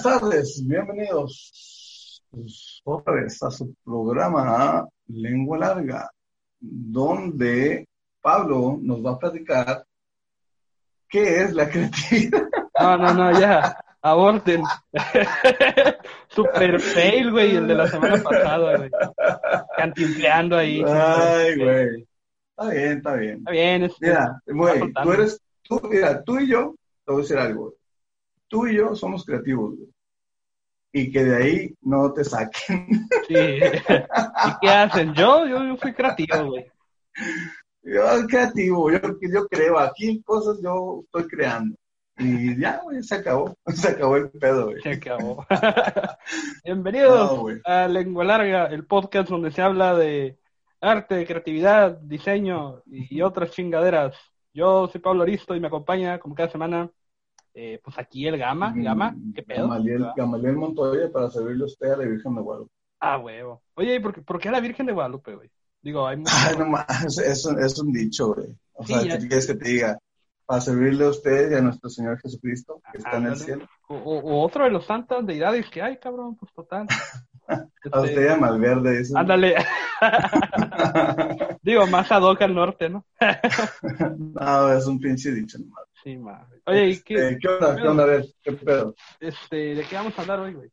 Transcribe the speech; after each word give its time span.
Buenas 0.00 0.20
tardes, 0.20 0.62
bienvenidos 0.64 2.22
otra 2.84 3.14
vez 3.14 3.42
a 3.42 3.50
su 3.50 3.74
programa 3.84 4.86
Lengua 5.08 5.58
Larga, 5.58 6.08
donde 6.60 7.88
Pablo 8.20 8.78
nos 8.80 9.04
va 9.04 9.12
a 9.12 9.18
platicar 9.18 9.84
qué 11.08 11.42
es 11.42 11.52
la 11.52 11.68
creatividad. 11.68 12.44
No, 12.78 12.96
no, 12.96 13.12
no, 13.12 13.40
ya, 13.40 13.76
aborten. 14.00 14.62
Super 16.28 16.78
fail, 16.78 17.32
güey, 17.32 17.56
el 17.56 17.66
de 17.66 17.74
la 17.74 17.88
semana 17.88 18.22
pasada, 18.22 18.76
güey. 18.76 18.90
Cantimpleando 19.76 20.58
ahí. 20.58 20.80
Ay, 20.86 21.56
güey. 21.58 22.08
Está 22.50 22.70
bien, 22.70 22.98
está 22.98 23.14
bien. 23.16 23.38
Está 23.38 23.50
bien, 23.50 23.82
es 23.82 23.94
Mira, 24.00 24.42
güey, 24.46 24.92
tú 24.92 25.12
eres, 25.12 25.40
tú, 25.62 25.80
mira, 25.90 26.22
tú 26.22 26.38
y 26.38 26.48
yo, 26.48 26.76
te 27.04 27.12
voy 27.12 27.20
a 27.20 27.22
decir 27.22 27.38
algo. 27.38 27.74
Tú 28.48 28.66
y 28.66 28.76
yo 28.76 28.94
somos 28.94 29.24
creativos, 29.24 29.76
güey. 29.76 29.88
Y 30.92 31.12
que 31.12 31.22
de 31.22 31.36
ahí 31.36 31.74
no 31.82 32.12
te 32.12 32.24
saquen. 32.24 32.86
Sí. 33.28 33.34
¿Y 33.34 34.58
qué 34.60 34.68
hacen? 34.68 35.14
Yo, 35.14 35.46
yo, 35.46 35.62
yo 35.64 35.76
fui 35.76 35.92
creativo, 35.92 36.46
güey. 36.46 36.66
Yo 37.82 38.26
creativo, 38.26 38.90
yo, 38.90 38.98
yo 39.20 39.46
creo, 39.48 39.78
aquí 39.78 40.22
cosas 40.22 40.58
yo 40.62 41.02
estoy 41.04 41.28
creando. 41.28 41.76
Y 42.18 42.58
ya, 42.58 42.80
güey, 42.82 43.02
se 43.02 43.16
acabó. 43.16 43.54
Se 43.66 43.88
acabó 43.90 44.16
el 44.16 44.30
pedo, 44.30 44.70
güey. 44.70 44.82
Se 44.82 44.90
acabó. 44.90 45.46
Bienvenidos 46.64 47.32
No, 47.32 47.46
a 47.64 47.86
Lengua 47.86 48.24
Larga, 48.24 48.66
el 48.66 48.86
podcast 48.86 49.28
donde 49.28 49.52
se 49.52 49.62
habla 49.62 49.94
de 49.94 50.36
arte, 50.80 51.24
creatividad, 51.26 51.98
diseño 51.98 52.82
y 52.86 53.20
otras 53.22 53.52
chingaderas. 53.52 54.16
Yo 54.52 54.88
soy 54.88 55.00
Pablo 55.00 55.22
Aristo 55.22 55.54
y 55.54 55.60
me 55.60 55.68
acompaña 55.68 56.18
como 56.18 56.34
cada 56.34 56.50
semana, 56.50 56.90
eh, 57.60 57.80
pues 57.82 57.98
aquí 57.98 58.26
el 58.26 58.38
Gama. 58.38 58.72
Gama, 58.76 59.16
¿qué 59.34 59.42
pedo? 59.42 59.62
Gamaliel, 59.62 60.06
Gamaliel 60.16 60.56
Montoya 60.56 61.10
para 61.10 61.28
servirle 61.30 61.64
a 61.64 61.66
usted 61.66 61.90
a 61.92 61.96
la 61.96 62.04
Virgen 62.04 62.34
de 62.36 62.40
Guadalupe. 62.40 62.72
Ah, 63.00 63.18
huevo. 63.18 63.62
Oye, 63.74 63.96
¿y 63.96 64.00
por, 64.00 64.14
qué- 64.14 64.22
por 64.22 64.38
qué 64.38 64.48
a 64.48 64.52
la 64.52 64.60
Virgen 64.60 64.86
de 64.86 64.92
Guadalupe, 64.92 65.34
güey? 65.34 65.50
Digo, 65.82 66.06
hay 66.06 66.18
muchos... 66.18 66.34
Ay, 66.46 66.56
no 66.56 66.66
más, 66.66 67.18
es, 67.18 67.44
un- 67.46 67.58
es 67.62 67.78
un 67.80 67.92
dicho, 67.92 68.34
güey. 68.34 68.48
O 68.74 68.84
sea, 68.86 69.02
¿qué 69.02 69.18
quieres 69.26 69.46
que 69.46 69.54
te 69.54 69.68
diga? 69.68 69.98
Para 70.46 70.60
servirle 70.60 71.04
a 71.04 71.10
usted 71.10 71.50
y 71.50 71.54
a 71.56 71.60
nuestro 71.60 71.90
Señor 71.90 72.18
Jesucristo, 72.20 72.80
que 72.92 72.98
está 72.98 73.16
en 73.18 73.26
el 73.26 73.36
cielo. 73.36 73.66
O, 73.88 74.42
otro 74.44 74.64
de 74.64 74.70
los 74.70 74.86
santas 74.86 75.26
deidades 75.26 75.68
que 75.68 75.82
hay, 75.82 75.98
cabrón, 75.98 76.36
pues 76.36 76.52
total. 76.54 76.86
A 77.48 77.54
Este, 77.82 77.98
usted 77.98 78.24
y 78.26 78.28
a 78.28 78.36
Malverde, 78.36 78.98
dice. 78.98 79.14
Ándale. 79.16 79.54
Digo, 81.62 81.86
más 81.86 82.10
ad 82.12 82.22
hoc 82.22 82.42
al 82.42 82.54
norte, 82.54 82.90
¿no? 82.90 83.06
no, 84.18 84.72
es 84.72 84.86
un 84.86 84.98
pinche 85.00 85.32
dicho 85.32 85.58
nomás. 85.58 85.84
Sí, 86.02 86.16
madre. 86.16 86.60
Oye, 86.66 86.88
¿y 86.90 87.00
qué, 87.02 87.14
Este, 87.14 87.38
¿qué 87.40 87.48
onda? 87.48 87.76
¿Qué 87.76 87.88
onda? 87.88 88.02
A 88.04 88.06
ver, 88.06 88.26
¿qué 88.42 88.52
pedo? 88.52 88.94
este, 89.20 89.56
¿de 89.74 89.84
qué 89.84 89.96
vamos 89.96 90.16
a 90.18 90.22
hablar 90.22 90.40
hoy, 90.40 90.54
güey? 90.54 90.70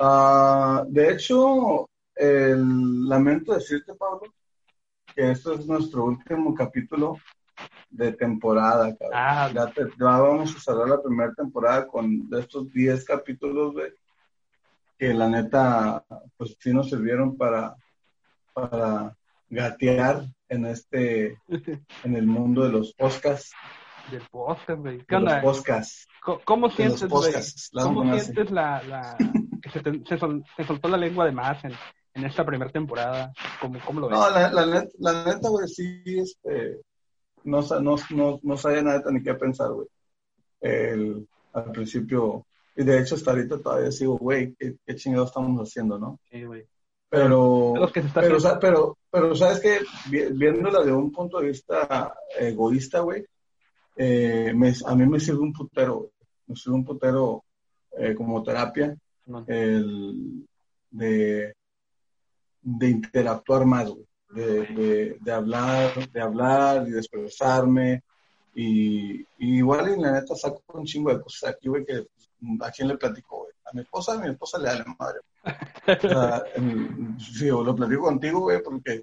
Ah, 0.00 0.84
de 0.88 1.12
hecho, 1.12 1.88
el- 2.14 3.08
lamento 3.08 3.52
decirte, 3.54 3.94
Pablo, 3.94 4.32
que 5.14 5.30
esto 5.32 5.54
es 5.54 5.66
nuestro 5.66 6.04
último 6.04 6.54
capítulo 6.54 7.16
de 7.90 8.12
temporada, 8.12 8.94
cabrón. 8.96 9.10
Ah. 9.14 9.50
ya, 9.52 9.66
te- 9.72 9.86
ya 9.98 10.04
vamos 10.18 10.54
a 10.54 10.60
cerrar 10.60 10.88
la 10.88 11.02
primera 11.02 11.32
temporada 11.34 11.86
con 11.88 12.28
de 12.30 12.40
estos 12.40 12.72
10 12.72 13.04
capítulos, 13.04 13.72
güey, 13.72 13.92
que 14.96 15.12
la 15.14 15.28
neta, 15.28 16.04
pues 16.36 16.56
sí 16.60 16.72
nos 16.72 16.90
sirvieron 16.90 17.36
para, 17.36 17.74
para 18.52 19.16
gatear 19.50 20.24
en 20.48 20.66
este, 20.66 21.40
en 22.04 22.14
el 22.14 22.26
mundo 22.26 22.62
de 22.62 22.70
los 22.70 22.92
podcasts, 22.94 23.52
Del 24.10 24.22
podcast, 24.30 24.80
güey. 24.80 25.04
¿Qué 25.06 25.16
onda? 25.16 25.40
¿Cómo 26.44 26.66
los 26.66 26.76
sientes, 26.76 27.08
güey? 27.08 27.32
¿Cómo 27.82 28.18
sientes 28.18 28.50
la, 28.50 28.82
la... 28.82 29.16
que 29.62 29.70
se, 29.70 29.80
te- 29.80 30.02
se 30.06 30.18
sol- 30.18 30.44
se 30.56 30.64
soltó 30.64 30.88
la 30.88 30.96
lengua 30.96 31.24
de 31.26 31.32
más 31.32 31.62
en, 31.64 31.72
en 32.14 32.24
esta 32.24 32.44
primera 32.44 32.70
temporada? 32.70 33.32
¿Cómo, 33.60 33.78
cómo 33.84 34.00
lo 34.00 34.08
ves? 34.08 34.18
No, 34.18 34.30
la, 34.30 34.50
la, 34.52 34.86
la 34.98 35.24
neta, 35.24 35.48
güey, 35.48 35.68
sí, 35.68 36.02
este, 36.06 36.80
no, 37.44 37.60
no, 37.80 37.96
no, 38.10 38.40
no 38.42 38.56
sabía 38.56 38.82
nada 38.82 39.02
ni 39.10 39.22
qué 39.22 39.34
pensar, 39.34 39.70
güey. 39.72 39.88
El- 40.60 41.26
Al 41.52 41.72
principio, 41.72 42.46
y 42.76 42.84
de 42.84 43.00
hecho 43.00 43.14
hasta 43.14 43.30
ahorita 43.32 43.58
todavía 43.58 43.90
sigo, 43.90 44.16
güey, 44.18 44.54
¿qué, 44.58 44.76
qué 44.86 44.94
chingados 44.96 45.28
estamos 45.30 45.60
haciendo, 45.68 45.98
no? 45.98 46.18
Sí, 46.30 46.44
güey. 46.44 46.64
Pero, 47.10 47.72
los 47.76 47.90
que 47.90 48.02
se 48.02 48.08
está 48.08 48.20
pero, 48.20 48.36
pero, 48.60 48.98
pero, 49.10 49.34
¿sabes 49.34 49.60
qué? 49.60 49.78
Vi- 50.10 50.30
Viéndola 50.36 50.82
de 50.84 50.92
un 50.92 51.10
punto 51.10 51.40
de 51.40 51.48
vista 51.48 52.14
egoísta, 52.38 53.00
güey, 53.00 53.24
eh, 53.98 54.52
me- 54.54 54.72
a 54.86 54.94
mí 54.94 55.06
me 55.06 55.20
sirve 55.20 55.40
un 55.40 55.52
putero. 55.52 56.10
Me 56.46 56.54
sirve 56.56 56.76
un 56.76 56.84
putero 56.84 57.44
eh, 57.98 58.14
como 58.14 58.42
terapia, 58.42 58.96
No, 59.26 59.44
el 59.46 60.46
de, 60.90 61.52
de 62.62 62.88
interactuar 62.88 63.64
más, 63.66 63.88
güey. 63.90 64.06
De, 64.30 64.66
de, 64.66 65.16
de 65.20 65.32
hablar, 65.32 66.10
de 66.10 66.20
hablar 66.20 66.86
y 66.86 66.90
de 66.92 66.98
expresarme. 66.98 68.02
Y, 68.54 69.20
y 69.38 69.58
igual, 69.58 69.94
y 69.96 70.00
la 70.00 70.12
neta, 70.12 70.34
saco 70.34 70.62
un 70.74 70.84
chingo 70.84 71.12
de 71.14 71.20
cosas 71.20 71.50
aquí, 71.50 71.68
güey, 71.68 71.84
que 71.84 72.06
a 72.60 72.70
quién 72.70 72.88
le 72.88 72.96
platico, 72.96 73.38
güey. 73.38 73.52
A 73.64 73.70
mi 73.74 73.82
esposa, 73.82 74.14
a 74.14 74.18
mi 74.18 74.28
esposa 74.30 74.58
le 74.58 74.64
da 74.68 74.78
la 74.78 74.96
madre. 74.98 75.20
O 76.04 76.08
sea, 76.08 76.42
en- 76.56 77.18
sí, 77.18 77.48
o 77.50 77.62
lo 77.64 77.74
platico 77.74 78.02
contigo, 78.02 78.40
güey, 78.40 78.62
porque 78.62 79.02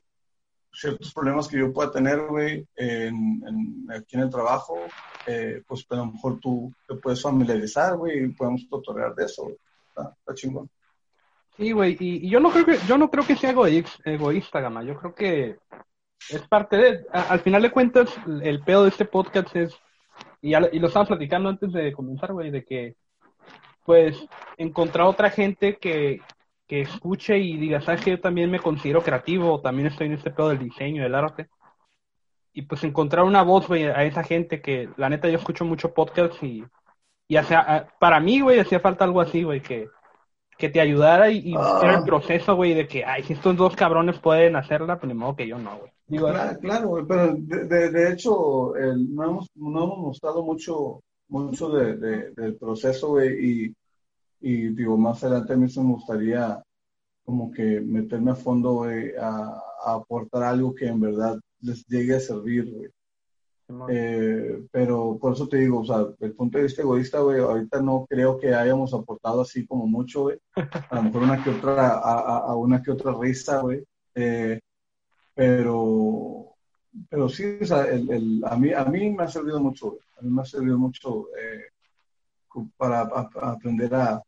ciertos 0.75 1.13
problemas 1.13 1.47
que 1.47 1.57
yo 1.57 1.71
pueda 1.71 1.91
tener, 1.91 2.27
güey, 2.27 2.67
en, 2.75 3.87
aquí 3.89 4.15
en 4.15 4.23
el 4.23 4.29
trabajo, 4.29 4.77
eh, 5.25 5.61
pues 5.67 5.85
a 5.89 5.95
lo 5.95 6.07
mejor 6.07 6.39
tú 6.39 6.73
te 6.87 6.95
puedes 6.95 7.21
familiarizar, 7.21 7.95
güey, 7.97 8.25
y 8.25 8.27
podemos 8.29 8.65
cotorrear 8.69 9.15
de 9.15 9.25
eso, 9.25 9.43
güey. 9.43 9.57
Está, 9.89 10.33
chingón. 10.33 10.69
Sí, 11.57 11.71
güey, 11.71 11.95
y, 11.99 12.29
yo 12.29 12.39
no 12.39 12.51
creo 12.51 12.65
que 12.65 12.77
yo 12.85 12.97
no 12.97 13.09
creo 13.09 13.25
que 13.25 13.37
sea 13.37 13.55
egoísta, 14.03 14.59
Gama. 14.59 14.83
Yo 14.83 14.97
creo 14.99 15.15
que 15.15 15.57
es 16.29 16.47
parte 16.49 16.75
de, 16.75 17.05
al 17.11 17.39
final 17.39 17.61
de 17.61 17.71
cuentas, 17.71 18.13
el 18.41 18.61
pedo 18.61 18.83
de 18.83 18.89
este 18.89 19.05
podcast 19.05 19.55
es, 19.55 19.73
y, 20.41 20.51
ya 20.51 20.59
lo- 20.59 20.69
y 20.71 20.79
lo 20.79 20.87
estaba 20.87 21.05
platicando 21.05 21.49
antes 21.49 21.71
de 21.71 21.93
comenzar, 21.93 22.33
güey, 22.33 22.51
de 22.51 22.65
que, 22.65 22.95
pues, 23.85 24.17
encontrar 24.57 25.07
otra 25.07 25.29
gente 25.29 25.77
que, 25.77 26.19
que 26.67 26.81
escuche 26.81 27.37
y 27.37 27.57
diga, 27.57 27.81
sabes 27.81 28.01
que 28.01 28.11
yo 28.11 28.19
también 28.19 28.49
me 28.49 28.59
considero 28.59 29.01
creativo, 29.03 29.61
también 29.61 29.87
estoy 29.87 30.07
en 30.07 30.13
este 30.13 30.31
pedo 30.31 30.49
del 30.49 30.59
diseño, 30.59 31.03
del 31.03 31.15
arte. 31.15 31.47
Y 32.53 32.63
pues 32.63 32.83
encontrar 32.83 33.25
una 33.25 33.43
voz, 33.43 33.67
güey, 33.67 33.83
a 33.85 34.03
esa 34.03 34.23
gente 34.23 34.61
que, 34.61 34.89
la 34.97 35.09
neta, 35.09 35.27
yo 35.27 35.37
escucho 35.37 35.65
mucho 35.65 35.93
podcast 35.93 36.41
y, 36.41 36.63
y 37.27 37.35
hacia, 37.35 37.59
a- 37.59 37.87
para 37.99 38.19
mí, 38.19 38.39
güey, 38.39 38.59
hacía 38.59 38.79
falta 38.79 39.03
algo 39.03 39.19
así, 39.21 39.43
güey, 39.43 39.61
que, 39.61 39.89
que 40.57 40.69
te 40.69 40.79
ayudara 40.79 41.29
y, 41.29 41.39
y 41.49 41.53
Ah. 41.57 41.79
era 41.83 41.97
el 41.99 42.03
proceso, 42.05 42.55
güey, 42.55 42.73
de 42.73 42.87
que, 42.87 43.03
ay, 43.03 43.23
si 43.23 43.33
estos 43.33 43.57
dos 43.57 43.75
cabrones 43.75 44.17
pueden 44.19 44.55
hacerla, 44.55 44.97
pues 44.97 45.07
ni 45.09 45.13
modo 45.19 45.35
que 45.35 45.47
yo 45.47 45.57
no, 45.59 45.77
güey. 45.79 45.91
Digo, 46.07 46.29
Claro, 46.29 46.59
claro, 46.59 46.87
güey, 46.87 47.05
pero 47.07 47.33
de, 47.35 47.65
de, 47.65 47.89
de 47.91 48.13
hecho, 48.13 48.75
el- 48.77 49.13
no, 49.13 49.23
hemos, 49.25 49.49
no 49.55 49.83
hemos 49.83 49.97
mostrado 49.99 50.41
mucho, 50.43 51.01
mucho 51.27 51.69
de, 51.69 51.97
de- 51.97 52.31
del 52.31 52.55
proceso, 52.55 53.09
güey, 53.09 53.29
y, 53.65 53.75
y 54.47 54.69
digo, 54.69 54.95
más 54.97 55.23
adelante 55.23 55.53
a 55.53 55.57
mí 55.57 55.67
sí 55.69 55.79
me 55.79 55.93
gustaría 55.93 56.61
como 57.25 57.51
que 57.51 57.81
meterme 57.81 58.31
a 58.31 58.35
fondo, 58.35 58.83
a, 58.83 59.63
a 59.85 59.93
aportar 59.95 60.43
algo 60.43 60.75
que 60.75 60.85
en 60.87 60.99
verdad 60.99 61.39
les 61.61 61.85
llegue 61.87 62.15
a 62.15 62.19
servir, 62.19 62.71
güey. 62.71 62.89
Eh, 63.89 64.63
pero 64.71 65.17
por 65.19 65.33
eso 65.33 65.47
te 65.47 65.57
digo, 65.57 65.79
o 65.79 65.85
sea, 65.85 66.03
desde 66.03 66.27
el 66.27 66.33
punto 66.33 66.57
de 66.59 66.65
vista 66.65 66.83
egoísta, 66.83 67.19
güey, 67.21 67.39
ahorita 67.39 67.81
no 67.81 68.05
creo 68.07 68.37
que 68.39 68.53
hayamos 68.53 68.93
aportado 68.93 69.41
así 69.41 69.65
como 69.65 69.87
mucho, 69.87 70.23
güey. 70.23 70.37
A 70.89 70.95
lo 70.97 71.03
mejor 71.03 71.23
una 71.23 71.43
que 71.43 71.49
otra, 71.49 71.87
a, 71.95 72.19
a- 72.19 72.37
a 72.51 72.55
una 72.55 72.81
que 72.83 72.91
otra 72.91 73.13
risa, 73.19 73.61
güey. 73.61 73.83
Eh, 74.13 74.59
pero, 75.33 76.53
pero 77.09 77.27
sí, 77.29 77.57
o 77.61 77.65
sea, 77.65 77.85
el, 77.85 78.09
el- 78.11 78.43
a 78.45 78.55
mí, 78.55 78.71
a 78.73 78.85
mí 78.85 79.09
me 79.09 79.23
ha 79.23 79.27
servido 79.27 79.59
mucho, 79.59 79.87
güey. 79.91 79.99
A 80.19 80.21
mí 80.21 80.29
me 80.31 80.41
ha 80.41 80.45
servido 80.45 80.77
mucho 80.77 81.27
eh, 81.37 81.63
para 82.77 83.01
aprender 83.41 83.93
a, 83.95 84.21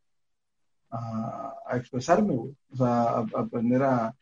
a, 0.91 1.53
a 1.67 1.77
expresarme, 1.77 2.33
güey. 2.35 2.55
O 2.71 2.75
sea, 2.75 2.85
a, 3.03 3.19
a 3.19 3.39
aprender 3.41 3.83
a, 3.83 4.13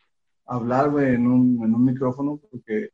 hablar, 0.48 0.90
güey, 0.92 1.16
en 1.16 1.28
un, 1.28 1.64
en 1.64 1.74
un 1.74 1.86
micrófono, 1.86 2.40
porque 2.52 2.90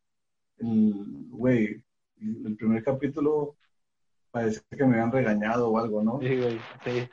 el, 0.59 0.93
güey, 1.29 1.83
el 2.21 2.55
primer 2.55 2.83
capítulo 2.83 3.55
parece 4.31 4.61
que 4.69 4.85
me 4.85 4.93
habían 4.93 5.11
regañado 5.11 5.69
o 5.69 5.77
algo, 5.77 6.01
¿no? 6.03 6.19
Sí, 6.21 6.37
güey, 6.37 6.59
sí. 6.85 7.09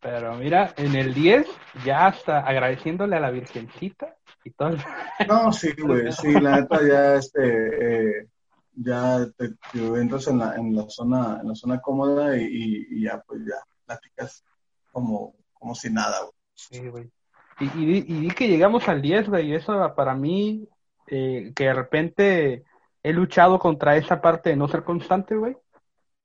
Pero 0.00 0.34
mira, 0.36 0.74
en 0.76 0.94
el 0.96 1.14
10, 1.14 1.46
ya 1.84 2.06
hasta 2.06 2.40
agradeciéndole 2.40 3.16
a 3.16 3.20
la 3.20 3.30
Virgencita 3.30 4.16
y 4.44 4.50
todo. 4.50 4.70
el- 4.70 4.78
No, 5.28 5.52
sí, 5.52 5.72
güey, 5.80 6.12
sí, 6.12 6.32
la 6.32 6.60
neta 6.60 6.80
ya, 6.86 7.14
este, 7.16 8.20
eh, 8.20 8.28
ya 8.74 9.26
te, 9.36 9.50
te 9.72 9.78
entras 10.00 10.26
en 10.28 10.38
la, 10.38 10.54
en 10.56 10.74
la 10.74 10.84
zona, 10.88 11.38
en 11.40 11.48
la 11.48 11.54
zona 11.54 11.80
cómoda 11.80 12.36
y, 12.36 12.42
y- 12.44 12.86
y 12.90 13.02
ya, 13.04 13.22
pues 13.26 13.40
ya, 13.46 13.56
platicas 13.86 14.44
como, 14.92 15.34
como 15.66 15.74
si 15.74 15.90
nada, 15.90 16.20
güey. 16.20 16.32
Sí, 16.54 16.88
güey. 16.88 17.10
Y, 17.58 17.64
y, 17.64 17.96
y 18.06 18.20
di 18.20 18.28
que 18.28 18.46
llegamos 18.46 18.88
al 18.88 19.02
10, 19.02 19.28
güey, 19.28 19.48
y 19.48 19.54
eso 19.56 19.94
para 19.96 20.14
mí, 20.14 20.68
eh, 21.08 21.52
que 21.56 21.64
de 21.64 21.74
repente 21.74 22.64
he 23.02 23.12
luchado 23.12 23.58
contra 23.58 23.96
esa 23.96 24.20
parte 24.20 24.50
de 24.50 24.56
no 24.56 24.68
ser 24.68 24.84
constante, 24.84 25.34
güey. 25.34 25.56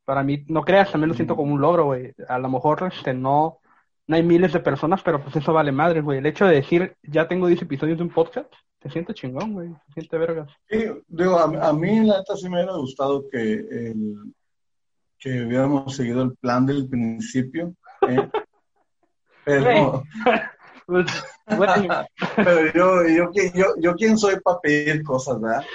para 0.05 0.21
mí, 0.21 0.45
no 0.47 0.61
creas, 0.61 0.91
también 0.91 1.09
lo 1.09 1.15
siento 1.15 1.35
como 1.35 1.53
un 1.53 1.61
logro, 1.61 1.85
güey. 1.85 2.13
A 2.27 2.37
lo 2.37 2.49
mejor 2.49 2.87
este, 2.93 3.15
no, 3.15 3.61
no 4.05 4.15
hay 4.15 4.21
miles 4.21 4.53
de 4.53 4.59
personas, 4.59 5.01
pero 5.01 5.23
pues 5.23 5.35
eso 5.35 5.53
vale 5.53 5.71
madre, 5.71 6.01
güey. 6.01 6.19
El 6.19 6.27
hecho 6.27 6.45
de 6.45 6.55
decir, 6.55 6.95
ya 7.01 7.27
tengo 7.27 7.47
10 7.47 7.63
episodios 7.63 7.97
de 7.97 8.03
un 8.03 8.11
podcast, 8.11 8.53
se 8.79 8.91
siente 8.91 9.15
chingón, 9.15 9.53
güey. 9.53 9.69
Se 9.87 9.93
siente 9.93 10.19
vergas. 10.19 10.51
Sí, 10.69 10.85
digo, 11.07 11.39
a, 11.39 11.69
a 11.69 11.73
mí 11.73 12.05
la 12.05 12.19
neta 12.19 12.35
sí 12.35 12.47
me 12.47 12.57
hubiera 12.57 12.73
gustado 12.73 13.27
que, 13.27 13.53
el, 13.53 14.15
que 15.17 15.45
hubiéramos 15.45 15.95
seguido 15.95 16.21
el 16.21 16.35
plan 16.35 16.67
del 16.67 16.87
principio. 16.87 17.73
¿eh? 18.07 18.29
Pero, 19.43 20.03
bueno, 20.87 21.05
pero 22.35 22.73
yo, 22.73 23.07
yo, 23.07 23.31
yo, 23.53 23.73
yo, 23.79 23.95
quién 23.95 24.17
soy 24.17 24.39
para 24.39 24.59
pedir 24.59 25.03
cosas, 25.03 25.39
¿verdad? 25.41 25.65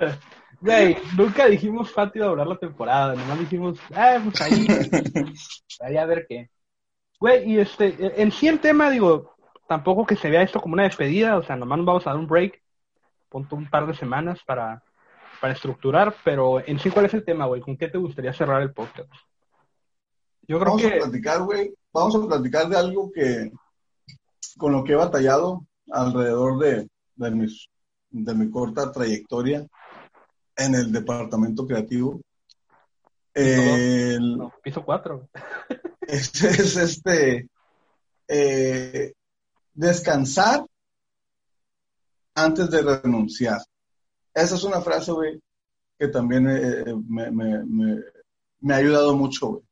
güey, 0.60 0.96
nunca 1.16 1.46
dijimos 1.46 1.92
a 1.96 2.06
durar 2.06 2.46
la 2.46 2.56
temporada, 2.56 3.14
nomás 3.14 3.40
dijimos, 3.40 3.78
ah, 3.94 4.18
pues 4.22 4.40
ahí, 4.40 4.66
ahí 5.80 5.96
a 5.96 6.06
ver 6.06 6.26
qué. 6.28 6.50
Güey, 7.18 7.52
y 7.52 7.58
este, 7.58 8.20
en 8.20 8.32
sí 8.32 8.48
el 8.48 8.60
tema, 8.60 8.90
digo, 8.90 9.34
tampoco 9.68 10.06
que 10.06 10.16
se 10.16 10.30
vea 10.30 10.42
esto 10.42 10.60
como 10.60 10.74
una 10.74 10.84
despedida, 10.84 11.36
o 11.36 11.42
sea, 11.42 11.56
nomás 11.56 11.78
nos 11.78 11.86
vamos 11.86 12.06
a 12.06 12.10
dar 12.10 12.18
un 12.18 12.26
break, 12.26 12.60
punto 13.28 13.56
un 13.56 13.68
par 13.68 13.86
de 13.86 13.94
semanas 13.94 14.40
para, 14.44 14.82
para 15.42 15.54
estructurar, 15.54 16.14
pero 16.24 16.64
en 16.64 16.78
sí, 16.78 16.88
¿cuál 16.88 17.06
es 17.06 17.14
el 17.14 17.24
tema, 17.24 17.46
güey? 17.46 17.60
¿Con 17.60 17.76
qué 17.76 17.88
te 17.88 17.98
gustaría 17.98 18.32
cerrar 18.32 18.62
el 18.62 18.72
podcast? 18.72 19.10
Yo 20.42 20.60
creo 20.60 20.76
vamos 20.76 20.82
que... 20.82 20.86
a 20.86 21.00
platicar, 21.02 21.42
güey, 21.42 21.74
vamos 21.92 22.14
a 22.14 22.28
platicar 22.28 22.68
de 22.68 22.76
algo 22.76 23.10
que, 23.10 23.50
con 24.56 24.70
lo 24.70 24.84
que 24.84 24.92
he 24.92 24.96
batallado 24.96 25.66
alrededor 25.90 26.60
de, 26.60 26.88
de, 27.16 27.30
mis, 27.32 27.68
de 28.10 28.34
mi 28.34 28.52
corta 28.52 28.92
trayectoria 28.92 29.66
en 30.56 30.74
el 30.76 30.92
departamento 30.92 31.66
creativo. 31.66 32.20
El, 33.34 34.38
no, 34.38 34.54
piso 34.62 34.84
4. 34.84 35.28
Es, 36.02 36.42
es, 36.42 36.76
este 36.76 37.48
eh, 38.28 39.12
descansar 39.72 40.66
antes 42.34 42.70
de 42.70 42.82
renunciar. 42.82 43.60
Esa 44.34 44.54
es 44.54 44.64
una 44.64 44.80
frase, 44.80 45.12
güey, 45.12 45.40
que 45.98 46.08
también 46.08 46.48
eh, 46.48 46.94
me, 47.08 47.30
me, 47.30 47.64
me, 47.64 48.02
me, 48.60 48.74
ha 48.74 48.78
ayudado 48.78 49.14
mucho, 49.16 49.48
güey. 49.48 49.62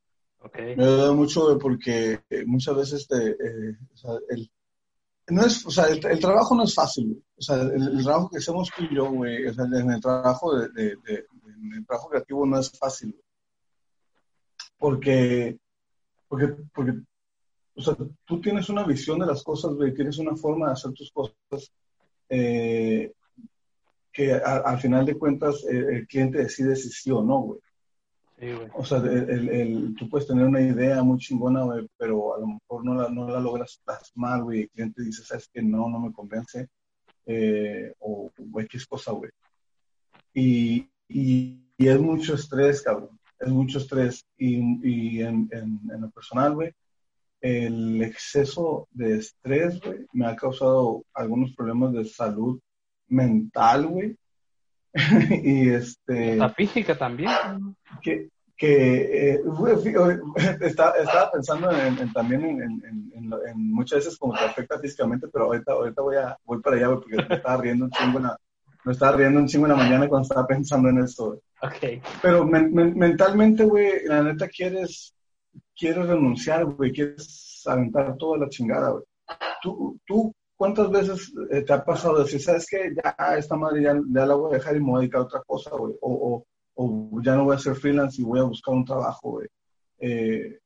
Okay. 0.42 0.76
Me 0.76 0.84
ha 0.84 0.86
ayudado 0.86 1.14
mucho, 1.14 1.44
güey, 1.44 1.58
porque 1.58 2.20
muchas 2.46 2.76
veces 2.76 3.06
te, 3.06 3.30
eh, 3.30 3.76
o 3.92 3.96
sea, 3.96 4.10
el, 4.28 4.50
no 5.28 5.42
es, 5.42 5.64
o 5.66 5.70
sea, 5.70 5.86
el, 5.86 6.04
el, 6.04 6.20
trabajo 6.20 6.54
no 6.54 6.64
es 6.64 6.74
fácil, 6.74 7.06
güey. 7.06 7.22
O 7.38 7.42
sea, 7.42 7.56
el, 7.62 7.98
el, 7.98 8.04
trabajo 8.04 8.30
que 8.30 8.38
hacemos 8.38 8.70
tú 8.76 8.84
y 8.84 8.94
yo, 8.94 9.10
güey, 9.10 9.46
o 9.46 9.54
sea, 9.54 9.64
en 9.64 9.90
el 9.90 10.00
trabajo 10.00 10.56
de, 10.56 10.68
de, 10.70 10.96
de, 11.04 11.26
en 11.46 11.74
el 11.74 11.86
trabajo 11.86 12.08
creativo 12.08 12.46
no 12.46 12.58
es 12.58 12.70
fácil, 12.78 13.12
güey. 13.12 13.24
Porque, 14.78 15.58
porque, 16.28 16.46
porque, 16.74 16.92
o 17.74 17.82
sea, 17.82 17.96
tú 18.24 18.40
tienes 18.40 18.68
una 18.68 18.84
visión 18.84 19.18
de 19.18 19.26
las 19.26 19.42
cosas, 19.42 19.74
güey, 19.74 19.94
tienes 19.94 20.18
una 20.18 20.34
forma 20.36 20.66
de 20.66 20.72
hacer 20.72 20.92
tus 20.92 21.12
cosas, 21.12 21.72
eh, 22.28 23.12
que 24.12 24.32
a, 24.32 24.58
al 24.58 24.78
final 24.78 25.06
de 25.06 25.18
cuentas 25.18 25.64
el, 25.68 25.84
el 25.90 26.06
cliente 26.06 26.38
decide 26.38 26.76
si 26.76 26.90
sí 26.90 27.10
o 27.10 27.22
no, 27.22 27.40
güey. 27.40 27.60
Sí, 28.38 28.52
güey. 28.52 28.68
O 28.74 28.84
sea, 28.84 28.98
el, 28.98 29.48
el, 29.48 29.94
tú 29.98 30.08
puedes 30.08 30.26
tener 30.26 30.46
una 30.46 30.60
idea 30.60 31.02
muy 31.02 31.18
chingona, 31.18 31.62
güey, 31.62 31.86
pero 31.98 32.34
a 32.34 32.40
lo 32.40 32.46
mejor 32.46 32.84
no 32.84 32.94
la, 32.94 33.10
no 33.10 33.28
la 33.28 33.38
logras 33.38 33.80
plasmar, 33.84 34.42
güey. 34.42 34.62
El 34.62 34.70
cliente 34.70 35.02
dice, 35.02 35.22
sabes 35.22 35.48
que 35.52 35.62
no, 35.62 35.88
no 35.88 36.00
me 36.00 36.12
convence. 36.12 36.68
Eh, 37.26 37.92
o, 37.98 38.30
o 38.52 38.60
X 38.60 38.86
cosa, 38.86 39.12
güey. 39.12 39.30
Y, 40.32 40.88
y, 41.08 41.60
y, 41.76 41.88
es 41.88 42.00
mucho 42.00 42.34
estrés, 42.34 42.82
cabrón. 42.82 43.20
Es 43.38 43.48
mucho 43.48 43.78
estrés. 43.78 44.24
Y, 44.38 44.56
y 44.88 45.22
en, 45.22 45.48
en, 45.52 45.80
en, 45.92 46.00
lo 46.00 46.10
personal, 46.10 46.54
güey, 46.54 46.72
el 47.40 48.02
exceso 48.02 48.88
de 48.90 49.18
estrés, 49.18 49.80
güey, 49.80 50.06
me 50.12 50.26
ha 50.26 50.34
causado 50.36 51.04
algunos 51.12 51.54
problemas 51.54 51.92
de 51.92 52.04
salud 52.04 52.58
mental, 53.10 53.86
güey. 53.86 54.16
y 55.44 55.70
este... 55.70 56.36
La 56.36 56.50
física 56.50 56.96
también. 56.96 57.30
Que, 58.02 58.28
que 58.56 59.34
eh, 59.34 59.40
estaba, 60.60 60.92
estaba, 60.96 61.30
pensando 61.30 61.70
en, 61.70 61.98
en 61.98 62.12
también 62.12 62.42
en, 62.44 63.12
en, 63.14 63.72
muchas 63.72 64.00
veces 64.00 64.18
como 64.18 64.34
te 64.34 64.44
afecta 64.44 64.78
físicamente, 64.78 65.28
pero 65.28 65.46
ahorita, 65.46 65.72
ahorita 65.72 66.02
voy, 66.02 66.16
a, 66.16 66.36
voy 66.44 66.60
para 66.60 66.76
allá 66.76 66.88
güey, 66.88 67.00
porque 67.00 67.16
me 67.28 67.36
estaba 67.36 67.62
riendo 67.62 67.84
un 67.86 67.90
chingo 67.90 68.18
en 68.18 68.24
la, 68.24 68.36
me 68.84 68.92
estaba 68.92 69.16
riendo 69.16 69.40
un 69.40 69.46
chingo 69.46 69.66
en 69.66 69.72
la 69.72 69.78
mañana 69.78 70.08
cuando 70.08 70.26
estaba 70.26 70.46
pensando 70.46 70.88
en 70.88 70.98
esto. 70.98 71.28
Güey. 71.28 71.40
Okay. 71.62 72.02
Pero 72.22 72.44
men, 72.44 72.72
men, 72.72 72.98
mentalmente, 72.98 73.64
güey, 73.64 74.04
la 74.04 74.22
neta 74.22 74.48
quieres, 74.48 75.14
quieres 75.76 76.06
renunciar, 76.06 76.64
güey, 76.64 76.92
quieres 76.92 77.62
aventar 77.66 78.16
toda 78.16 78.38
la 78.38 78.48
chingada, 78.48 78.90
güey. 78.90 79.04
Tú, 79.62 79.98
tú 80.04 80.34
¿cuántas 80.60 80.90
veces 80.90 81.32
eh, 81.50 81.62
te 81.62 81.72
ha 81.72 81.82
pasado 81.82 82.22
decir, 82.22 82.38
sabes 82.38 82.66
qué, 82.68 82.92
ya 82.94 83.38
esta 83.38 83.56
madre 83.56 83.82
ya, 83.82 83.94
la 83.94 84.34
voy 84.34 84.52
a 84.52 84.58
dejar 84.58 84.76
y 84.76 84.80
me 84.80 84.90
voy 84.90 84.96
a 84.96 85.00
dedicar 85.00 85.22
a 85.22 85.24
otra 85.24 85.42
cosa, 85.46 85.70
güey? 85.70 85.94
O, 86.02 86.44
o, 86.74 87.22
ya 87.22 87.34
no 87.34 87.44
voy 87.44 87.56
a 87.56 87.58
ser 87.58 87.76
freelance 87.76 88.20
y 88.20 88.24
voy 88.26 88.40
a 88.40 88.42
buscar 88.42 88.74
un 88.74 88.84
trabajo, 88.84 89.30
güey. 89.30 89.48
Eh, 90.00 90.58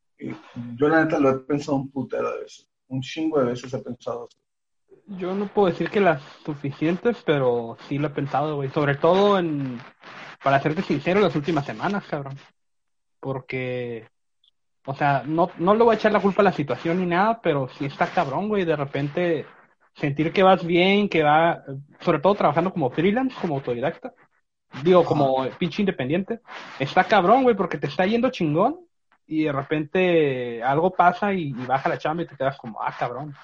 yo 0.75 0.89
la 0.89 1.05
neta 1.05 1.21
lo 1.21 1.31
he 1.31 1.39
pensado 1.39 1.77
un 1.77 1.93
putero 1.93 2.29
de 2.33 2.41
veces. 2.41 2.69
Un 2.89 3.03
chingo 3.03 3.39
de 3.39 3.45
veces 3.45 3.73
he 3.73 3.79
pensado 3.79 4.25
así. 4.25 4.37
Yo 5.17 5.33
no 5.33 5.47
puedo 5.47 5.69
decir 5.69 5.89
que 5.89 6.01
las 6.01 6.21
suficientes, 6.45 7.19
pero 7.25 7.77
sí 7.89 7.97
lo 7.97 8.09
he 8.09 8.11
pensado, 8.11 8.57
güey. 8.57 8.71
Sobre 8.71 8.97
todo 8.97 9.39
en, 9.39 9.79
para 10.43 10.61
serte 10.61 10.83
sincero, 10.83 11.21
las 11.21 11.37
últimas 11.37 11.67
semanas, 11.67 12.03
cabrón. 12.11 12.37
Porque 13.21 14.09
o 14.87 14.95
sea, 14.95 15.23
no, 15.25 15.51
no 15.59 15.75
le 15.77 15.85
voy 15.85 15.95
a 15.95 15.99
echar 15.99 16.11
la 16.11 16.21
culpa 16.21 16.43
a 16.43 16.47
la 16.47 16.53
situación 16.53 16.99
ni 16.99 17.07
nada, 17.07 17.41
pero 17.41 17.69
sí 17.79 17.85
está 17.85 18.09
cabrón, 18.09 18.49
güey. 18.49 18.65
De 18.65 18.75
repente 18.75 19.47
sentir 19.95 20.33
que 20.33 20.43
vas 20.43 20.65
bien, 20.65 21.09
que 21.09 21.23
va, 21.23 21.63
sobre 22.01 22.19
todo 22.19 22.35
trabajando 22.35 22.73
como 22.73 22.91
freelance, 22.91 23.37
como 23.41 23.57
autodidacta, 23.57 24.13
digo, 24.83 25.05
como 25.05 25.47
pinche 25.59 25.83
independiente, 25.83 26.41
está 26.79 27.05
cabrón, 27.05 27.45
güey, 27.45 27.57
porque 27.57 27.79
te 27.79 27.87
está 27.87 28.07
yendo 28.07 28.31
chingón 28.31 28.81
y 29.27 29.45
de 29.45 29.53
repente 29.53 30.63
algo 30.63 30.91
pasa 30.91 31.33
y, 31.33 31.49
y 31.49 31.67
baja 31.67 31.89
la 31.89 31.99
chamba 31.99 32.25
y 32.25 32.27
te 32.27 32.37
quedas 32.37 32.59
como, 32.59 32.83
ah, 32.83 32.95
cabrón. 32.99 33.35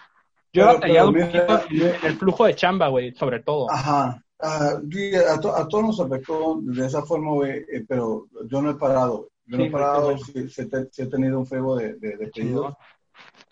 Yo 0.52 0.62
he 0.62 0.66
batallado 0.66 1.10
un 1.10 1.20
poquito 1.20 1.62
en 1.70 2.06
el 2.06 2.16
flujo 2.16 2.44
de 2.44 2.54
chamba, 2.56 2.88
güey, 2.88 3.14
sobre 3.14 3.40
todo. 3.40 3.70
Ajá. 3.70 4.22
Uh, 4.42 4.80
a, 5.28 5.38
to, 5.38 5.54
a, 5.54 5.68
todos 5.68 5.84
nos 5.84 6.00
afectó 6.00 6.58
de 6.62 6.86
esa 6.86 7.02
forma, 7.02 7.32
güey, 7.32 7.58
eh, 7.70 7.84
pero 7.86 8.26
yo 8.46 8.62
no 8.62 8.70
he 8.70 8.74
parado, 8.74 9.28
Yo 9.44 9.58
no 9.58 9.64
he 9.64 9.70
parado, 9.70 10.16
sí, 10.16 10.48
sí, 10.48 10.62
he 10.96 11.06
tenido 11.06 11.38
un 11.38 11.46
fuego 11.46 11.76
de, 11.76 11.94
de, 11.94 12.16
de 12.16 12.26
pedidos. 12.28 12.74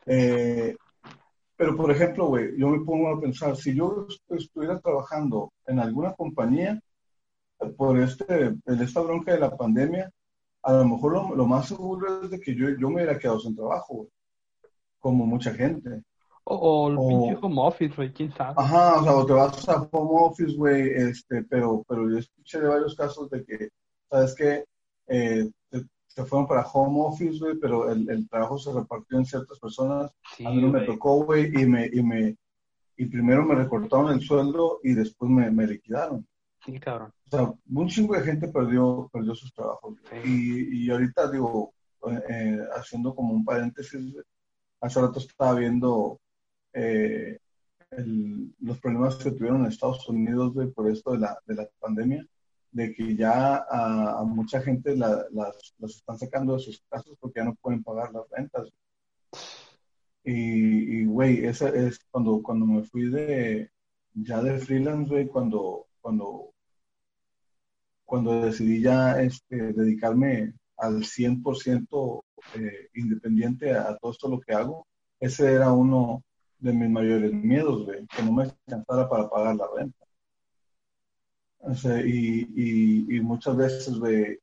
Eh, 0.06 0.74
pero, 1.58 1.76
por 1.76 1.90
ejemplo, 1.90 2.26
güey, 2.26 2.56
yo 2.56 2.68
me 2.68 2.84
pongo 2.84 3.08
a 3.08 3.20
pensar, 3.20 3.56
si 3.56 3.74
yo 3.74 4.06
estuviera 4.30 4.78
trabajando 4.78 5.52
en 5.66 5.80
alguna 5.80 6.14
compañía 6.14 6.80
por 7.76 7.98
este, 7.98 8.54
esta 8.64 9.00
bronca 9.00 9.32
de 9.32 9.40
la 9.40 9.56
pandemia, 9.56 10.08
a 10.62 10.72
lo 10.72 10.84
mejor 10.84 11.12
lo, 11.14 11.34
lo 11.34 11.46
más 11.46 11.66
seguro 11.66 12.22
es 12.22 12.30
de 12.30 12.38
que 12.38 12.54
yo, 12.54 12.68
yo 12.78 12.88
me 12.88 13.02
hubiera 13.02 13.18
quedado 13.18 13.40
sin 13.40 13.56
trabajo, 13.56 13.94
güey, 13.94 14.08
como 15.00 15.26
mucha 15.26 15.52
gente. 15.52 16.04
O, 16.44 16.54
o 16.54 16.90
el 16.90 16.96
o, 16.96 17.08
pinche 17.08 17.38
home 17.42 17.60
office, 17.60 17.96
güey, 17.96 18.12
quién 18.12 18.32
sabe. 18.32 18.54
Ajá, 18.56 19.00
o 19.00 19.02
sea, 19.02 19.16
o 19.16 19.26
te 19.26 19.32
vas 19.32 19.68
a 19.68 19.82
home 19.90 20.10
office, 20.12 20.56
güey, 20.56 20.90
este, 20.94 21.42
pero, 21.42 21.84
pero 21.88 22.08
yo 22.08 22.18
escuché 22.18 22.60
de 22.60 22.68
varios 22.68 22.94
casos 22.94 23.28
de 23.30 23.44
que, 23.44 23.70
¿sabes 24.08 24.32
qué? 24.36 24.64
Eh, 25.08 25.50
te, 25.70 25.84
se 26.18 26.24
fueron 26.24 26.48
para 26.48 26.66
home 26.66 27.00
office, 27.00 27.38
güey, 27.38 27.56
pero 27.60 27.92
el, 27.92 28.10
el, 28.10 28.28
trabajo 28.28 28.58
se 28.58 28.72
repartió 28.72 29.18
en 29.18 29.24
ciertas 29.24 29.56
personas. 29.60 30.10
Sí, 30.36 30.44
a 30.44 30.50
mí 30.50 30.60
no 30.60 30.68
me 30.68 30.80
tocó, 30.80 31.22
güey, 31.22 31.46
y 31.46 31.64
me, 31.64 31.88
y 31.92 32.02
me, 32.02 32.36
y 32.96 33.06
primero 33.06 33.44
me 33.44 33.54
recortaron 33.54 34.10
el 34.10 34.20
sueldo 34.20 34.80
y 34.82 34.94
después 34.94 35.30
me, 35.30 35.48
me 35.52 35.68
liquidaron. 35.68 36.26
Sí, 36.64 36.80
cabrón. 36.80 37.12
O 37.26 37.30
sea, 37.30 37.54
un 37.72 37.88
chingo 37.88 38.16
de 38.16 38.22
gente 38.22 38.48
perdió, 38.48 39.08
perdió 39.12 39.32
sus 39.36 39.54
trabajos. 39.54 39.94
Sí. 40.10 40.16
Y, 40.28 40.86
y 40.86 40.90
ahorita, 40.90 41.30
digo, 41.30 41.72
eh, 42.28 42.58
haciendo 42.74 43.14
como 43.14 43.34
un 43.34 43.44
paréntesis, 43.44 44.16
hace 44.80 45.00
rato 45.00 45.20
estaba 45.20 45.54
viendo 45.54 46.18
eh, 46.72 47.38
el, 47.92 48.52
los 48.58 48.80
problemas 48.80 49.14
que 49.14 49.30
tuvieron 49.30 49.60
en 49.60 49.68
Estados 49.68 50.08
Unidos, 50.08 50.52
güey, 50.52 50.66
por 50.66 50.90
esto 50.90 51.12
de 51.12 51.18
la, 51.20 51.38
de 51.46 51.54
la 51.54 51.68
pandemia 51.78 52.26
de 52.78 52.94
que 52.94 53.16
ya 53.16 53.66
a, 53.68 54.22
mucha 54.24 54.60
gente 54.62 54.96
la, 54.96 55.26
las, 55.32 55.74
las, 55.78 55.96
están 55.96 56.16
sacando 56.16 56.54
de 56.54 56.60
sus 56.60 56.80
casas 56.88 57.12
porque 57.18 57.40
ya 57.40 57.46
no 57.46 57.56
pueden 57.56 57.82
pagar 57.82 58.12
las 58.12 58.22
rentas. 58.30 58.68
Y, 60.22 61.04
güey, 61.06 61.44
esa 61.44 61.70
es 61.70 61.98
cuando, 62.10 62.40
cuando 62.40 62.66
me 62.66 62.84
fui 62.84 63.10
de 63.10 63.70
ya 64.14 64.40
de 64.42 64.58
freelance, 64.58 65.10
güey, 65.10 65.26
cuando, 65.26 65.86
cuando, 66.00 66.52
cuando 68.04 68.42
decidí 68.42 68.80
ya 68.80 69.20
este, 69.20 69.72
dedicarme 69.72 70.54
al 70.76 71.02
100% 71.02 72.22
eh, 72.54 72.88
independiente 72.94 73.74
a, 73.74 73.88
a, 73.88 73.96
todo 73.98 74.12
esto 74.12 74.28
lo 74.28 74.40
que 74.40 74.54
hago, 74.54 74.86
ese 75.18 75.52
era 75.52 75.72
uno 75.72 76.22
de 76.58 76.72
mis 76.72 76.90
mayores 76.90 77.32
miedos, 77.32 77.86
güey, 77.86 78.06
que 78.06 78.22
no 78.22 78.32
me 78.32 78.44
alcanzara 78.44 79.08
para 79.08 79.28
pagar 79.28 79.56
la 79.56 79.66
renta. 79.76 80.07
Y, 82.04 83.16
y, 83.16 83.20
muchas 83.20 83.56
veces, 83.56 83.98
güey, 83.98 84.38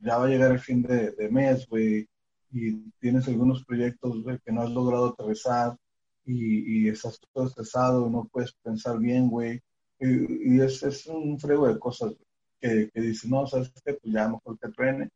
ya 0.00 0.18
va 0.18 0.24
a 0.24 0.28
llegar 0.28 0.52
el 0.52 0.60
fin 0.60 0.82
de, 0.82 1.12
de 1.12 1.28
mes, 1.28 1.66
güey, 1.68 2.08
y 2.52 2.90
tienes 3.00 3.28
algunos 3.28 3.64
proyectos, 3.64 4.22
güey, 4.22 4.38
que 4.44 4.52
no 4.52 4.62
has 4.62 4.70
logrado 4.70 5.08
aterrizar 5.08 5.76
y, 6.24 6.86
y 6.86 6.88
estás 6.88 7.20
todo 7.32 7.46
estresado, 7.46 8.08
no 8.08 8.24
puedes 8.24 8.52
pensar 8.52 8.98
bien, 8.98 9.28
güey. 9.28 9.60
Y, 9.98 10.60
es, 10.60 10.82
es, 10.82 11.06
un 11.06 11.38
frego 11.38 11.68
de 11.68 11.78
cosas 11.78 12.14
que, 12.60 12.90
que 12.92 13.00
dices, 13.00 13.30
no, 13.30 13.46
¿sabes 13.46 13.72
qué? 13.84 13.94
Pues 13.94 14.12
ya 14.12 14.28
mejor 14.28 14.58
que 14.58 14.68
truene 14.68 15.10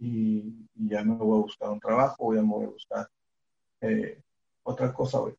y, 0.00 0.66
ya 0.74 1.04
me 1.04 1.14
voy 1.14 1.38
a 1.38 1.42
buscar 1.42 1.70
un 1.70 1.80
trabajo 1.80 2.34
ya 2.34 2.42
me 2.42 2.48
voy 2.48 2.64
a 2.64 2.68
buscar 2.68 3.08
eh, 3.82 4.20
otra 4.62 4.92
cosa, 4.92 5.18
güey. 5.18 5.34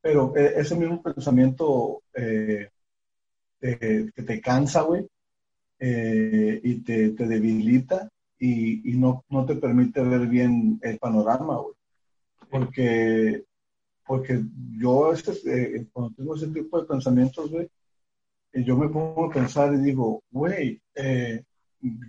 Pero 0.00 0.34
eh, 0.36 0.54
ese 0.56 0.76
mismo 0.76 1.02
pensamiento 1.02 2.02
eh, 2.14 2.70
que 3.60 4.22
te 4.26 4.40
cansa, 4.40 4.82
güey, 4.82 5.06
y 5.78 6.80
te, 6.82 7.10
te 7.10 7.26
debilita 7.26 8.08
y, 8.38 8.92
y, 8.92 8.96
no, 8.96 9.24
no 9.28 9.44
te 9.46 9.56
permite 9.56 10.02
ver 10.02 10.26
bien 10.26 10.78
el 10.82 10.98
panorama, 10.98 11.56
güey. 11.56 11.74
Porque 12.50 13.44
porque 14.06 14.40
yo 14.78 15.12
este, 15.12 15.32
eh, 15.76 15.86
cuando 15.92 16.14
tengo 16.14 16.36
ese 16.36 16.46
tipo 16.48 16.80
de 16.80 16.86
pensamientos, 16.86 17.50
güey, 17.50 17.68
eh, 18.52 18.64
yo 18.64 18.76
me 18.76 18.88
pongo 18.88 19.26
a 19.26 19.32
pensar 19.32 19.74
y 19.74 19.78
digo, 19.78 20.22
güey, 20.30 20.80
eh, 20.94 21.42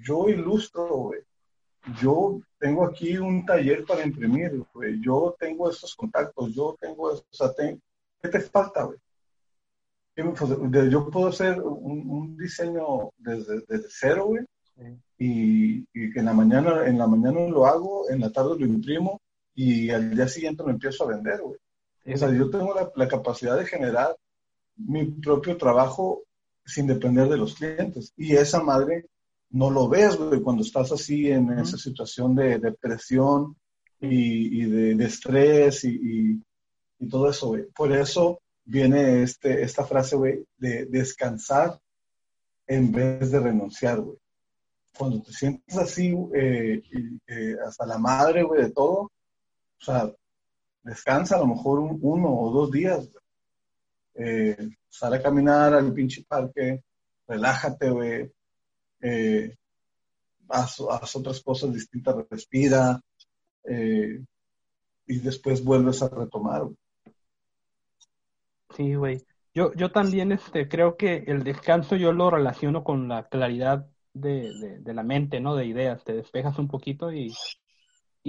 yo 0.04 0.30
ilustro, 0.30 0.88
güey. 0.88 1.22
Yo 2.01 2.39
tengo 2.60 2.86
aquí 2.86 3.18
un 3.18 3.46
taller 3.46 3.86
para 3.86 4.06
imprimir, 4.06 4.63
güey. 4.74 5.00
Yo 5.01 5.36
tengo 5.39 5.70
estos 5.70 5.96
contactos, 5.96 6.54
yo 6.54 6.75
tengo, 6.80 7.13
o 7.13 7.24
sea, 7.32 7.50
¿qué 7.58 8.30
te 8.30 8.39
falta, 8.42 8.84
güey? 8.84 9.00
Yo 10.18 11.10
puedo 11.10 11.28
hacer 11.28 11.62
un, 11.62 12.36
diseño 12.38 13.12
desde, 13.18 13.62
desde 13.68 13.88
cero, 13.90 14.26
güey, 14.26 14.44
y, 15.18 15.86
y, 15.94 16.12
que 16.12 16.20
en 16.20 16.26
la 16.26 16.34
mañana, 16.34 16.88
en 16.88 16.98
la 16.98 17.08
mañana 17.08 17.48
lo 17.48 17.66
hago, 17.66 18.10
en 18.10 18.22
la 18.22 18.32
tarde 18.32 18.60
lo 18.60 18.66
imprimo 18.66 19.22
y 19.54 19.90
al 19.90 20.16
día 20.16 20.28
siguiente 20.28 20.64
lo 20.64 20.70
empiezo 20.70 21.04
a 21.04 21.16
vender, 21.16 21.42
güey. 21.42 21.60
O 22.14 22.18
sea, 22.18 22.32
yo 22.32 22.50
tengo 22.50 22.74
la, 22.96 23.08
capacidad 23.08 23.58
de 23.58 23.66
generar 23.66 24.16
mi 24.76 25.06
propio 25.06 25.58
trabajo 25.58 26.24
sin 26.66 26.88
depender 26.88 27.28
de 27.28 27.38
los 27.38 27.56
clientes. 27.56 28.14
Y 28.16 28.36
esa 28.36 28.62
madre 28.62 29.08
no 29.50 29.70
lo 29.70 29.90
ves, 29.90 30.16
güey, 30.16 30.42
cuando 30.42 30.64
estás 30.64 30.92
así 30.92 31.30
en 31.30 31.52
esa 31.60 31.78
situación 31.78 32.36
de 32.36 32.60
depresión 32.60 33.58
y, 34.00 34.66
de, 34.66 35.06
estrés 35.06 35.84
y, 35.84 36.42
todo 37.10 37.30
eso, 37.30 37.48
güey. 37.48 37.64
Por 37.76 37.92
eso 37.92 38.40
viene 38.68 39.24
este, 39.24 39.64
esta 39.64 39.86
frase, 39.86 40.16
güey, 40.16 40.46
de 40.58 40.86
descansar 40.86 41.80
en 42.68 42.92
vez 42.92 43.32
de 43.32 43.40
renunciar, 43.40 44.02
güey. 44.02 44.18
Cuando 44.98 45.22
te 45.22 45.32
sientes 45.32 45.78
así, 45.78 46.14
eh, 46.36 46.82
eh, 47.28 47.56
hasta 47.66 47.86
la 47.86 47.98
madre, 47.98 48.44
güey, 48.44 48.64
de 48.64 48.72
todo, 48.72 49.00
o 49.00 49.12
sea, 49.80 50.12
descansa 50.84 51.36
a 51.36 51.40
lo 51.40 51.48
mejor 51.48 51.80
uno 51.80 52.30
o 52.30 52.52
dos 52.52 52.72
días. 52.72 53.08
Eh, 54.16 54.70
sale 54.90 55.18
a 55.18 55.24
caminar 55.24 55.74
al 55.74 55.94
pinche 55.94 56.26
parque, 56.28 56.84
relájate, 57.28 57.90
güey. 57.90 58.32
Eh, 59.00 59.56
haz, 60.50 60.80
otras 60.80 61.42
cosas 61.42 61.74
distintas, 61.74 62.16
respira. 62.30 63.00
Y 65.10 65.20
después 65.20 65.64
vuelves 65.64 66.02
a 66.02 66.10
retomar. 66.10 66.68
Sí, 68.76 68.96
güey. 68.96 69.18
Yo, 69.54 69.74
yo 69.74 69.92
también 69.92 70.32
este, 70.32 70.68
creo 70.68 70.98
que 70.98 71.24
el 71.28 71.44
descanso 71.44 71.96
yo 71.96 72.12
lo 72.14 72.30
relaciono 72.30 72.84
con 72.84 73.08
la 73.08 73.28
claridad 73.28 73.88
de, 74.14 74.80
de 74.80 74.94
la 74.94 75.04
mente, 75.04 75.40
¿no? 75.40 75.56
De 75.56 75.66
ideas. 75.66 76.04
Te 76.04 76.14
despejas 76.14 76.60
un 76.60 76.68
poquito 76.68 77.12
y 77.12 77.34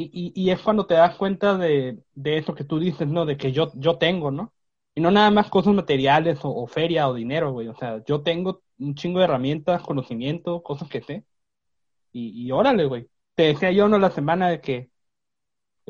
y, 0.01 0.33
y, 0.35 0.51
es 0.51 0.61
cuando 0.63 0.87
te 0.87 0.95
das 0.95 1.17
cuenta 1.17 1.57
de, 1.59 1.99
de, 2.15 2.39
eso 2.39 2.55
que 2.55 2.65
tú 2.65 2.79
dices, 2.79 3.09
¿no? 3.09 3.27
De 3.27 3.37
que 3.37 3.51
yo, 3.53 3.73
yo 3.75 3.99
tengo, 3.99 4.31
¿no? 4.31 4.55
Y 4.95 5.01
no 5.01 5.11
nada 5.11 5.31
más 5.31 5.49
cosas 5.51 5.75
materiales 5.75 6.39
o, 6.43 6.67
feria 6.69 7.09
o 7.09 7.15
dinero, 7.15 7.53
güey. 7.53 7.69
O 7.69 7.75
sea, 7.75 8.03
yo 8.05 8.23
tengo 8.23 8.63
un 8.79 8.95
chingo 8.95 9.19
de 9.19 9.25
herramientas, 9.25 9.83
conocimiento, 9.83 10.63
cosas 10.63 10.89
que 10.89 11.03
sé. 11.03 11.25
Y, 12.13 12.47
y 12.47 12.53
órale, 12.53 12.87
güey. 12.87 13.09
Te 13.35 13.45
decía 13.45 13.73
yo, 13.73 13.89
¿no? 13.89 13.99
La 13.99 14.11
semana 14.11 14.49
de 14.51 14.61
que 14.61 14.91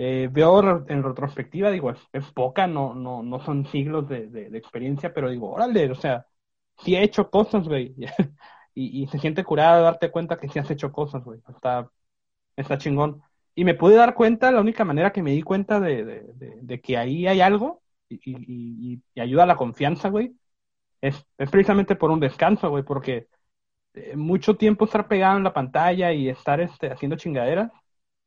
eh, 0.00 0.28
veo 0.30 0.86
en 0.88 1.02
retrospectiva, 1.02 1.72
digo, 1.72 1.90
es, 1.90 2.24
poca, 2.32 2.68
no, 2.68 2.94
no, 2.94 3.20
no 3.24 3.40
son 3.40 3.66
siglos 3.66 4.08
de, 4.08 4.28
de, 4.28 4.56
experiencia, 4.56 5.12
pero 5.12 5.28
digo, 5.28 5.50
órale, 5.50 5.90
o 5.90 5.96
sea, 5.96 6.24
sí 6.78 6.94
he 6.94 7.02
hecho 7.02 7.30
cosas, 7.30 7.66
güey. 7.66 7.96
y, 8.74 9.02
y 9.02 9.06
se 9.08 9.18
siente 9.18 9.42
curada 9.44 9.78
de 9.78 9.82
darte 9.82 10.10
cuenta 10.12 10.38
que 10.38 10.48
sí 10.48 10.60
has 10.60 10.70
hecho 10.70 10.92
cosas, 10.92 11.24
güey. 11.24 11.40
Está, 11.48 11.90
está 12.56 12.78
chingón. 12.78 13.22
Y 13.56 13.64
me 13.64 13.74
pude 13.74 13.96
dar 13.96 14.14
cuenta, 14.14 14.52
la 14.52 14.60
única 14.60 14.84
manera 14.84 15.12
que 15.12 15.22
me 15.22 15.32
di 15.32 15.42
cuenta 15.42 15.80
de, 15.80 16.80
que 16.82 16.96
ahí 16.96 17.26
hay 17.26 17.40
algo 17.40 17.82
y, 18.08 19.02
ayuda 19.16 19.42
a 19.44 19.46
la 19.46 19.56
confianza, 19.56 20.10
güey, 20.10 20.36
es, 21.00 21.26
precisamente 21.36 21.96
por 21.96 22.12
un 22.12 22.20
descanso, 22.20 22.70
güey, 22.70 22.84
porque 22.84 23.28
eh, 23.94 24.16
mucho 24.16 24.56
tiempo 24.56 24.84
estar 24.84 25.08
pegado 25.08 25.38
en 25.38 25.44
la 25.44 25.54
pantalla 25.54 26.12
y 26.12 26.28
estar 26.28 26.60
este, 26.60 26.92
haciendo 26.92 27.16
chingaderas 27.16 27.72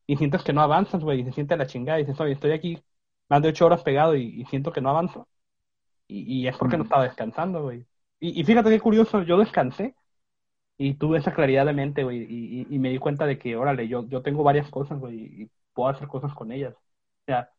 y 0.08 0.18
sientes 0.18 0.44
que 0.44 0.54
no 0.54 0.62
avanzas, 0.62 1.04
güey, 1.04 1.22
y 1.22 1.26
se 1.26 1.34
siente 1.34 1.58
la 1.58 1.68
chingada 1.68 2.00
y 2.00 2.04
dices, 2.04 2.20
oye, 2.20 2.34
estoy 2.34 2.52
aquí 2.52 2.84
más 3.30 3.42
de 3.42 3.50
ocho 3.50 3.66
horas 3.66 3.84
pegado 3.84 4.16
y, 4.16 4.46
siento 4.46 4.72
que 4.72 4.82
no 4.82 4.90
avanzo. 4.90 5.28
Y, 6.08 6.48
es 6.48 6.58
porque 6.58 6.78
no 6.78 6.84
estaba 6.84 7.04
descansando, 7.06 7.64
güey. 7.64 7.86
Y, 8.20 8.40
y 8.42 8.44
fíjate 8.44 8.70
qué 8.70 8.80
curioso, 8.80 9.24
yo 9.24 9.38
descansé 9.38 9.96
y 10.78 10.96
tuve 10.96 11.20
esa 11.20 11.34
claridad 11.34 11.66
de 11.66 11.74
mente, 11.74 12.04
güey, 12.04 12.26
y, 12.70 12.80
me 12.80 12.90
di 12.90 12.98
cuenta 13.00 13.26
de 13.26 13.38
que, 13.38 13.56
órale, 13.56 13.88
yo, 13.88 14.08
yo 14.10 14.22
tengo 14.24 14.44
varias 14.44 14.70
cosas, 14.70 15.00
güey, 15.00 15.44
y 15.44 15.52
puedo 15.74 15.90
hacer 15.90 16.08
cosas 16.08 16.34
con 16.34 16.52
ellas. 16.52 16.74
O 16.76 17.26
sea, 17.28 17.52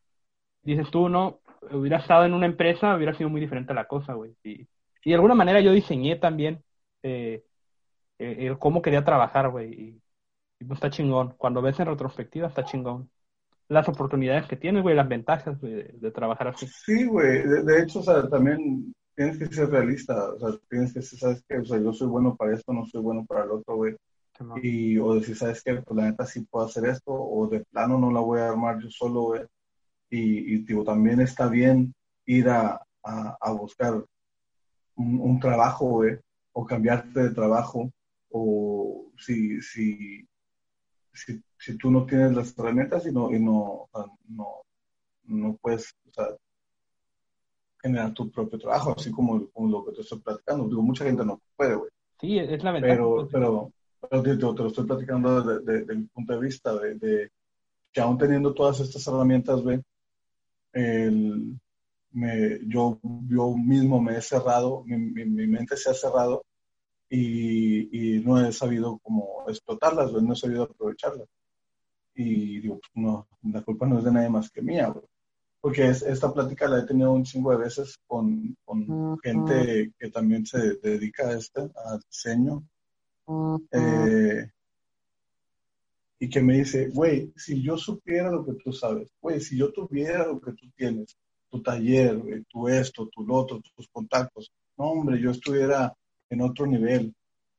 dices 0.63 0.91
tú, 0.91 1.09
no, 1.09 1.41
hubiera 1.71 1.99
estado 1.99 2.25
en 2.25 2.33
una 2.33 2.47
empresa, 2.47 2.95
hubiera 2.95 3.13
sido 3.15 3.29
muy 3.29 3.41
diferente 3.41 3.73
la 3.73 3.87
cosa, 3.87 4.13
güey. 4.13 4.35
Y, 4.43 4.67
de 5.05 5.15
alguna 5.15 5.35
manera 5.35 5.61
yo 5.61 5.73
diseñé 5.73 6.17
también 6.17 6.63
eh, 7.03 7.43
eh 8.19 8.55
cómo 8.59 8.81
quería 8.81 9.05
trabajar, 9.05 9.49
güey, 9.49 10.01
y, 10.63 10.67
pues 10.67 10.77
está 10.77 10.89
chingón. 10.89 11.35
Cuando 11.37 11.61
ves 11.61 11.79
en 11.79 11.87
retrospectiva, 11.87 12.47
está 12.47 12.63
chingón. 12.63 13.09
Las 13.69 13.87
oportunidades 13.87 14.47
que 14.47 14.55
tienes, 14.55 14.83
güey, 14.83 14.95
las 14.95 15.07
ventajas 15.07 15.59
de, 15.61 16.11
trabajar 16.13 16.49
así. 16.49 16.67
Sí, 16.67 17.05
güey, 17.05 17.43
de, 17.47 17.63
de, 17.63 17.81
hecho, 17.81 17.99
o 17.99 18.03
sea, 18.03 18.27
también 18.29 18.93
tienes 19.15 19.37
que 19.37 19.45
ser 19.47 19.69
realista, 19.69 20.33
o 20.33 20.39
sea, 20.39 20.49
tienes 20.69 20.93
que 20.93 21.01
ser, 21.01 21.19
¿sabes 21.19 21.43
qué? 21.47 21.57
O 21.57 21.65
sea, 21.65 21.79
yo 21.79 21.93
soy 21.93 22.07
bueno 22.07 22.35
para 22.35 22.53
esto, 22.53 22.73
no 22.73 22.85
soy 22.85 23.01
bueno 23.01 23.25
para 23.25 23.45
el 23.45 23.51
otro, 23.51 23.75
güey. 23.75 23.95
Y, 24.61 24.97
o 24.97 25.15
decir, 25.15 25.35
¿sabes 25.35 25.61
qué? 25.63 25.75
Pues 25.75 25.95
la 25.95 26.09
neta 26.09 26.25
sí 26.25 26.41
puedo 26.41 26.65
hacer 26.65 26.85
esto, 26.85 27.13
o 27.13 27.47
de 27.47 27.63
plano 27.65 27.97
no 27.99 28.11
la 28.11 28.19
voy 28.19 28.39
a 28.39 28.49
armar 28.49 28.79
yo 28.79 28.89
solo, 28.89 29.21
güey. 29.21 29.41
Y, 30.09 30.55
y 30.55 30.57
digo, 30.63 30.83
también 30.83 31.21
está 31.21 31.47
bien 31.47 31.93
ir 32.25 32.49
a, 32.49 32.81
a, 33.03 33.51
buscar 33.51 34.03
un, 34.95 35.39
trabajo, 35.39 35.85
güey, 35.85 36.17
o 36.51 36.65
cambiarte 36.65 37.19
de 37.21 37.29
trabajo, 37.31 37.91
o 38.29 39.11
si, 39.17 39.61
si, 39.61 40.27
si, 41.13 41.41
si 41.57 41.77
tú 41.77 41.91
no 41.91 42.05
tienes 42.05 42.33
las 42.33 42.57
herramientas 42.57 43.05
y 43.05 43.11
no, 43.11 43.31
y 43.31 43.39
no, 43.39 43.89
no, 44.29 44.63
no 45.25 45.57
puedes, 45.61 45.95
o 46.09 46.13
sea, 46.13 46.27
generar 47.81 48.13
tu 48.13 48.31
propio 48.31 48.57
trabajo, 48.57 48.95
así 48.97 49.11
como, 49.11 49.49
lo 49.55 49.85
que 49.85 49.91
te 49.91 50.01
estoy 50.01 50.19
platicando. 50.19 50.67
Digo, 50.67 50.81
mucha 50.81 51.05
gente 51.05 51.25
no 51.25 51.41
puede, 51.55 51.75
güey. 51.75 51.89
Sí, 52.19 52.39
es 52.39 52.63
la 52.63 52.71
ventaja. 52.71 52.93
Pero, 52.93 53.15
pues, 53.15 53.27
pero, 53.31 53.71
pero 54.09 54.23
te, 54.23 54.63
lo 54.63 54.67
estoy 54.67 54.85
platicando 54.85 55.59
desde, 55.59 55.95
mi 55.95 56.05
punto 56.05 56.33
de 56.33 56.39
vista, 56.39 56.73
de, 56.75 57.29
que 57.91 58.01
aún 58.01 58.17
teniendo 58.17 58.53
todas 58.53 58.79
estas 58.79 59.05
herramientas, 59.07 59.61
güey, 59.61 59.81
me, 62.13 62.59
yo, 62.67 62.99
yo 63.27 63.55
mismo 63.55 64.01
me 64.01 64.17
he 64.17 64.21
cerrado, 64.21 64.83
mi, 64.85 64.97
mi, 64.97 65.47
mente 65.47 65.75
se 65.75 65.89
ha 65.89 65.93
cerrado 65.93 66.43
y, 67.09 68.17
y, 68.17 68.19
no 68.23 68.43
he 68.43 68.51
sabido 68.51 68.99
cómo 69.03 69.45
explotarlas, 69.47 70.11
no 70.11 70.33
he 70.33 70.35
sabido 70.35 70.63
aprovecharlas. 70.63 71.27
Y 72.15 72.59
digo, 72.61 72.79
pues, 72.79 72.91
no, 72.95 73.27
la 73.43 73.61
culpa 73.61 73.85
no 73.87 73.99
es 73.99 74.05
de 74.05 74.11
nadie 74.11 74.29
más 74.29 74.49
que 74.49 74.61
mía, 74.61 74.87
güey 74.87 75.05
porque 75.63 75.87
esta 75.87 76.33
plática 76.33 76.67
la 76.67 76.79
he 76.79 76.85
tenido 76.85 77.13
un 77.13 77.23
chingo 77.23 77.51
de 77.51 77.57
veces 77.63 77.97
con, 78.05 78.53
con 78.65 79.17
gente 79.19 79.93
que 79.97 80.09
también 80.09 80.45
se 80.45 80.75
dedica 80.75 81.29
a 81.29 81.37
este, 81.37 81.61
al 81.61 82.01
diseño. 82.01 82.67
Eh, 83.71 84.45
y 86.19 86.29
que 86.29 86.41
me 86.41 86.57
dice, 86.57 86.89
güey, 86.89 87.31
si 87.37 87.61
yo 87.61 87.77
supiera 87.77 88.29
lo 88.29 88.43
que 88.43 88.55
tú 88.61 88.73
sabes, 88.73 89.09
güey, 89.21 89.39
si 89.39 89.57
yo 89.57 89.71
tuviera 89.71 90.27
lo 90.27 90.41
que 90.41 90.51
tú 90.51 90.69
tienes, 90.75 91.17
tu 91.49 91.61
taller, 91.61 92.17
güey, 92.17 92.43
tu 92.49 92.67
esto, 92.67 93.07
tu 93.07 93.25
lo 93.25 93.35
otro, 93.35 93.61
tus 93.73 93.87
contactos, 93.87 94.51
no, 94.77 94.87
hombre, 94.87 95.17
yo 95.21 95.31
estuviera 95.31 95.93
en 96.33 96.41
otro 96.41 96.65
nivel. 96.65 97.15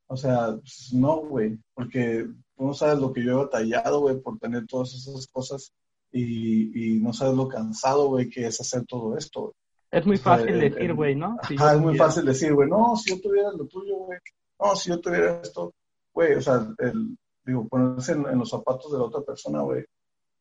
O 0.07 0.17
sea, 0.17 0.57
pues, 0.57 0.93
no, 0.93 1.17
güey, 1.23 1.59
porque 1.75 2.27
tú 2.57 2.67
no 2.67 2.75
sabes 2.75 2.99
lo 2.99 3.13
que 3.13 3.25
yo 3.25 3.33
he 3.33 3.45
batallado, 3.45 4.01
güey, 4.01 4.21
por 4.21 4.39
tener 4.39 4.67
todas 4.67 4.93
esas 4.95 5.27
cosas 5.29 5.73
y, 6.13 7.01
no 7.01 7.13
sabes 7.13 7.35
lo 7.35 7.49
cansado, 7.49 8.09
güey, 8.09 8.29
que 8.29 8.47
es 8.47 8.61
hacer 8.61 8.85
todo 8.87 9.17
esto. 9.17 9.55
Es 9.91 10.07
muy 10.07 10.17
fácil 10.17 10.61
decir, 10.61 10.93
güey, 10.95 11.15
¿no? 11.15 11.37
es 11.49 11.81
muy 11.81 11.97
fácil 11.97 12.25
decir, 12.25 12.53
güey, 12.53 12.69
no, 12.69 12.97
si 12.97 13.11
yo 13.11 13.21
tuviera 13.21 13.51
lo 13.53 13.67
tuyo, 13.67 13.97
güey, 13.97 14.19
no, 14.61 14.77
si 14.77 14.91
yo 14.91 15.01
tuviera 15.01 15.41
esto, 15.41 15.73
güey, 16.13 16.35
o 16.35 16.43
sea, 16.43 16.67
el, 16.79 17.17
digo, 17.45 17.67
ponerse 17.69 18.13
en, 18.13 18.39
los 18.39 18.51
zapatos 18.51 18.93
de 18.93 18.99
la 18.99 19.05
otra 19.05 19.23
persona, 19.23 19.63
güey, 19.63 19.85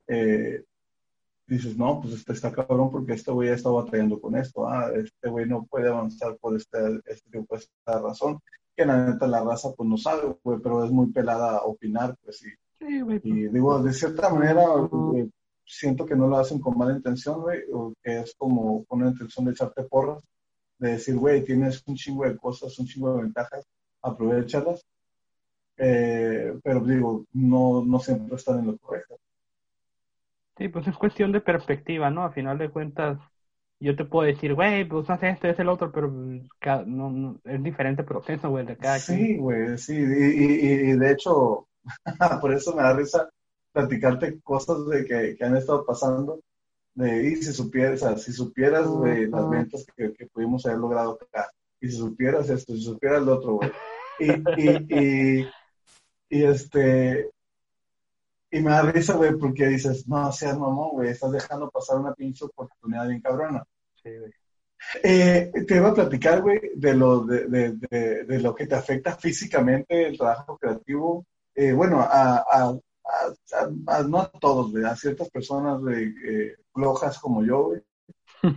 eh, 0.07 0.63
dices, 1.47 1.77
no, 1.77 2.01
pues 2.01 2.13
este 2.13 2.33
está 2.33 2.51
cabrón 2.51 2.91
porque 2.91 3.13
este 3.13 3.31
güey 3.31 3.50
ya 3.50 3.55
está 3.55 3.69
batallando 3.69 4.19
con 4.19 4.35
esto, 4.35 4.67
ah, 4.67 4.91
este 4.95 5.29
güey 5.29 5.47
no 5.47 5.65
puede 5.65 5.89
avanzar 5.89 6.38
por 6.38 6.55
este, 6.55 7.01
este, 7.05 7.43
por 7.43 7.59
esta 7.59 8.00
razón, 8.00 8.39
que 8.75 8.85
la 8.85 9.05
neta 9.05 9.27
la 9.27 9.43
raza 9.43 9.71
pues 9.73 9.88
no 9.88 9.97
sabe, 9.97 10.35
güey, 10.43 10.59
pero 10.59 10.83
es 10.83 10.91
muy 10.91 11.07
pelada 11.12 11.57
a 11.57 11.63
opinar, 11.63 12.15
pues 12.23 12.39
sí. 12.39 12.50
y 12.79 13.03
pues. 13.03 13.21
digo, 13.23 13.81
de 13.81 13.93
cierta 13.93 14.29
manera, 14.29 14.65
siento 15.65 16.05
que 16.05 16.15
no 16.15 16.27
lo 16.27 16.38
hacen 16.38 16.59
con 16.59 16.77
mala 16.77 16.95
intención, 16.95 17.41
güey, 17.41 17.59
o 17.71 17.93
que 18.01 18.19
es 18.21 18.33
como 18.38 18.83
con 18.85 19.01
una 19.01 19.12
intención 19.12 19.45
de 19.45 19.51
echarte 19.51 19.83
porras, 19.83 20.23
de 20.79 20.91
decir, 20.91 21.15
güey, 21.15 21.43
tienes 21.43 21.83
un 21.85 21.95
chingo 21.95 22.25
de 22.25 22.38
cosas, 22.38 22.77
un 22.79 22.85
chingo 22.88 23.15
de 23.15 23.23
ventajas, 23.23 23.65
aprovecharlas, 24.01 24.85
eh, 25.77 26.53
pero 26.63 26.81
digo, 26.81 27.25
no, 27.33 27.83
no 27.85 28.00
siempre 28.00 28.35
están 28.35 28.59
en 28.59 28.67
lo 28.67 28.77
correcto. 28.77 29.17
Sí, 30.57 30.67
pues 30.67 30.88
es 30.88 30.98
cuestión 30.98 31.31
de 31.31 31.41
perspectiva, 31.41 32.12
¿no? 32.12 32.24
A 32.24 32.31
final 32.31 32.57
de 32.57 32.69
cuentas, 32.69 33.17
yo 33.79 33.95
te 33.95 34.05
puedo 34.05 34.27
decir, 34.27 34.53
güey, 34.53 34.86
pues 34.86 35.10
haces 35.10 35.33
esto, 35.33 35.48
es 35.48 35.60
el 35.60 35.69
otro, 35.69 35.91
pero 35.91 36.10
no, 36.10 37.10
no, 37.10 37.39
es 37.43 37.63
diferente 37.63 38.03
proceso, 38.03 38.50
güey, 38.50 38.65
de 38.65 38.77
cada 38.77 39.00
Sí, 39.00 39.38
güey, 39.38 39.77
sí, 39.77 39.93
y, 39.95 40.91
y, 40.91 40.98
de 40.98 41.12
hecho, 41.12 41.67
por 42.41 42.53
eso 42.53 42.75
me 42.75 42.83
da 42.83 42.93
risa 42.93 43.29
platicarte 43.72 44.39
cosas 44.41 44.88
de 44.88 45.05
que, 45.05 45.36
que 45.36 45.43
han 45.43 45.57
estado 45.57 45.86
pasando, 45.86 46.39
de, 46.93 47.29
y 47.29 47.36
si 47.38 47.51
supieras, 47.51 48.03
o 48.03 48.07
sea, 48.07 48.17
si 48.17 48.31
supieras, 48.31 48.88
güey, 48.88 49.27
las 49.27 49.50
ventas 49.50 49.86
que, 49.98 50.13
que, 50.13 50.27
pudimos 50.27 50.65
haber 50.65 50.77
logrado 50.77 51.17
acá, 51.19 51.50
y 51.81 51.88
si 51.88 51.98
supieras 51.98 52.50
esto, 52.50 52.74
si 52.75 52.83
supieras 52.83 53.24
lo 53.24 53.38
otro, 53.38 53.53
güey, 53.55 53.72
y, 54.19 54.31
y, 54.62 55.39
y, 55.39 55.48
y 56.29 56.43
este, 56.43 57.31
y 58.53 58.62
me 58.62 58.69
da 58.69 58.83
risa, 58.83 59.15
güey, 59.15 59.36
porque 59.36 59.65
dices, 59.65 60.07
no 60.07 60.31
seas 60.31 60.60
mamón, 60.60 60.91
güey, 60.91 61.10
estás 61.10 61.31
dejando 61.31 61.72
pasar 61.72 61.98
una 61.98 62.13
pinche 62.13 62.45
oportunidad 62.45 63.07
bien 63.07 63.19
cabrona. 63.19 63.63
Sí, 63.95 64.10
güey. 64.15 64.31
Eh, 65.01 65.51
te 65.67 65.75
iba 65.77 65.89
a 65.89 65.93
platicar, 65.95 66.43
güey, 66.43 66.62
de 66.75 66.93
lo, 66.93 67.22
de, 67.22 67.48
de, 67.48 68.24
de, 68.25 68.39
lo 68.39 68.53
que 68.53 68.67
te 68.67 68.75
afecta 68.75 69.15
físicamente 69.15 70.05
el 70.05 70.19
trabajo 70.19 70.55
creativo. 70.60 71.25
Eh, 71.55 71.74
bueno, 71.74 72.00
a, 72.00 72.43
a, 72.48 72.77
a, 73.88 74.03
no 74.03 74.19
a 74.22 74.29
todos, 74.29 74.72
güey, 74.72 74.83
a 74.83 74.95
ciertas 74.95 75.31
personas 75.31 75.81
güey, 75.81 76.13
eh, 76.24 76.55
flojas 76.72 77.17
como 77.17 77.43
yo, 77.43 77.63
güey, 77.63 77.81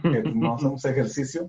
que 0.03 0.23
no 0.35 0.57
hacemos 0.57 0.85
ejercicio. 0.85 1.49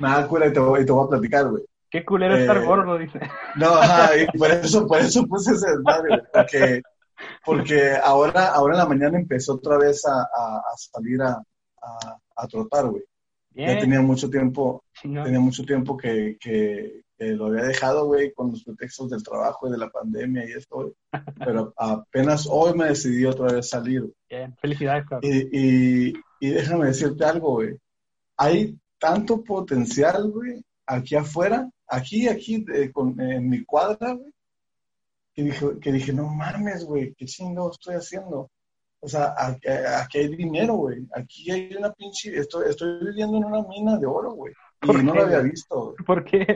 Nada, 0.00 0.26
cura, 0.26 0.48
y 0.48 0.52
te, 0.52 0.60
y 0.60 0.84
te 0.84 0.92
voy 0.92 1.06
a 1.06 1.10
platicar, 1.10 1.50
güey. 1.50 1.62
Qué 1.88 2.04
culero 2.04 2.34
estar 2.34 2.56
eh, 2.56 2.64
gordo, 2.64 2.98
dice. 2.98 3.20
No, 3.54 3.74
ajá, 3.74 4.16
y 4.16 4.26
por 4.36 4.50
eso, 4.50 4.88
por 4.88 4.98
eso 4.98 5.24
puse 5.26 5.52
ese 5.52 5.70
desmadre, 5.70 6.22
porque 6.32 6.82
porque 7.44 7.92
ahora, 8.02 8.48
ahora 8.48 8.74
en 8.74 8.78
la 8.78 8.86
mañana 8.86 9.18
empezó 9.18 9.54
otra 9.54 9.78
vez 9.78 10.04
a, 10.06 10.26
salir 10.76 11.20
a, 11.22 11.42
a, 12.36 12.48
trotar, 12.48 12.86
güey. 12.88 13.02
Ya 13.54 13.78
tenía 13.78 14.00
mucho 14.00 14.30
tiempo, 14.30 14.82
tenía 15.02 15.40
mucho 15.40 15.64
tiempo 15.64 15.96
que, 15.96 16.36
que, 16.40 17.02
lo 17.18 17.46
había 17.46 17.64
dejado, 17.64 18.06
güey, 18.06 18.32
con 18.32 18.50
los 18.50 18.64
pretextos 18.64 19.10
del 19.10 19.22
trabajo 19.22 19.68
y 19.68 19.70
de 19.70 19.78
la 19.78 19.88
pandemia 19.90 20.44
y 20.44 20.52
esto, 20.52 20.76
güey. 20.76 20.92
Pero 21.38 21.72
apenas 21.76 22.48
hoy 22.50 22.74
me 22.74 22.86
decidí 22.86 23.24
otra 23.24 23.52
vez 23.52 23.68
salir. 23.68 24.12
Bien, 24.28 24.56
felicidades, 24.56 25.06
cabrón. 25.06 25.30
Y, 25.30 25.58
y, 26.08 26.12
y 26.40 26.50
déjame 26.50 26.86
decirte 26.86 27.24
algo, 27.24 27.52
güey. 27.52 27.76
Hay 28.36 28.76
tanto 28.98 29.42
potencial, 29.42 30.30
güey, 30.30 30.64
aquí 30.86 31.14
afuera, 31.14 31.68
aquí, 31.86 32.28
aquí, 32.28 32.64
con, 32.92 33.20
en 33.20 33.48
mi 33.48 33.64
cuadra, 33.64 34.12
güey, 34.14 34.32
que 35.34 35.42
dije, 35.42 35.66
que 35.80 35.92
dije 35.92 36.12
no 36.12 36.28
mames, 36.28 36.84
güey, 36.84 37.14
qué 37.14 37.26
chingo 37.26 37.70
estoy 37.70 37.94
haciendo. 37.94 38.50
O 39.04 39.08
sea, 39.08 39.34
aquí, 39.36 40.18
hay 40.18 40.36
dinero, 40.36 40.74
güey. 40.74 41.04
Aquí 41.12 41.50
hay 41.50 41.74
una 41.74 41.92
pinche. 41.92 42.38
Estoy, 42.38 42.70
estoy 42.70 43.04
viviendo 43.04 43.36
en 43.36 43.44
una 43.44 43.62
mina 43.66 43.98
de 43.98 44.06
oro, 44.06 44.32
güey. 44.32 44.54
Y 44.82 44.92
no 45.02 45.12
lo 45.12 45.22
había 45.22 45.40
visto. 45.40 45.94
¿Por 46.06 46.24
qué? 46.24 46.46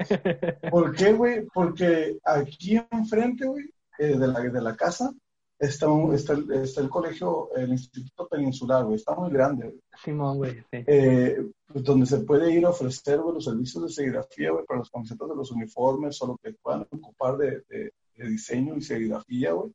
¿Por 0.71 0.95
qué, 0.95 1.13
güey? 1.13 1.45
Porque 1.53 2.19
aquí 2.25 2.81
enfrente, 2.91 3.47
güey, 3.47 3.65
eh, 3.99 4.17
de, 4.17 4.29
la, 4.29 4.41
de 4.41 4.61
la 4.63 4.77
casa, 4.77 5.13
está, 5.59 5.87
está, 6.15 6.37
está, 6.63 6.81
el 6.81 6.89
colegio, 6.89 7.53
el 7.57 7.71
Instituto 7.71 8.29
Peninsular, 8.29 8.85
güey. 8.85 8.95
Está 8.95 9.17
muy 9.17 9.31
grande, 9.33 9.67
güey. 9.67 9.81
Simón, 10.05 10.37
güey, 10.37 10.55
sí. 10.71 10.85
Eh, 10.87 11.45
pues, 11.67 11.83
donde 11.83 12.07
se 12.07 12.19
puede 12.19 12.53
ir 12.53 12.65
a 12.65 12.71
ofrecer, 12.71 13.19
güey, 13.19 13.35
los 13.35 13.45
servicios 13.45 13.83
de 13.83 13.89
serigrafía, 13.89 14.53
güey, 14.53 14.65
para 14.65 14.79
los 14.79 14.91
conceptos 14.91 15.29
de 15.29 15.35
los 15.35 15.51
uniformes 15.51 16.23
o 16.23 16.29
lo 16.29 16.37
que 16.37 16.53
puedan 16.63 16.83
ocupar 16.83 17.37
de 17.39 17.63
de 17.69 17.93
diseño 18.25 18.77
y 18.77 18.83
serigrafía, 18.83 19.53
güey. 19.53 19.73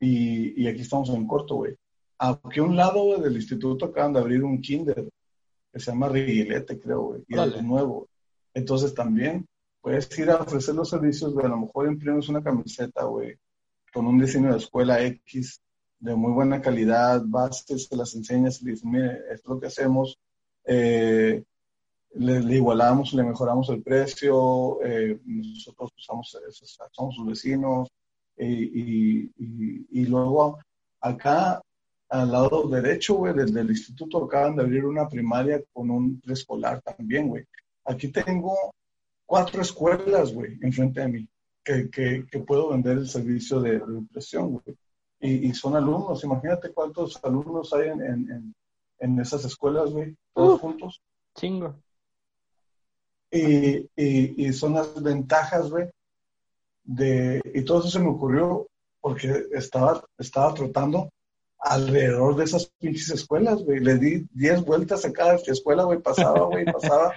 Y, 0.00 0.62
y, 0.62 0.68
aquí 0.68 0.82
estamos 0.82 1.08
en 1.10 1.26
corto, 1.26 1.56
güey. 1.56 1.76
Aquí 2.18 2.60
a 2.60 2.62
un 2.62 2.76
lado 2.76 3.18
del 3.18 3.36
instituto 3.36 3.86
acaban 3.86 4.12
de 4.12 4.20
abrir 4.20 4.44
un 4.44 4.60
kinder 4.60 5.08
que 5.72 5.80
se 5.80 5.90
llama 5.90 6.08
Riguilete, 6.08 6.78
creo, 6.78 7.02
güey, 7.02 7.24
y 7.26 7.38
es 7.38 7.62
nuevo. 7.62 8.08
Entonces 8.52 8.94
también 8.94 9.46
puedes 9.80 10.18
ir 10.18 10.30
a 10.30 10.36
ofrecer 10.36 10.74
los 10.74 10.88
servicios, 10.88 11.32
güey, 11.32 11.46
a 11.46 11.50
lo 11.50 11.58
mejor 11.58 11.86
imprimes 11.86 12.28
una 12.28 12.42
camiseta, 12.42 13.04
güey, 13.04 13.36
con 13.92 14.06
un 14.06 14.18
diseño 14.20 14.52
de 14.52 14.58
escuela 14.58 15.02
X 15.04 15.60
de 15.98 16.14
muy 16.14 16.32
buena 16.32 16.60
calidad, 16.60 17.22
vas, 17.24 17.64
te 17.64 17.96
las 17.96 18.14
enseñas 18.14 18.60
y 18.60 18.66
dices, 18.66 18.84
mire, 18.84 19.20
esto 19.32 19.32
es 19.32 19.46
lo 19.46 19.60
que 19.60 19.66
hacemos, 19.66 20.18
eh, 20.66 21.42
le, 22.14 22.54
igualamos, 22.54 23.12
le 23.14 23.22
mejoramos 23.24 23.68
el 23.70 23.82
precio, 23.82 24.82
eh, 24.84 25.18
nosotros 25.24 25.90
usamos, 25.96 26.38
somos 26.92 27.14
sus 27.14 27.26
vecinos, 27.26 27.88
y, 28.36 29.30
y, 29.90 30.06
luego 30.06 30.58
acá 31.00 31.62
al 32.08 32.32
lado 32.32 32.68
derecho, 32.68 33.14
güey, 33.14 33.34
desde 33.34 33.60
el 33.60 33.70
instituto 33.70 34.24
acaban 34.24 34.56
de 34.56 34.62
abrir 34.62 34.84
una 34.84 35.08
primaria 35.08 35.62
con 35.72 35.90
un 35.90 36.20
preescolar 36.20 36.82
también, 36.82 37.28
güey. 37.28 37.44
Aquí 37.84 38.08
tengo 38.08 38.74
cuatro 39.24 39.62
escuelas, 39.62 40.32
güey, 40.32 40.58
enfrente 40.62 41.00
de 41.00 41.08
mí, 41.08 41.28
que, 41.62 41.90
que, 41.90 42.26
que 42.30 42.38
puedo 42.40 42.70
vender 42.70 42.98
el 42.98 43.08
servicio 43.08 43.60
de, 43.60 43.76
impresión, 43.76 44.52
güey. 44.52 44.76
Y, 45.20 45.48
y, 45.48 45.54
son 45.54 45.76
alumnos, 45.76 46.24
imagínate 46.24 46.72
cuántos 46.72 47.22
alumnos 47.24 47.72
hay 47.72 47.88
en, 47.88 48.02
en, 48.02 48.54
en 48.98 49.20
esas 49.20 49.44
escuelas, 49.44 49.90
güey, 49.90 50.16
todos 50.34 50.60
juntos. 50.60 51.00
Chingo. 51.36 51.76
Y, 53.36 53.90
y, 53.96 54.52
son 54.52 54.74
las 54.74 55.02
ventajas, 55.02 55.68
güey, 55.68 55.90
de, 56.84 57.42
y 57.52 57.62
todo 57.62 57.80
eso 57.80 57.90
se 57.90 57.98
me 57.98 58.10
ocurrió 58.10 58.68
porque 59.00 59.46
estaba, 59.50 60.04
estaba 60.16 60.54
trotando 60.54 61.10
alrededor 61.58 62.36
de 62.36 62.44
esas 62.44 62.70
pinches 62.78 63.10
escuelas, 63.10 63.64
güey. 63.64 63.80
Le 63.80 63.98
di 63.98 64.24
10 64.30 64.64
vueltas 64.64 65.04
a 65.04 65.12
cada 65.12 65.34
escuela, 65.34 65.82
güey, 65.82 65.98
pasaba, 65.98 66.46
güey, 66.46 66.64
pasaba. 66.64 67.12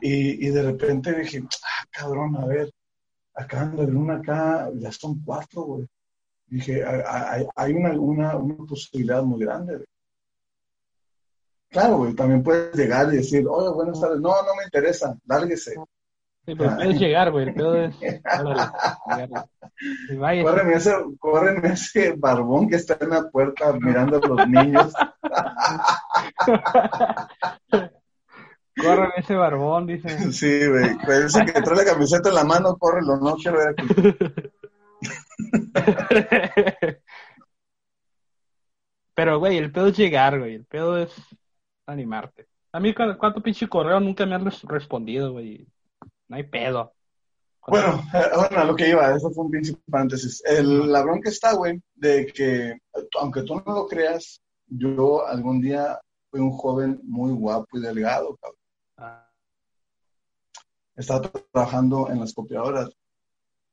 Y, 0.00 0.46
y, 0.46 0.50
de 0.50 0.62
repente 0.62 1.12
dije, 1.12 1.42
ah, 1.44 1.84
cabrón, 1.90 2.34
a 2.36 2.46
ver, 2.46 2.72
acaban 3.34 3.76
de 3.76 3.84
una 3.84 4.16
acá, 4.16 4.70
ya 4.74 4.90
son 4.90 5.22
cuatro, 5.22 5.62
güey. 5.62 5.86
Dije, 6.46 6.82
hay, 6.84 7.46
hay 7.54 7.72
una, 7.72 7.90
una, 7.92 8.36
una, 8.36 8.56
posibilidad 8.66 9.22
muy 9.22 9.40
grande, 9.44 9.76
güey. 9.76 9.86
Claro, 11.72 11.96
güey, 11.96 12.14
también 12.14 12.42
puedes 12.42 12.76
llegar 12.76 13.10
y 13.12 13.16
decir, 13.16 13.46
hola, 13.48 13.70
buenas 13.70 13.98
tardes. 13.98 14.20
No, 14.20 14.28
no 14.28 14.54
me 14.58 14.64
interesa, 14.64 15.16
lárguese. 15.26 15.72
Sí, 16.44 16.54
pero 16.54 16.76
puedes 16.76 17.00
llegar, 17.00 17.30
güey. 17.30 17.48
El 17.48 17.54
pedo 17.54 17.76
es. 17.76 17.96
córreme, 20.42 20.74
ese, 20.74 20.92
córreme 21.18 21.68
ese 21.68 22.12
barbón 22.18 22.68
que 22.68 22.76
está 22.76 22.98
en 23.00 23.08
la 23.08 23.30
puerta 23.30 23.72
mirando 23.72 24.18
a 24.18 24.26
los 24.26 24.46
niños. 24.48 24.92
córreme 28.76 29.14
ese 29.16 29.34
barbón, 29.34 29.86
dice. 29.86 30.30
Sí, 30.30 30.68
güey. 30.68 30.98
Pues 31.06 31.24
ese 31.24 31.46
que 31.46 31.62
trae 31.62 31.76
la 31.76 31.86
camiseta 31.92 32.28
en 32.28 32.34
la 32.34 32.44
mano, 32.44 32.76
córrelo, 32.76 33.16
no 33.16 33.34
quiero 33.36 33.56
ver 33.56 33.68
aquí. 33.68 33.86
Pero, 39.14 39.38
güey, 39.38 39.56
el 39.56 39.72
pedo 39.72 39.86
es 39.86 39.96
llegar, 39.96 40.38
güey. 40.38 40.56
El 40.56 40.66
pedo 40.66 40.98
es 40.98 41.10
animarte. 41.92 42.46
A 42.72 42.80
mí, 42.80 42.94
¿cuánto 42.94 43.42
pinche 43.42 43.68
correo 43.68 44.00
nunca 44.00 44.24
me 44.24 44.34
han 44.34 44.50
respondido, 44.64 45.32
güey? 45.32 45.66
No 46.28 46.36
hay 46.36 46.44
pedo. 46.44 46.92
Bueno, 47.66 48.02
bueno, 48.36 48.58
a 48.58 48.64
lo 48.64 48.74
que 48.74 48.88
iba, 48.88 49.14
eso 49.14 49.30
fue 49.30 49.44
un 49.44 49.50
pinche 49.50 49.74
paréntesis. 49.90 50.42
El, 50.44 50.90
la 50.90 51.02
bronca 51.02 51.28
está, 51.28 51.54
güey, 51.54 51.80
de 51.94 52.26
que, 52.26 52.78
aunque 53.20 53.42
tú 53.42 53.56
no 53.56 53.74
lo 53.74 53.86
creas, 53.86 54.40
yo 54.66 55.26
algún 55.26 55.60
día 55.60 56.00
fui 56.30 56.40
un 56.40 56.52
joven 56.52 57.00
muy 57.04 57.32
guapo 57.32 57.66
y 57.74 57.80
delgado, 57.80 58.36
cabrón. 58.36 58.58
Ah. 58.96 59.28
Estaba 60.96 61.30
trabajando 61.52 62.10
en 62.10 62.20
las 62.20 62.32
copiadoras. 62.32 62.90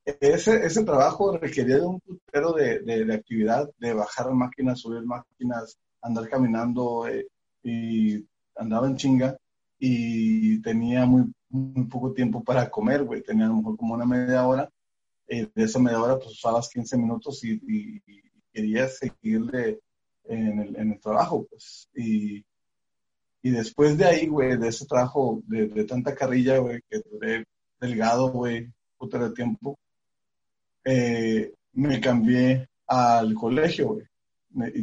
Ese, 0.06 0.66
ese 0.66 0.84
trabajo 0.84 1.38
requería 1.38 1.78
de 1.78 1.86
un 1.86 2.00
putero 2.00 2.54
de, 2.54 2.80
de, 2.80 3.14
actividad, 3.14 3.70
de 3.78 3.94
bajar 3.94 4.32
máquinas, 4.32 4.80
subir 4.80 5.04
máquinas, 5.04 5.78
andar 6.02 6.28
caminando, 6.30 7.08
eh, 7.08 7.28
y 7.64 8.26
andaba 8.56 8.88
en 8.88 8.96
chinga. 8.96 9.38
y 9.80 10.62
tenía 10.62 11.06
muy, 11.06 11.32
muy 11.50 11.86
poco 11.86 12.14
tiempo 12.14 12.44
para 12.44 12.70
comer, 12.70 13.04
güey. 13.04 13.22
Tenía 13.22 13.46
a 13.46 13.50
lo 13.50 13.56
mejor 13.58 13.78
como 13.78 13.94
una 13.96 14.06
media 14.06 14.46
hora. 14.48 14.70
Eh, 15.28 15.48
de 15.54 15.64
esa 15.64 15.80
media 15.80 16.02
hora, 16.02 16.18
pues 16.18 16.32
usabas 16.32 16.70
15 16.70 16.98
minutos 16.98 17.44
y, 17.44 17.54
y, 17.68 18.02
querías 18.52 18.98
seguirle 18.98 19.80
en 20.26 20.60
el, 20.60 20.76
en 20.76 20.92
el 20.94 21.00
trabajo, 21.00 21.46
pues. 21.50 21.88
Y, 21.96 22.44
y 23.42 23.52
después 23.52 23.98
de 23.98 24.06
ahí, 24.06 24.28
güey, 24.28 24.58
de 24.58 24.68
ese 24.70 24.86
trabajo 24.86 25.42
de, 25.46 25.68
de 25.68 25.84
tanta 25.86 26.16
carrilla, 26.16 26.58
güey, 26.58 26.82
que 26.90 27.00
duré 27.00 27.46
delgado, 27.80 28.32
güey, 28.32 28.72
puta 28.98 29.20
de 29.20 29.32
tiempo, 29.32 29.80
eh, 30.84 31.54
me 31.74 32.02
cambié 32.02 32.68
al 32.88 33.34
colegio, 33.36 33.94
güey. 33.94 34.06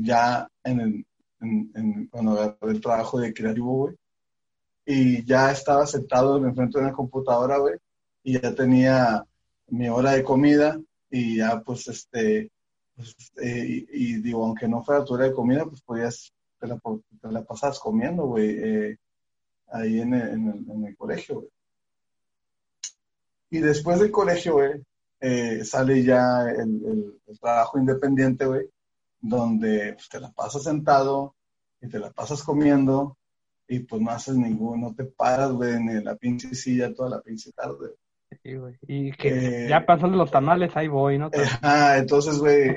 Ya 0.01 0.49
en 0.62 0.81
el, 0.81 1.07
en, 1.40 2.09
cuando 2.09 2.33
agarré 2.33 2.72
el 2.72 2.81
trabajo 2.81 3.20
de 3.20 3.33
creativo, 3.33 3.77
güey. 3.77 3.96
Y 4.85 5.25
ya 5.25 5.51
estaba 5.51 5.87
sentado 5.87 6.37
en 6.37 6.55
frente 6.55 6.79
de 6.79 6.85
una 6.85 6.94
computadora, 6.94 7.59
güey. 7.59 7.77
Y 8.22 8.40
ya 8.40 8.55
tenía 8.55 9.25
mi 9.68 9.88
hora 9.88 10.12
de 10.12 10.22
comida. 10.22 10.81
Y 11.11 11.38
ya, 11.38 11.61
pues, 11.61 11.88
este, 11.88 12.51
pues, 12.96 13.14
eh, 13.42 13.87
y, 13.92 14.22
digo, 14.22 14.44
aunque 14.44 14.66
no 14.66 14.83
fuera 14.83 15.05
tu 15.05 15.14
hora 15.14 15.27
de 15.27 15.33
comida, 15.33 15.66
pues 15.66 15.83
podías, 15.83 16.33
te 16.59 16.66
la, 16.66 16.81
te 17.20 17.31
la 17.31 17.44
pasabas 17.44 17.79
comiendo, 17.79 18.25
güey, 18.25 18.57
eh, 18.59 18.99
ahí 19.68 20.01
en 20.01 20.14
el, 20.14 20.29
en, 20.31 20.49
el, 20.49 20.70
en 20.70 20.85
el, 20.87 20.96
colegio, 20.96 21.37
güey. 21.37 21.49
Y 23.51 23.59
después 23.59 24.01
del 24.01 24.11
colegio, 24.11 24.55
güey, 24.55 24.83
eh, 25.20 25.62
sale 25.64 26.03
ya 26.03 26.49
el, 26.51 27.20
el, 27.27 27.38
trabajo 27.38 27.79
independiente, 27.79 28.46
güey, 28.46 28.66
donde 29.20 29.94
pues, 29.94 30.09
te 30.09 30.20
la 30.20 30.31
pasas 30.33 30.64
sentado 30.64 31.35
y 31.81 31.88
te 31.88 31.98
la 31.98 32.11
pasas 32.11 32.42
comiendo 32.42 33.16
y 33.68 33.81
pues 33.81 34.00
no 34.00 34.11
haces 34.11 34.37
ninguno, 34.37 34.88
no 34.88 34.94
te 34.94 35.05
paras, 35.05 35.52
güey, 35.52 35.74
en 35.74 36.05
la 36.05 36.14
pinche 36.16 36.55
silla 36.55 36.94
toda 36.94 37.11
la 37.11 37.20
pinche 37.20 37.50
tarde. 37.52 37.94
Sí, 38.42 38.55
güey. 38.55 38.76
Y 38.87 39.12
que 39.12 39.64
eh, 39.64 39.68
ya 39.68 39.85
pasan 39.85 40.16
los 40.16 40.31
tamales, 40.31 40.76
ahí 40.76 40.88
voy, 40.88 41.18
¿no? 41.18 41.31
Ah, 41.62 41.96
entonces, 41.98 42.38
güey, 42.38 42.70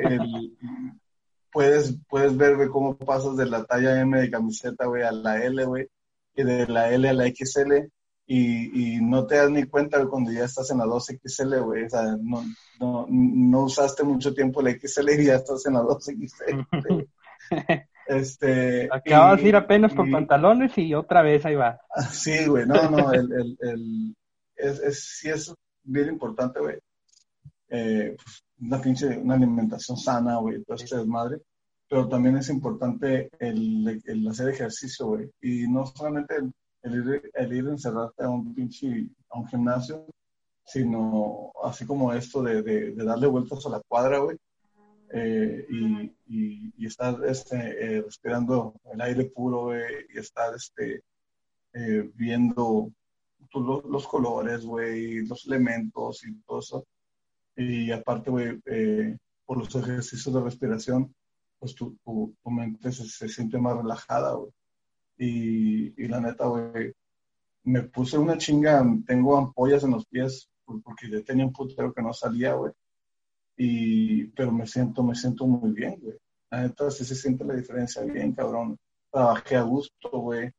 puedes, 1.52 1.97
puedes 2.08 2.36
ver, 2.36 2.56
güey, 2.56 2.69
cómo 2.69 2.97
pasas 2.97 3.38
de 3.38 3.45
la 3.45 3.63
talla 3.65 3.99
M 3.99 4.19
de 4.19 4.32
camiseta, 4.32 4.86
güey, 4.86 5.04
a 5.04 5.12
la 5.12 5.43
L, 5.43 5.65
güey, 5.65 5.88
y 6.36 6.43
de 6.43 6.67
la 6.67 6.91
L 6.91 7.08
a 7.08 7.13
la 7.13 7.25
XL, 7.28 7.89
y, 8.32 8.98
y 8.98 9.02
no 9.02 9.26
te 9.26 9.38
das 9.38 9.50
ni 9.50 9.63
cuenta 9.63 10.06
cuando 10.06 10.32
ya 10.32 10.46
estás 10.46 10.70
en 10.70 10.78
la 10.78 10.86
2XL, 10.86 11.63
güey. 11.63 11.86
O 11.86 11.89
sea, 11.89 12.15
no, 12.22 12.46
no, 12.80 13.08
no 13.10 13.63
usaste 13.63 14.04
mucho 14.04 14.36
tiempo 14.36 14.62
la 14.62 14.70
XL 14.70 15.10
y 15.20 15.26
ya 15.26 15.38
estás 15.38 15.65
en 15.65 15.74
la 15.74 15.82
2XL. 15.82 17.08
este, 18.06 18.88
Acabas 18.92 19.42
de 19.42 19.50
ir 19.50 19.56
apenas 19.56 19.96
por 19.96 20.12
pantalones 20.12 20.78
y 20.78 20.94
otra 20.94 21.24
vez 21.24 21.44
ahí 21.44 21.56
va. 21.56 21.82
Sí, 22.12 22.46
güey, 22.46 22.68
no, 22.68 22.92
no, 22.92 23.12
el, 23.12 23.32
el, 23.34 23.58
el, 23.62 24.15
es, 24.56 24.80
es, 24.80 25.04
sí 25.04 25.30
es 25.30 25.52
bien 25.82 26.10
importante, 26.10 26.60
güey. 26.60 26.78
Eh, 27.68 28.15
pues, 28.15 28.44
una 28.62 28.80
pinche, 28.80 29.18
una 29.18 29.34
alimentación 29.34 29.98
sana, 29.98 30.38
güey, 30.38 30.63
todo 30.63 30.78
este 30.78 30.98
desmadre. 30.98 31.39
Pero 31.89 32.08
también 32.08 32.38
es 32.38 32.50
importante 32.50 33.32
el, 33.39 34.00
el 34.06 34.28
hacer 34.28 34.50
ejercicio, 34.50 35.08
güey. 35.08 35.32
Y 35.42 35.68
no 35.68 35.88
solamente 35.88 36.36
el, 36.36 36.54
el 36.84 36.96
ir, 36.96 37.32
el 37.34 37.54
ir 37.54 37.68
encerrarte 37.68 38.24
a 38.24 38.30
un 38.30 38.54
pinche, 38.54 39.10
a 39.30 39.39
un 39.39 39.48
gimnasio, 39.48 40.06
sino 40.65 41.52
así 41.63 41.86
como 41.86 42.13
esto 42.13 42.44
de, 42.44 42.62
de, 42.62 42.94
darle 43.04 43.28
vueltas 43.28 43.65
a 43.65 43.70
la 43.70 43.82
cuadra, 43.88 44.20
güey, 44.20 44.38
eh, 45.12 45.65
y, 45.70 46.72
y, 46.78 46.86
estar 46.86 47.18
este, 47.26 47.58
eh, 47.58 48.02
respirando 48.04 48.76
el 48.94 49.02
aire 49.02 49.26
puro, 49.26 49.63
güey, 49.65 49.82
y 50.13 50.20
estar 50.20 50.54
este, 50.54 51.02
eh, 51.74 52.12
viendo 52.13 52.92
los, 53.54 53.86
los, 53.86 54.08
colores, 54.08 54.63
güey, 54.65 55.26
los 55.26 55.48
elementos 55.48 56.24
y 56.26 56.36
todo 56.42 56.60
eso. 56.60 56.86
Y 57.56 57.92
aparte, 57.92 58.30
güey, 58.30 58.62
por 59.46 59.58
los 59.58 59.76
ejercicios 59.76 60.34
de 60.34 60.42
respiración, 60.42 61.13
pues 61.58 61.74
tu, 61.76 61.98
tu, 62.06 62.36
tu 62.44 62.52
mente 62.52 62.92
se, 62.92 63.06
se, 63.06 63.28
siente 63.28 63.58
más 63.58 63.76
relajada, 63.76 64.34
güey. 64.34 64.52
Y, 65.21 66.08
la 66.08 66.21
neta, 66.21 66.45
güey, 66.47 66.93
me 67.63 67.84
puse 67.84 68.17
una 68.17 68.38
chinga, 68.38 68.86
tengo 69.05 69.38
ampollas 69.38 69.84
en 69.84 69.91
los 69.91 70.05
pies 70.05 70.49
porque 70.65 71.10
ya 71.10 71.21
tenía 71.21 71.45
un 71.45 71.51
putero 71.51 71.93
que 71.93 72.01
no 72.01 72.13
salía, 72.13 72.53
güey. 72.53 72.71
Y, 73.58 74.27
pero 74.27 74.51
me 74.51 74.65
siento, 74.65 75.03
me 75.03 75.15
siento 75.15 75.45
muy 75.45 75.71
bien, 75.71 75.99
güey. 76.01 76.17
La 76.49 76.62
neta, 76.62 76.89
sí 76.89 77.03
se 77.03 77.15
siente 77.15 77.43
la 77.43 77.55
diferencia 77.55 78.01
bien, 78.03 78.32
cabrón. 78.32 78.77
Trabajé 79.12 79.58
a 79.58 79.63
gusto, 79.63 80.10
güey. 80.10 80.49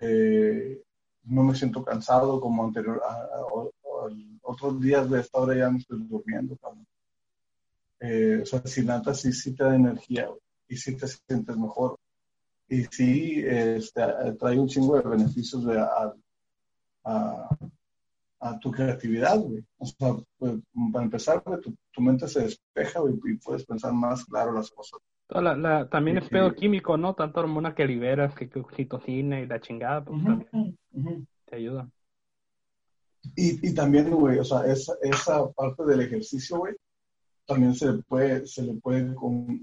Eh, 0.00 0.80
no 1.24 1.42
me 1.42 1.56
siento 1.56 1.84
cansado 1.84 2.40
como 2.40 2.64
anterior, 2.64 3.02
otros 4.42 4.80
días 4.80 5.10
de 5.10 5.20
esta 5.20 5.38
hora 5.38 5.56
ya 5.56 5.70
me 5.70 5.78
estoy 5.78 5.98
durmiendo, 6.06 6.56
cabrón. 6.56 6.86
Eh, 7.98 8.40
o 8.42 8.46
sea, 8.46 8.62
si 8.64 8.82
neta 8.82 9.12
sí, 9.12 9.32
sí 9.32 9.54
te 9.54 9.64
da 9.64 9.74
energía, 9.74 10.28
güey. 10.28 10.40
Y 10.68 10.76
sí 10.76 10.96
te 10.96 11.08
sientes 11.08 11.56
mejor 11.56 11.98
y 12.68 12.84
sí 12.84 13.42
este, 13.44 14.02
trae 14.38 14.58
un 14.58 14.68
chingo 14.68 15.00
de 15.00 15.08
beneficios 15.08 15.66
a, 15.66 16.14
a, 17.04 18.58
tu 18.60 18.70
creatividad, 18.70 19.38
güey. 19.38 19.64
O 19.78 19.86
sea, 19.86 20.14
pues, 20.38 20.54
para 20.92 21.04
empezar, 21.04 21.42
tu, 21.42 22.00
mente 22.00 22.28
se 22.28 22.42
despeja 22.42 23.00
y 23.08 23.34
puedes 23.36 23.64
pensar 23.64 23.92
más 23.92 24.24
claro 24.24 24.52
las 24.52 24.70
cosas. 24.70 25.00
La, 25.28 25.88
también 25.88 26.18
es 26.18 26.28
pedo 26.28 26.54
químico, 26.54 26.96
¿no? 26.96 27.14
Tanto 27.14 27.40
hormona 27.40 27.74
que 27.74 27.86
liberas, 27.86 28.34
que, 28.34 28.50
oxitocina 28.58 29.40
y 29.40 29.46
la 29.46 29.60
chingada, 29.60 30.04
pues 30.04 30.22
también 30.22 31.26
te 31.46 31.56
ayuda. 31.56 31.88
Y, 33.34 33.66
y 33.66 33.74
también, 33.74 34.10
güey, 34.10 34.38
o 34.38 34.44
sea, 34.44 34.66
esa, 34.66 34.92
esa 35.02 35.50
parte 35.52 35.84
del 35.84 36.02
ejercicio, 36.02 36.58
güey, 36.58 36.74
también 37.46 37.74
se 37.74 37.92
le 37.92 38.02
puede, 38.02 38.46
se 38.46 38.62
le 38.62 38.74
puede 38.74 39.14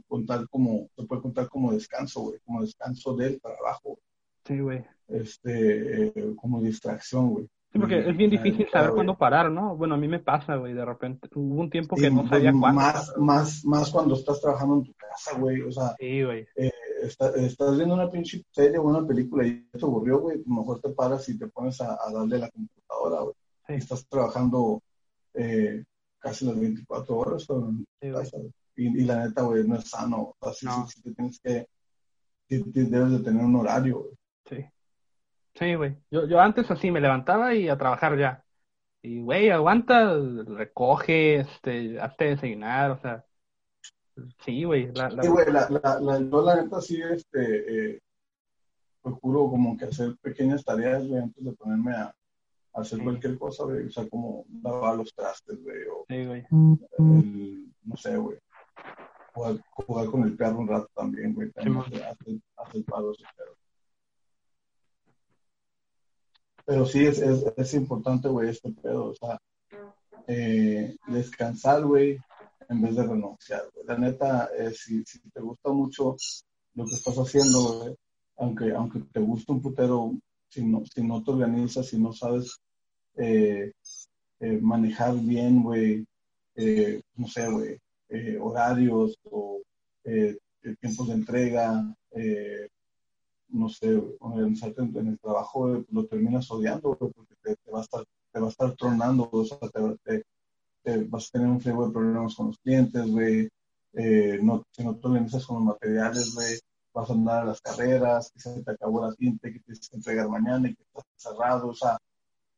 contar 0.07 0.47
como, 0.49 0.87
se 0.95 1.03
puede 1.05 1.21
contar 1.21 1.49
como 1.49 1.73
descanso, 1.73 2.21
güey, 2.21 2.39
como 2.45 2.61
descanso 2.61 3.15
del 3.15 3.39
trabajo. 3.41 3.99
Sí, 4.45 4.59
güey. 4.59 4.83
Este, 5.07 6.07
eh, 6.07 6.35
como 6.35 6.61
distracción, 6.61 7.31
güey. 7.31 7.47
Sí, 7.71 7.79
porque 7.79 7.99
es 7.99 8.17
bien 8.17 8.29
difícil 8.29 8.67
saber 8.69 8.91
cuándo 8.91 9.17
parar, 9.17 9.49
¿no? 9.49 9.77
Bueno, 9.77 9.95
a 9.95 9.97
mí 9.97 10.07
me 10.07 10.19
pasa, 10.19 10.57
güey, 10.57 10.73
de 10.73 10.83
repente, 10.83 11.29
hubo 11.35 11.61
un 11.61 11.69
tiempo 11.69 11.95
que 11.95 12.11
no 12.11 12.27
sabía 12.27 12.51
cuándo. 12.51 12.81
Más, 12.81 13.13
más, 13.17 13.65
más 13.65 13.89
cuando 13.89 14.15
estás 14.15 14.41
trabajando 14.41 14.75
en 14.75 14.83
tu 14.83 14.93
casa, 14.93 15.39
güey, 15.39 15.61
o 15.61 15.71
sea. 15.71 15.95
Sí, 15.97 16.21
güey. 16.21 16.45
Eh, 16.57 16.71
estás 17.01 17.77
viendo 17.77 17.95
una 17.95 18.09
pinche 18.09 18.43
serie 18.51 18.77
o 18.77 18.83
una 18.83 19.07
película 19.07 19.47
y 19.47 19.65
te 19.71 19.85
aburrió, 19.85 20.19
güey, 20.19 20.43
lo 20.45 20.53
mejor 20.53 20.81
te 20.81 20.89
paras 20.89 21.27
y 21.29 21.39
te 21.39 21.47
pones 21.47 21.79
a, 21.79 21.97
darle 22.13 22.35
a 22.35 22.39
la 22.39 22.49
computadora, 22.49 23.21
güey. 23.21 23.35
Sí. 23.67 23.73
Estás 23.75 24.05
trabajando 24.05 24.81
eh, 25.33 25.83
casi 26.21 26.45
las 26.45 26.59
24 26.59 27.17
horas. 27.17 27.47
y, 28.75 29.03
la 29.03 29.25
neta, 29.27 29.41
güey, 29.41 29.67
no 29.67 29.75
es 29.75 29.89
sano. 29.89 30.35
Así 30.39 30.65
no. 30.65 30.87
sí, 30.87 31.01
te 31.01 31.13
tienes 31.13 31.39
que, 31.39 31.67
debes 32.47 33.11
de 33.11 33.19
tener 33.19 33.43
un 33.43 33.55
horario, 33.55 33.99
güey. 33.99 34.13
Sí. 34.45 34.65
Sí, 35.55 35.75
güey. 35.75 35.97
Yo, 36.09 36.27
yo 36.27 36.39
antes 36.39 36.69
así 36.71 36.91
me 36.91 37.01
levantaba 37.01 37.53
y 37.53 37.67
a 37.67 37.77
trabajar 37.77 38.17
ya. 38.17 38.45
Y, 39.01 39.21
güey, 39.21 39.49
aguanta, 39.49 40.15
recoge, 40.45 41.41
este, 41.41 41.99
hazte 41.99 42.25
desayunar, 42.25 42.91
o 42.91 43.01
sea. 43.01 43.25
Sí, 44.45 44.63
güey. 44.63 44.91
La, 44.93 45.09
Sí, 45.09 45.27
güey, 45.27 45.51
la, 45.51 45.67
la, 45.69 45.99
la, 45.99 46.19
yo 46.19 46.41
la 46.41 46.61
neta 46.61 46.79
sí, 46.81 47.01
este, 47.01 47.95
eh, 47.95 48.01
procuro 49.01 49.49
como 49.49 49.75
que 49.75 49.85
hacer 49.85 50.15
pequeñas 50.21 50.63
tareas, 50.63 51.05
güey, 51.07 51.21
antes 51.23 51.43
de 51.43 51.51
ponerme 51.53 51.93
a, 51.93 52.13
hacer 52.73 53.03
cualquier 53.03 53.37
cosa, 53.37 53.63
güey. 53.63 53.87
O 53.87 53.91
sea, 53.91 54.07
como 54.07 54.45
lavar 54.63 54.97
los 54.97 55.13
trastes, 55.13 55.61
güey. 55.63 55.83
O 55.87 56.05
sí, 56.07 56.25
güey. 56.25 56.45
no 56.49 57.97
sé, 57.97 58.17
güey. 58.17 58.37
Jugar, 59.33 59.63
jugar, 59.71 60.05
con 60.07 60.23
el 60.23 60.35
perro 60.35 60.59
un 60.59 60.67
rato 60.67 60.89
también, 60.93 61.33
güey. 61.33 61.51
También 61.51 61.83
sí, 61.85 61.95
hace, 61.95 62.41
hace 62.57 62.77
el 62.77 62.83
ese 62.83 63.23
perro. 63.37 63.55
Pero 66.65 66.85
sí 66.85 67.05
es, 67.05 67.19
es, 67.19 67.45
es 67.55 67.73
importante, 67.73 68.27
güey, 68.27 68.49
este 68.49 68.71
pedo. 68.71 69.09
O 69.09 69.15
sea, 69.15 69.39
eh, 70.27 70.95
descansar, 71.07 71.83
güey, 71.85 72.17
en 72.69 72.81
vez 72.81 72.95
de 72.95 73.03
renunciar, 73.03 73.63
güey. 73.73 73.85
La 73.85 73.97
neta, 73.97 74.49
eh, 74.57 74.71
si, 74.71 75.03
si 75.05 75.19
te 75.31 75.41
gusta 75.41 75.71
mucho 75.71 76.15
lo 76.73 76.85
que 76.85 76.95
estás 76.95 77.15
haciendo, 77.17 77.79
güey, 77.79 77.95
aunque, 78.37 78.71
aunque 78.71 78.99
te 79.11 79.19
guste 79.19 79.51
un 79.51 79.61
putero 79.61 80.13
si 80.51 80.63
no, 80.65 80.83
si 80.85 81.01
no 81.01 81.23
te 81.23 81.31
organizas, 81.31 81.87
si 81.87 81.97
no 81.97 82.11
sabes 82.11 82.59
eh, 83.15 83.71
eh, 84.39 84.59
manejar 84.61 85.15
bien, 85.15 85.63
güey, 85.63 86.05
eh, 86.55 87.01
no 87.15 87.27
sé, 87.27 87.49
güey, 87.49 87.79
horarios 88.39 89.17
o 89.23 89.61
tiempos 90.81 91.07
de 91.07 91.13
entrega, 91.13 91.95
no 93.47 93.69
sé, 93.69 93.95
organizarte 94.19 94.81
en, 94.81 95.07
el 95.07 95.19
trabajo, 95.19 95.85
lo 95.89 96.05
terminas 96.07 96.51
odiando, 96.51 96.97
güey, 96.99 97.11
porque 97.13 97.35
te, 97.41 97.71
va 97.71 97.79
a 97.79 97.83
estar, 97.83 98.03
te 98.33 98.39
va 98.39 98.47
a 98.47 98.49
estar 98.49 98.75
tronando, 98.75 99.29
o 99.31 99.45
sea, 99.45 99.57
te, 100.03 100.25
vas 101.07 101.27
a 101.27 101.31
tener 101.31 101.47
un 101.47 101.61
frío 101.61 101.85
de 101.85 101.93
problemas 101.93 102.35
con 102.35 102.47
los 102.47 102.57
clientes, 102.59 103.09
güey, 103.09 103.47
no, 104.41 104.63
si 104.71 104.83
no 104.83 104.95
te 104.97 105.07
organizas 105.07 105.45
con 105.45 105.57
los 105.57 105.65
materiales, 105.75 106.35
güey, 106.35 106.59
vas 106.93 107.09
a 107.09 107.13
andar 107.13 107.43
a 107.43 107.45
las 107.45 107.61
carreras, 107.61 108.31
que 108.31 108.39
se 108.39 108.63
te 108.63 108.71
acabó 108.71 109.05
la 109.05 109.13
tinta, 109.15 109.51
que 109.51 109.59
tienes 109.59 109.89
que 109.89 109.95
entregar 109.97 110.29
mañana 110.29 110.69
y 110.69 110.75
que 110.75 110.83
estás 110.83 111.03
cerrado, 111.15 111.69
o 111.69 111.73
sea, 111.73 111.97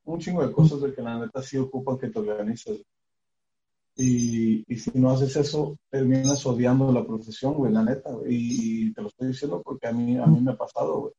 un 0.05 0.19
chingo 0.19 0.45
de 0.45 0.51
cosas 0.51 0.81
de 0.81 0.93
que 0.93 1.01
la 1.01 1.19
neta 1.19 1.41
sí 1.41 1.57
ocupan 1.57 1.97
que 1.97 2.09
te 2.09 2.19
organices. 2.19 2.81
Y, 3.95 4.63
y 4.67 4.79
si 4.79 4.91
no 4.95 5.11
haces 5.11 5.35
eso, 5.35 5.77
terminas 5.89 6.45
odiando 6.45 6.91
la 6.91 7.05
profesión, 7.05 7.53
güey, 7.53 7.71
la 7.71 7.83
neta, 7.83 8.09
Y, 8.27 8.91
te 8.93 9.01
lo 9.01 9.07
estoy 9.07 9.27
diciendo 9.29 9.61
porque 9.63 9.87
a 9.87 9.91
mí, 9.91 10.17
a 10.17 10.25
mí 10.25 10.41
me 10.41 10.51
ha 10.51 10.57
pasado, 10.57 10.99
güey. 11.01 11.13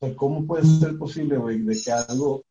O 0.00 0.06
sea, 0.06 0.16
¿cómo 0.16 0.46
puede 0.46 0.64
ser 0.64 0.98
posible, 0.98 1.36
güey, 1.36 1.60
de 1.62 1.80
que 1.80 1.92
algo, 1.92 2.42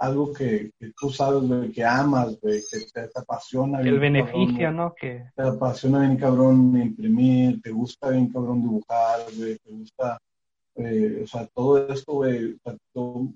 algo 0.00 0.32
que, 0.32 0.72
que 0.78 0.92
tú 0.98 1.10
sabes, 1.10 1.42
güey, 1.48 1.70
que 1.70 1.84
amas, 1.84 2.38
güey, 2.40 2.60
que 2.70 2.80
te, 2.92 3.08
apasiona. 3.14 3.80
El 3.80 3.98
beneficio, 3.98 4.72
¿no? 4.72 4.94
Que... 4.94 5.24
Te 5.36 5.42
apasiona 5.42 6.00
bien 6.00 6.16
cabrón 6.16 6.76
imprimir, 6.76 7.60
te 7.62 7.70
gusta 7.70 8.10
bien 8.10 8.32
cabrón 8.32 8.62
dibujar, 8.62 9.20
güey, 9.36 9.56
te 9.58 9.70
gusta, 9.70 10.18
eh, 10.76 11.20
o 11.22 11.26
sea, 11.26 11.46
todo 11.54 11.86
esto, 11.88 12.12
güey, 12.14 12.58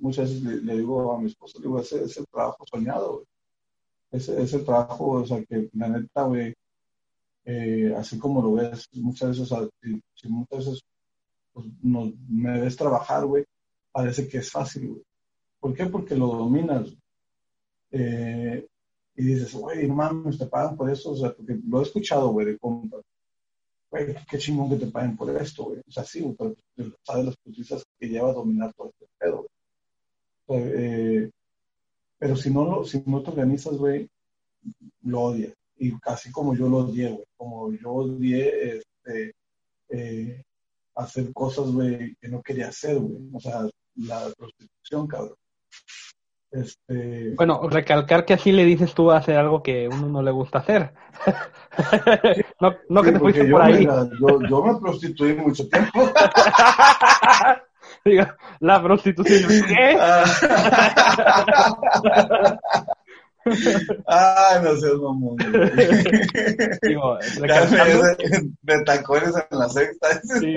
muchas 0.00 0.30
veces 0.30 0.62
le, 0.62 0.76
digo 0.76 1.12
a 1.12 1.20
mi 1.20 1.26
esposa, 1.26 1.58
digo, 1.60 1.80
ese 1.80 2.04
es 2.04 2.16
el 2.16 2.26
trabajo 2.26 2.64
soñado, 2.70 3.12
güey 3.12 3.26
ese 4.14 4.40
es 4.40 4.54
el 4.54 4.64
trabajo, 4.64 5.10
o 5.10 5.26
sea, 5.26 5.44
que 5.44 5.68
la 5.72 5.88
neta, 5.88 6.22
güey, 6.22 6.54
eh, 7.44 7.92
así 7.96 8.18
como 8.18 8.40
lo 8.40 8.52
ves, 8.52 8.88
muchas 8.92 9.30
veces, 9.30 9.50
o 9.50 9.56
sea, 9.56 9.68
si, 10.14 10.28
muchas 10.28 10.58
veces 10.66 10.80
pues, 11.52 11.66
no, 11.82 12.12
me 12.28 12.60
ves 12.60 12.76
trabajar, 12.76 13.26
güey, 13.26 13.44
parece 13.92 14.28
que 14.28 14.38
es 14.38 14.50
fácil, 14.50 14.88
güey. 14.88 15.02
¿Por 15.64 15.74
qué? 15.74 15.86
Porque 15.86 16.14
lo 16.14 16.26
dominas. 16.26 16.94
Eh, 17.90 18.66
y 19.16 19.24
dices, 19.24 19.54
güey, 19.54 19.88
no 19.88 19.94
mames, 19.94 20.36
te 20.36 20.44
pagan 20.44 20.76
por 20.76 20.90
eso, 20.90 21.12
o 21.12 21.16
sea, 21.16 21.32
porque 21.32 21.58
lo 21.66 21.80
he 21.80 21.84
escuchado, 21.84 22.28
güey, 22.32 22.48
de 22.48 22.58
compra. 22.58 23.00
Güey, 23.88 24.14
qué 24.28 24.36
chingón 24.36 24.68
que 24.68 24.84
te 24.84 24.92
paguen 24.92 25.16
por 25.16 25.34
esto, 25.34 25.64
güey. 25.64 25.80
O 25.88 25.90
sea, 25.90 26.04
sí, 26.04 26.20
güey, 26.20 26.36
pero 26.36 26.54
sabes 27.02 27.24
las 27.24 27.36
putizas 27.38 27.82
que 27.98 28.08
lleva 28.08 28.28
a 28.28 28.34
dominar 28.34 28.74
todo 28.74 28.90
este 28.90 29.06
pedo, 29.18 29.46
güey. 30.46 30.62
eh, 30.66 31.30
pero 32.18 32.36
si 32.36 32.50
no, 32.50 32.66
lo, 32.66 32.84
si 32.84 33.02
no 33.06 33.22
te 33.22 33.30
organizas, 33.30 33.78
güey, 33.78 34.06
lo 35.00 35.22
odias. 35.22 35.54
Y 35.78 35.98
casi 35.98 36.30
como 36.30 36.54
yo 36.54 36.68
lo 36.68 36.80
odié, 36.80 37.08
güey. 37.10 37.24
Como 37.38 37.72
yo 37.72 37.90
odié 37.90 38.76
este, 38.76 39.34
eh, 39.88 40.44
hacer 40.94 41.32
cosas, 41.32 41.70
güey, 41.70 42.16
que 42.16 42.28
no 42.28 42.42
quería 42.42 42.68
hacer, 42.68 42.98
güey. 42.98 43.30
O 43.32 43.40
sea, 43.40 43.66
la 43.94 44.30
prostitución, 44.36 45.06
cabrón. 45.06 45.38
Este... 46.50 47.34
Bueno, 47.36 47.68
recalcar 47.68 48.24
que 48.24 48.34
así 48.34 48.52
le 48.52 48.64
dices 48.64 48.94
tú 48.94 49.10
a 49.10 49.16
hacer 49.16 49.36
algo 49.36 49.62
que 49.62 49.88
uno 49.88 50.08
no 50.08 50.22
le 50.22 50.30
gusta 50.30 50.58
hacer. 50.58 50.94
no, 52.60 52.74
no 52.88 53.02
que 53.02 53.12
te 53.12 53.18
fuiste 53.18 53.44
por 53.46 53.60
ahí. 53.60 53.84
yo, 53.84 54.40
yo, 54.48 54.62
me 54.62 54.80
prostituí 54.80 55.34
mucho 55.34 55.68
tiempo. 55.68 56.00
Diga, 58.04 58.36
la 58.60 58.82
prostitución. 58.82 59.64
¿Qué? 59.66 59.98
Ay, 64.06 64.62
no 64.62 64.76
seas 64.76 64.94
mamón. 64.94 65.36
Digo, 66.82 67.18
de 68.62 68.84
tacones 68.84 69.34
en 69.50 69.58
la 69.58 69.68
sexta. 69.68 70.20
Sí, 70.40 70.56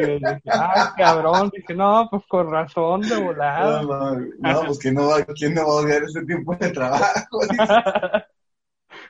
ah, 0.50 0.94
cabrón. 0.98 1.52
Dije, 1.54 1.76
no, 1.76 2.08
pues 2.10 2.24
con 2.28 2.52
razón 2.52 3.02
de 3.02 3.18
volar. 3.18 3.84
No, 3.84 4.16
no, 4.16 4.62
pues 4.66 4.80
que 4.80 4.92
no, 4.92 5.10
¿quién 5.36 5.54
no 5.54 5.68
va 5.68 5.74
a 5.74 5.76
odiar 5.76 6.04
ese 6.04 6.24
tiempo 6.26 6.56
de 6.56 6.70
trabajo? 6.70 7.40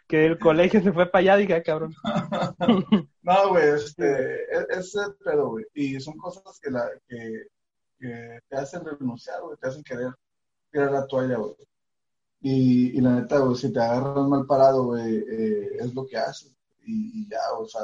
que 0.08 0.26
el 0.26 0.40
colegio 0.40 0.82
se 0.82 0.92
fue 0.92 1.06
para 1.10 1.22
allá, 1.22 1.38
dije, 1.38 1.56
ah, 1.56 1.64
cabrón. 1.64 1.94
no, 3.22 3.50
güey, 3.50 3.70
este, 3.76 4.44
es, 4.70 4.96
es 4.96 5.12
pedo, 5.24 5.50
güey. 5.50 5.66
Y 5.74 6.00
son 6.00 6.18
cosas 6.18 6.60
que, 6.62 6.72
la, 6.72 6.90
que 7.08 7.48
que 8.00 8.40
te 8.48 8.56
hacen 8.56 8.86
renunciar, 8.86 9.42
güey, 9.42 9.58
te 9.58 9.68
hacen 9.68 9.84
querer 9.84 10.12
tirar 10.72 10.92
la 10.92 11.08
toalla, 11.08 11.38
güey. 11.38 11.56
Y, 12.50 12.98
y, 12.98 13.02
la 13.02 13.20
neta, 13.20 13.40
güey, 13.40 13.58
si 13.58 13.74
te 13.74 13.80
agarras 13.82 14.26
mal 14.26 14.46
parado, 14.46 14.86
güey, 14.86 15.18
eh, 15.18 15.78
es 15.82 15.94
lo 15.94 16.08
que 16.08 16.16
haces. 16.16 16.56
Y, 16.86 17.28
ya, 17.28 17.42
o 17.60 17.68
sea. 17.68 17.82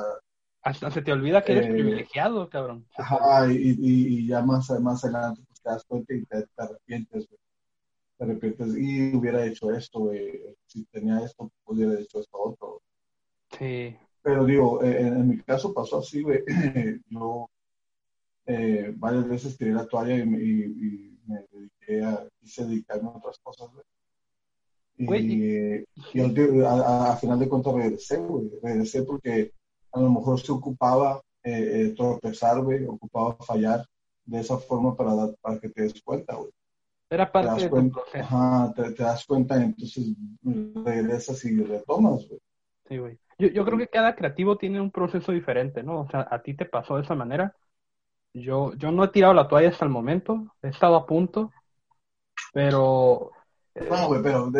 Hasta 0.61 0.89
se 0.89 1.01
te 1.01 1.11
olvida 1.11 1.43
que 1.43 1.51
eres 1.51 1.65
eh, 1.67 1.71
privilegiado, 1.73 2.49
cabrón. 2.49 2.87
Ajá, 2.95 3.51
y, 3.51 3.75
y, 3.77 4.25
ya 4.25 4.41
más, 4.41 4.69
más 4.79 5.03
adelante 5.03 5.41
pues, 5.45 5.61
te 5.61 5.69
das 5.69 5.83
cuenta 5.83 6.13
y 6.13 6.23
te, 6.23 6.47
arrepientes, 6.55 7.27
güey. 7.27 7.39
Te 8.17 8.23
arrepientes 8.23 8.77
y 8.77 9.13
hubiera 9.13 9.45
hecho 9.45 9.69
esto, 9.69 9.99
güey. 9.99 10.55
Si 10.65 10.85
tenía 10.85 11.19
esto, 11.19 11.51
hubiera 11.65 11.99
hecho 11.99 12.21
esto 12.21 12.37
otro. 12.39 12.81
Sí. 13.59 13.97
Pero 14.21 14.45
digo, 14.45 14.81
eh, 14.81 15.01
en, 15.01 15.27
mi 15.27 15.39
caso 15.41 15.73
pasó 15.73 15.99
así, 15.99 16.21
güey. 16.21 16.41
Yo 17.09 17.49
eh, 18.45 18.93
varias 18.95 19.27
veces 19.27 19.57
tiré 19.57 19.73
la 19.73 19.85
toalla 19.87 20.15
y, 20.15 21.19
me 21.25 21.45
dediqué 21.51 22.01
a, 22.05 22.25
quise 22.39 22.65
dedicarme 22.65 23.09
a 23.09 23.17
otras 23.17 23.39
cosas, 23.39 23.69
Y, 24.97 25.83
a, 26.65 27.17
final 27.17 27.39
de 27.39 27.49
cuentas 27.49 27.73
regresé, 27.73 28.17
güey. 28.17 28.51
Regresé 28.61 29.03
porque 29.03 29.51
a 29.91 29.99
lo 29.99 30.11
mejor 30.11 30.39
se 30.39 30.51
ocupaba 30.51 31.21
eh, 31.43 31.71
eh, 31.73 31.93
tropezar, 31.95 32.61
güey, 32.61 32.85
ocupaba 32.85 33.35
fallar 33.35 33.85
de 34.25 34.39
esa 34.39 34.57
forma 34.57 34.95
para, 34.95 35.11
para 35.41 35.59
que 35.59 35.69
te 35.69 35.83
des 35.83 36.01
cuenta, 36.03 36.35
güey. 36.35 36.51
Era 37.09 37.31
parte 37.31 37.63
de 37.63 37.69
cuenta, 37.69 37.99
Ajá, 38.13 38.73
te, 38.75 39.03
das 39.03 39.25
cuenta 39.25 39.59
y 39.59 39.63
entonces 39.63 40.15
regresas 40.41 41.43
y 41.45 41.61
retomas, 41.63 42.27
güey. 42.27 42.39
Sí, 42.87 42.97
güey. 42.97 43.17
Yo, 43.37 43.47
yo 43.49 43.65
creo 43.65 43.77
que 43.77 43.87
cada 43.87 44.15
creativo 44.15 44.57
tiene 44.57 44.79
un 44.79 44.91
proceso 44.91 45.31
diferente, 45.31 45.83
¿no? 45.83 46.01
O 46.01 46.09
sea, 46.09 46.27
a 46.29 46.41
ti 46.41 46.55
te 46.55 46.65
pasó 46.65 46.95
de 46.95 47.03
esa 47.03 47.15
manera 47.15 47.55
yo, 48.33 48.73
yo 48.73 48.91
no 48.91 49.03
he 49.03 49.09
tirado 49.09 49.33
la 49.33 49.47
toalla 49.47 49.69
hasta 49.69 49.85
el 49.85 49.91
momento, 49.91 50.55
he 50.61 50.69
estado 50.69 50.95
a 50.95 51.05
punto, 51.05 51.51
pero... 52.51 53.31
No, 53.89 54.07
güey, 54.07 54.21
pero 54.21 54.51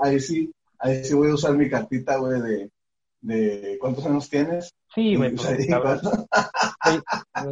ahí, 0.00 0.20
sí, 0.20 0.52
ahí 0.78 1.04
sí 1.04 1.14
voy 1.14 1.30
a 1.30 1.34
usar 1.34 1.56
mi 1.56 1.68
cartita, 1.68 2.16
güey, 2.16 2.40
de, 2.40 2.70
de 3.20 3.78
¿cuántos 3.80 4.04
años 4.06 4.28
tienes? 4.28 4.74
Sí, 4.94 5.16
güey, 5.16 5.34
pues, 5.34 5.66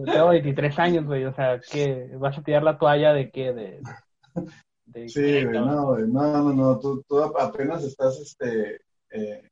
tengo 0.04 0.28
23 0.28 0.78
años, 0.78 1.06
güey, 1.06 1.24
o 1.24 1.34
sea, 1.34 1.60
¿qué? 1.70 2.10
¿Vas 2.18 2.36
a 2.38 2.42
tirar 2.42 2.62
la 2.62 2.78
toalla 2.78 3.12
de 3.12 3.30
qué? 3.30 3.52
De, 3.52 5.08
sí, 5.08 5.44
güey, 5.44 5.60
no, 5.60 5.86
güey, 5.86 6.08
no, 6.08 6.42
no, 6.42 6.52
no, 6.52 6.78
tú, 6.78 7.02
tú 7.08 7.20
apenas 7.22 7.84
estás, 7.84 8.18
este, 8.18 8.80
eh, 9.10 9.48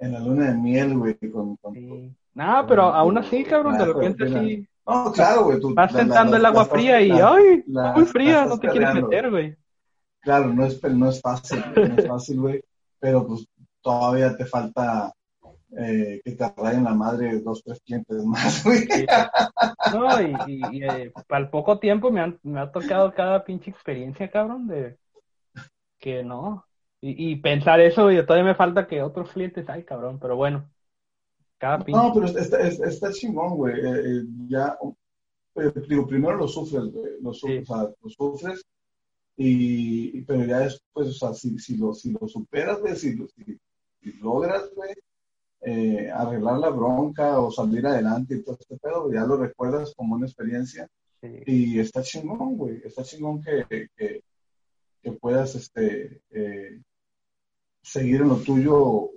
en 0.00 0.12
la 0.12 0.20
luna 0.20 0.50
de 0.50 0.58
miel, 0.58 0.98
güey, 0.98 1.14
con... 1.32 1.56
con 1.56 2.16
No, 2.34 2.66
pero 2.68 2.82
aún 2.82 3.18
así, 3.18 3.44
cabrón, 3.44 3.78
de 3.78 3.84
repente 3.84 4.28
sí 4.28 4.68
no, 4.88 5.12
claro, 5.12 5.44
güey. 5.44 5.58
Vas 5.74 5.92
sentando 5.92 6.36
el 6.36 6.46
agua 6.46 6.64
fría 6.64 7.00
y, 7.02 7.10
ay, 7.10 7.62
muy 7.66 8.06
fría, 8.06 8.46
no 8.46 8.58
te 8.58 8.68
quieres 8.68 8.94
meter, 8.94 9.30
güey. 9.30 9.54
Claro, 10.20 10.52
no 10.52 10.64
es, 10.64 10.82
no 10.82 11.08
es 11.08 11.20
fácil, 11.20 11.62
no 11.74 11.96
es 11.96 12.06
fácil, 12.06 12.40
güey. 12.40 12.64
Pero 12.98 13.26
pues 13.26 13.46
todavía 13.80 14.36
te 14.36 14.44
falta 14.44 15.12
eh, 15.78 16.20
que 16.24 16.32
te 16.32 16.52
rayen 16.56 16.84
la 16.84 16.94
madre 16.94 17.40
dos, 17.40 17.62
tres 17.64 17.80
clientes 17.80 18.24
más, 18.24 18.64
güey. 18.64 18.86
No, 19.92 20.20
y, 20.20 20.60
y, 20.72 20.82
eh, 20.84 21.12
al 21.28 21.50
poco 21.50 21.78
tiempo 21.78 22.10
me, 22.10 22.20
han, 22.20 22.38
me 22.42 22.60
ha 22.60 22.70
tocado 22.70 23.14
cada 23.14 23.44
pinche 23.44 23.70
experiencia, 23.70 24.30
cabrón, 24.30 24.66
de 24.66 24.98
que 25.98 26.24
no. 26.24 26.64
Y, 27.00 27.30
y 27.32 27.36
pensar 27.36 27.80
eso, 27.80 28.10
y 28.10 28.24
todavía 28.26 28.50
me 28.50 28.54
falta 28.56 28.86
que 28.88 29.02
otros 29.02 29.30
clientes 29.30 29.68
hay, 29.68 29.84
cabrón, 29.84 30.18
pero 30.18 30.36
bueno. 30.36 30.68
No, 31.60 32.12
pero 32.14 32.26
está, 32.26 32.60
está, 32.60 33.12
chingón, 33.12 33.56
güey. 33.56 33.74
Eh, 33.74 34.00
eh, 34.04 34.22
ya, 34.48 34.78
eh, 35.56 35.72
digo, 35.88 36.06
primero 36.06 36.36
lo 36.36 36.46
sufres, 36.46 36.84
güey. 36.84 37.20
Lo, 37.20 37.32
sufres, 37.32 37.68
o 37.68 37.74
sea, 37.74 37.88
lo 38.00 38.08
sufres, 38.08 38.64
y, 39.40 40.22
pero 40.22 40.44
ya 40.44 40.58
después, 40.58 41.08
o 41.08 41.12
sea, 41.12 41.32
si, 41.32 41.58
si, 41.60 41.76
lo, 41.76 41.94
si 41.94 42.10
lo 42.10 42.26
superas, 42.26 42.80
güey, 42.80 42.96
si, 42.96 43.16
si, 44.00 44.12
logras, 44.20 44.68
güey, 44.74 44.92
arreglar 46.10 46.58
la 46.58 46.70
bronca 46.70 47.40
o 47.40 47.50
salir 47.50 47.86
adelante 47.86 48.34
y 48.34 48.42
todo 48.42 48.58
este 48.60 48.76
pedo, 48.76 49.12
ya 49.12 49.20
lo 49.20 49.36
recuerdas 49.36 49.94
como 49.96 50.16
una 50.16 50.26
experiencia. 50.26 50.88
Y 51.22 51.78
está 51.78 52.02
chingón, 52.02 52.56
güey. 52.56 52.80
Está 52.84 53.04
chingón 53.04 53.40
que, 53.42 53.88
que, 53.96 54.22
que 55.02 55.12
puedas 55.12 55.54
este, 55.54 56.20
seguir 57.82 58.22
en 58.22 58.28
lo 58.28 58.36
tuyo 58.36 59.10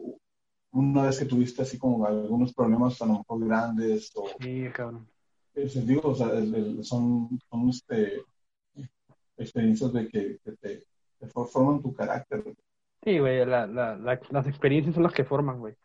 una 0.72 1.04
vez 1.04 1.20
que 1.20 1.26
tuviste 1.26 1.64
así 1.64 1.78
como 1.78 2.06
algunos 2.06 2.54
problemas 2.54 3.02
a 3.02 3.06
lo 3.06 3.20
mejor 3.20 3.46
grandes 3.46 4.12
o... 4.16 4.26
Sí, 4.40 4.66
cabrón. 4.74 5.08
digo, 5.54 6.10
o 6.10 6.16
sea, 6.16 6.30
son, 6.84 7.40
son 7.50 7.70
este, 7.70 8.24
experiencias 9.42 9.92
de 9.94 10.08
que, 10.08 10.38
te, 10.62 10.84
forman 11.28 11.82
tu 11.82 11.94
carácter. 11.94 12.44
Sí, 13.04 13.20
güey, 13.20 13.46
la, 13.46 13.66
la, 13.68 13.96
las 13.98 14.48
experiencias 14.48 14.94
son 14.94 15.04
las 15.04 15.14
que 15.14 15.24
forman, 15.24 15.60
güey. 15.60 15.76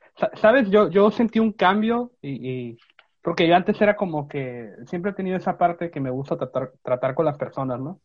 Sabes, 0.41 0.71
yo, 0.71 0.89
yo 0.91 1.11
sentí 1.11 1.39
un 1.39 1.53
cambio 1.53 2.13
y, 2.23 2.77
porque 3.23 3.49
yo 3.49 3.57
antes 3.57 3.81
era 3.81 3.97
como 3.97 4.29
que 4.29 4.71
siempre 4.87 5.11
he 5.11 5.15
tenido 5.15 5.37
esa 5.37 5.59
parte 5.59 5.91
que 5.91 6.01
me 6.01 6.11
gusta 6.11 6.37
tratar, 6.37 6.73
tratar 6.83 7.15
con 7.15 7.25
las 7.25 7.37
personas, 7.37 7.81
¿no? 7.81 8.01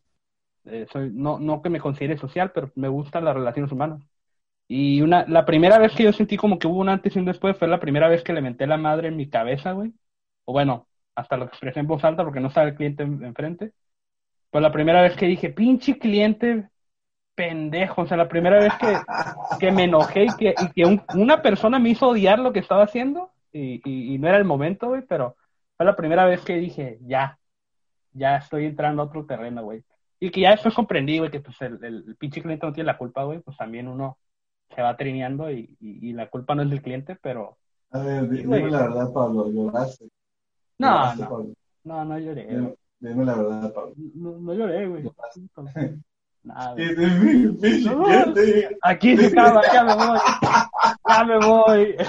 Eh, 0.64 0.86
soy, 0.92 1.10
no, 1.12 1.38
no 1.38 1.62
que 1.62 1.70
me 1.70 1.80
considere 1.80 2.16
social, 2.18 2.52
pero 2.52 2.70
me 2.74 2.88
gustan 2.88 3.24
las 3.24 3.34
relaciones 3.34 3.72
humanas. 3.72 4.02
Y 4.68 5.02
una, 5.02 5.26
la 5.28 5.44
primera 5.44 5.78
vez 5.78 5.94
que 5.94 6.04
yo 6.04 6.12
sentí 6.12 6.36
como 6.36 6.58
que 6.58 6.66
hubo 6.66 6.80
un 6.80 6.88
antes 6.88 7.14
y 7.14 7.18
un 7.18 7.26
después 7.26 7.56
fue 7.58 7.68
la 7.68 7.80
primera 7.80 8.08
vez 8.08 8.22
que 8.24 8.32
le 8.32 8.42
menté 8.42 8.66
la 8.66 8.78
madre 8.78 9.08
en 9.08 9.16
mi 9.16 9.28
cabeza, 9.28 9.72
güey. 9.72 9.92
O 10.44 10.52
bueno, 10.52 10.88
hasta 11.14 11.36
lo 11.36 11.46
expresé 11.46 11.80
en 11.80 11.86
voz 11.86 12.04
alta 12.04 12.24
porque 12.24 12.40
no 12.40 12.48
estaba 12.48 12.68
el 12.68 12.74
cliente 12.76 13.02
enfrente. 13.02 13.72
Pues 14.52 14.60
la 14.60 14.70
primera 14.70 15.00
vez 15.00 15.16
que 15.16 15.24
dije, 15.24 15.48
pinche 15.48 15.98
cliente 15.98 16.68
pendejo, 17.34 18.02
o 18.02 18.06
sea, 18.06 18.18
la 18.18 18.28
primera 18.28 18.58
vez 18.58 18.74
que, 18.74 18.94
que 19.58 19.72
me 19.72 19.84
enojé 19.84 20.24
y 20.24 20.36
que, 20.36 20.54
y 20.60 20.72
que 20.72 21.00
una 21.14 21.40
persona 21.40 21.78
me 21.78 21.88
hizo 21.88 22.08
odiar 22.08 22.38
lo 22.38 22.52
que 22.52 22.58
estaba 22.58 22.84
haciendo 22.84 23.30
y, 23.50 23.80
y, 23.82 24.18
no 24.18 24.28
era 24.28 24.36
el 24.36 24.44
momento, 24.44 24.88
güey, 24.88 25.00
pero 25.08 25.36
fue 25.74 25.86
la 25.86 25.96
primera 25.96 26.26
vez 26.26 26.42
que 26.42 26.56
dije, 26.56 26.98
ya, 27.00 27.38
ya 28.12 28.36
estoy 28.36 28.66
entrando 28.66 29.00
a 29.00 29.06
otro 29.06 29.24
terreno, 29.24 29.62
güey. 29.64 29.82
Y 30.20 30.30
que 30.30 30.42
ya 30.42 30.50
después 30.50 30.74
comprendí, 30.74 31.18
güey, 31.18 31.30
que 31.30 31.40
pues 31.40 31.56
el, 31.62 31.82
el, 31.82 32.16
pinche 32.16 32.42
cliente 32.42 32.66
no 32.66 32.74
tiene 32.74 32.88
la 32.88 32.98
culpa, 32.98 33.24
güey, 33.24 33.40
pues 33.40 33.56
también 33.56 33.88
uno 33.88 34.18
se 34.74 34.82
va 34.82 34.94
trineando 34.98 35.50
y, 35.50 35.74
y, 35.80 36.12
la 36.12 36.28
culpa 36.28 36.54
no 36.54 36.62
es 36.62 36.68
del 36.68 36.82
cliente, 36.82 37.16
pero... 37.22 37.56
A 37.90 38.00
ver, 38.00 38.28
dime 38.28 38.70
la 38.70 38.82
verdad, 38.82 39.12
Pablo, 39.14 39.50
lloraste. 39.50 40.10
No, 40.76 41.14
no, 41.14 41.46
no, 41.84 42.04
no 42.04 42.18
lloré. 42.18 42.76
Dime, 43.02 43.24
la 43.24 43.34
verdad, 43.34 43.74
Pablo. 43.74 43.94
No, 44.14 44.38
no 44.38 44.54
lloré, 44.54 44.86
güey. 44.86 45.02
Nada. 46.44 46.74
No, 47.84 48.06
aquí 48.82 49.16
se 49.16 49.26
acaba, 49.26 49.62
ya 49.72 49.84
me 49.84 49.94
voy. 49.94 50.18
Ya 51.08 51.24
me 51.24 51.38
voy. 51.38 51.96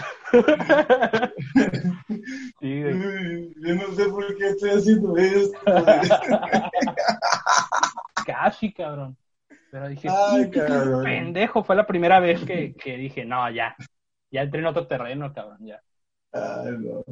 Sí, 2.59 2.81
Yo 2.81 3.75
no 3.75 3.93
sé 3.93 4.05
por 4.09 4.35
qué 4.37 4.47
estoy 4.49 4.71
haciendo 4.71 5.15
esto. 5.17 5.59
Casi, 8.25 8.73
cabrón. 8.73 9.15
Pero 9.69 9.89
dije, 9.89 10.07
Ay, 10.09 10.49
cabrón. 10.49 11.03
pendejo, 11.03 11.63
fue 11.63 11.75
la 11.75 11.85
primera 11.85 12.19
vez 12.19 12.43
que, 12.45 12.73
que 12.73 12.97
dije, 12.97 13.25
no, 13.25 13.47
ya. 13.51 13.75
Ya 14.31 14.41
entré 14.43 14.61
en 14.61 14.67
otro 14.67 14.87
terreno, 14.87 15.31
cabrón, 15.33 15.57
ya. 15.61 15.79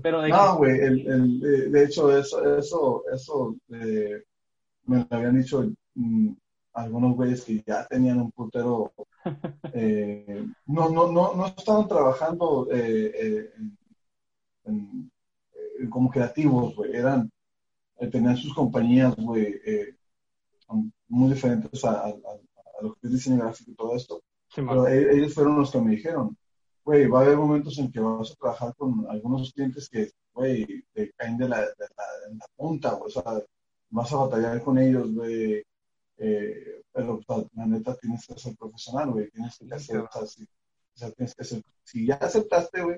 Pero 0.01 0.21
de, 0.21 0.29
no, 0.29 0.57
güey, 0.57 0.79
el, 0.79 1.07
el, 1.07 1.71
de 1.71 1.83
hecho, 1.83 2.15
eso, 2.15 2.57
eso, 2.57 3.03
eso 3.13 3.55
eh, 3.69 4.23
me 4.85 4.97
lo 4.97 5.07
habían 5.11 5.37
dicho 5.37 5.63
mm, 5.93 6.31
algunos 6.73 7.15
güeyes 7.15 7.43
que 7.43 7.63
ya 7.65 7.85
tenían 7.85 8.19
un 8.19 8.31
putero, 8.31 8.91
eh, 9.73 10.43
no, 10.65 10.89
no, 10.89 11.11
no, 11.11 11.35
no 11.35 11.45
estaban 11.45 11.87
trabajando 11.87 12.67
eh, 12.71 13.11
eh 13.15 13.53
en, 14.65 15.11
como 15.89 16.09
creativos, 16.09 16.75
güey, 16.75 16.95
eran, 16.95 17.31
eh, 17.99 18.07
tenían 18.07 18.37
sus 18.37 18.53
compañías, 18.55 19.15
güey, 19.15 19.59
muy 21.07 21.29
diferentes 21.29 21.83
a, 21.85 22.05
a, 22.05 22.13
lo 22.81 22.93
que 22.93 23.07
es 23.07 23.11
diseño 23.11 23.37
gráfico 23.37 23.71
y 23.71 23.75
todo 23.75 23.95
esto. 23.95 24.21
Pero 24.55 24.87
e, 24.87 25.15
ellos 25.15 25.33
fueron 25.33 25.57
los 25.57 25.71
que 25.71 25.81
me 25.81 25.91
dijeron, 25.91 26.37
güey, 26.83 27.07
va 27.07 27.19
a 27.19 27.23
haber 27.23 27.37
momentos 27.37 27.77
en 27.79 27.91
que 27.91 27.99
vas 27.99 28.31
a 28.31 28.35
trabajar 28.35 28.75
con 28.75 29.05
algunos 29.09 29.53
clientes 29.53 29.89
que, 29.89 30.11
güey, 30.33 30.83
te 30.93 31.11
caen 31.13 31.37
de 31.37 31.49
la, 31.49 31.61
de 31.61 31.87
la, 31.97 32.05
la 32.33 32.45
punta, 32.55 32.93
güey, 32.93 33.07
o 33.07 33.09
sea, 33.09 33.23
vas 33.89 34.13
a 34.13 34.17
batallar 34.17 34.61
con 34.63 34.77
ellos, 34.77 35.13
güey, 35.13 35.63
eh, 36.17 36.81
pero 36.91 37.19
la 37.55 37.65
neta 37.65 37.95
tienes 37.95 38.25
que 38.25 38.37
ser 38.37 38.55
profesional, 38.55 39.11
güey, 39.11 39.29
tienes 39.31 39.57
que 39.57 39.73
hacer, 39.73 39.99
o 39.99 40.09
sea, 40.11 40.25
si, 40.25 40.43
o 40.43 40.97
sea, 40.97 41.11
tienes 41.11 41.35
que 41.35 41.43
ser, 41.43 41.63
si 41.83 42.05
ya 42.05 42.15
aceptaste, 42.15 42.81
güey, 42.81 42.97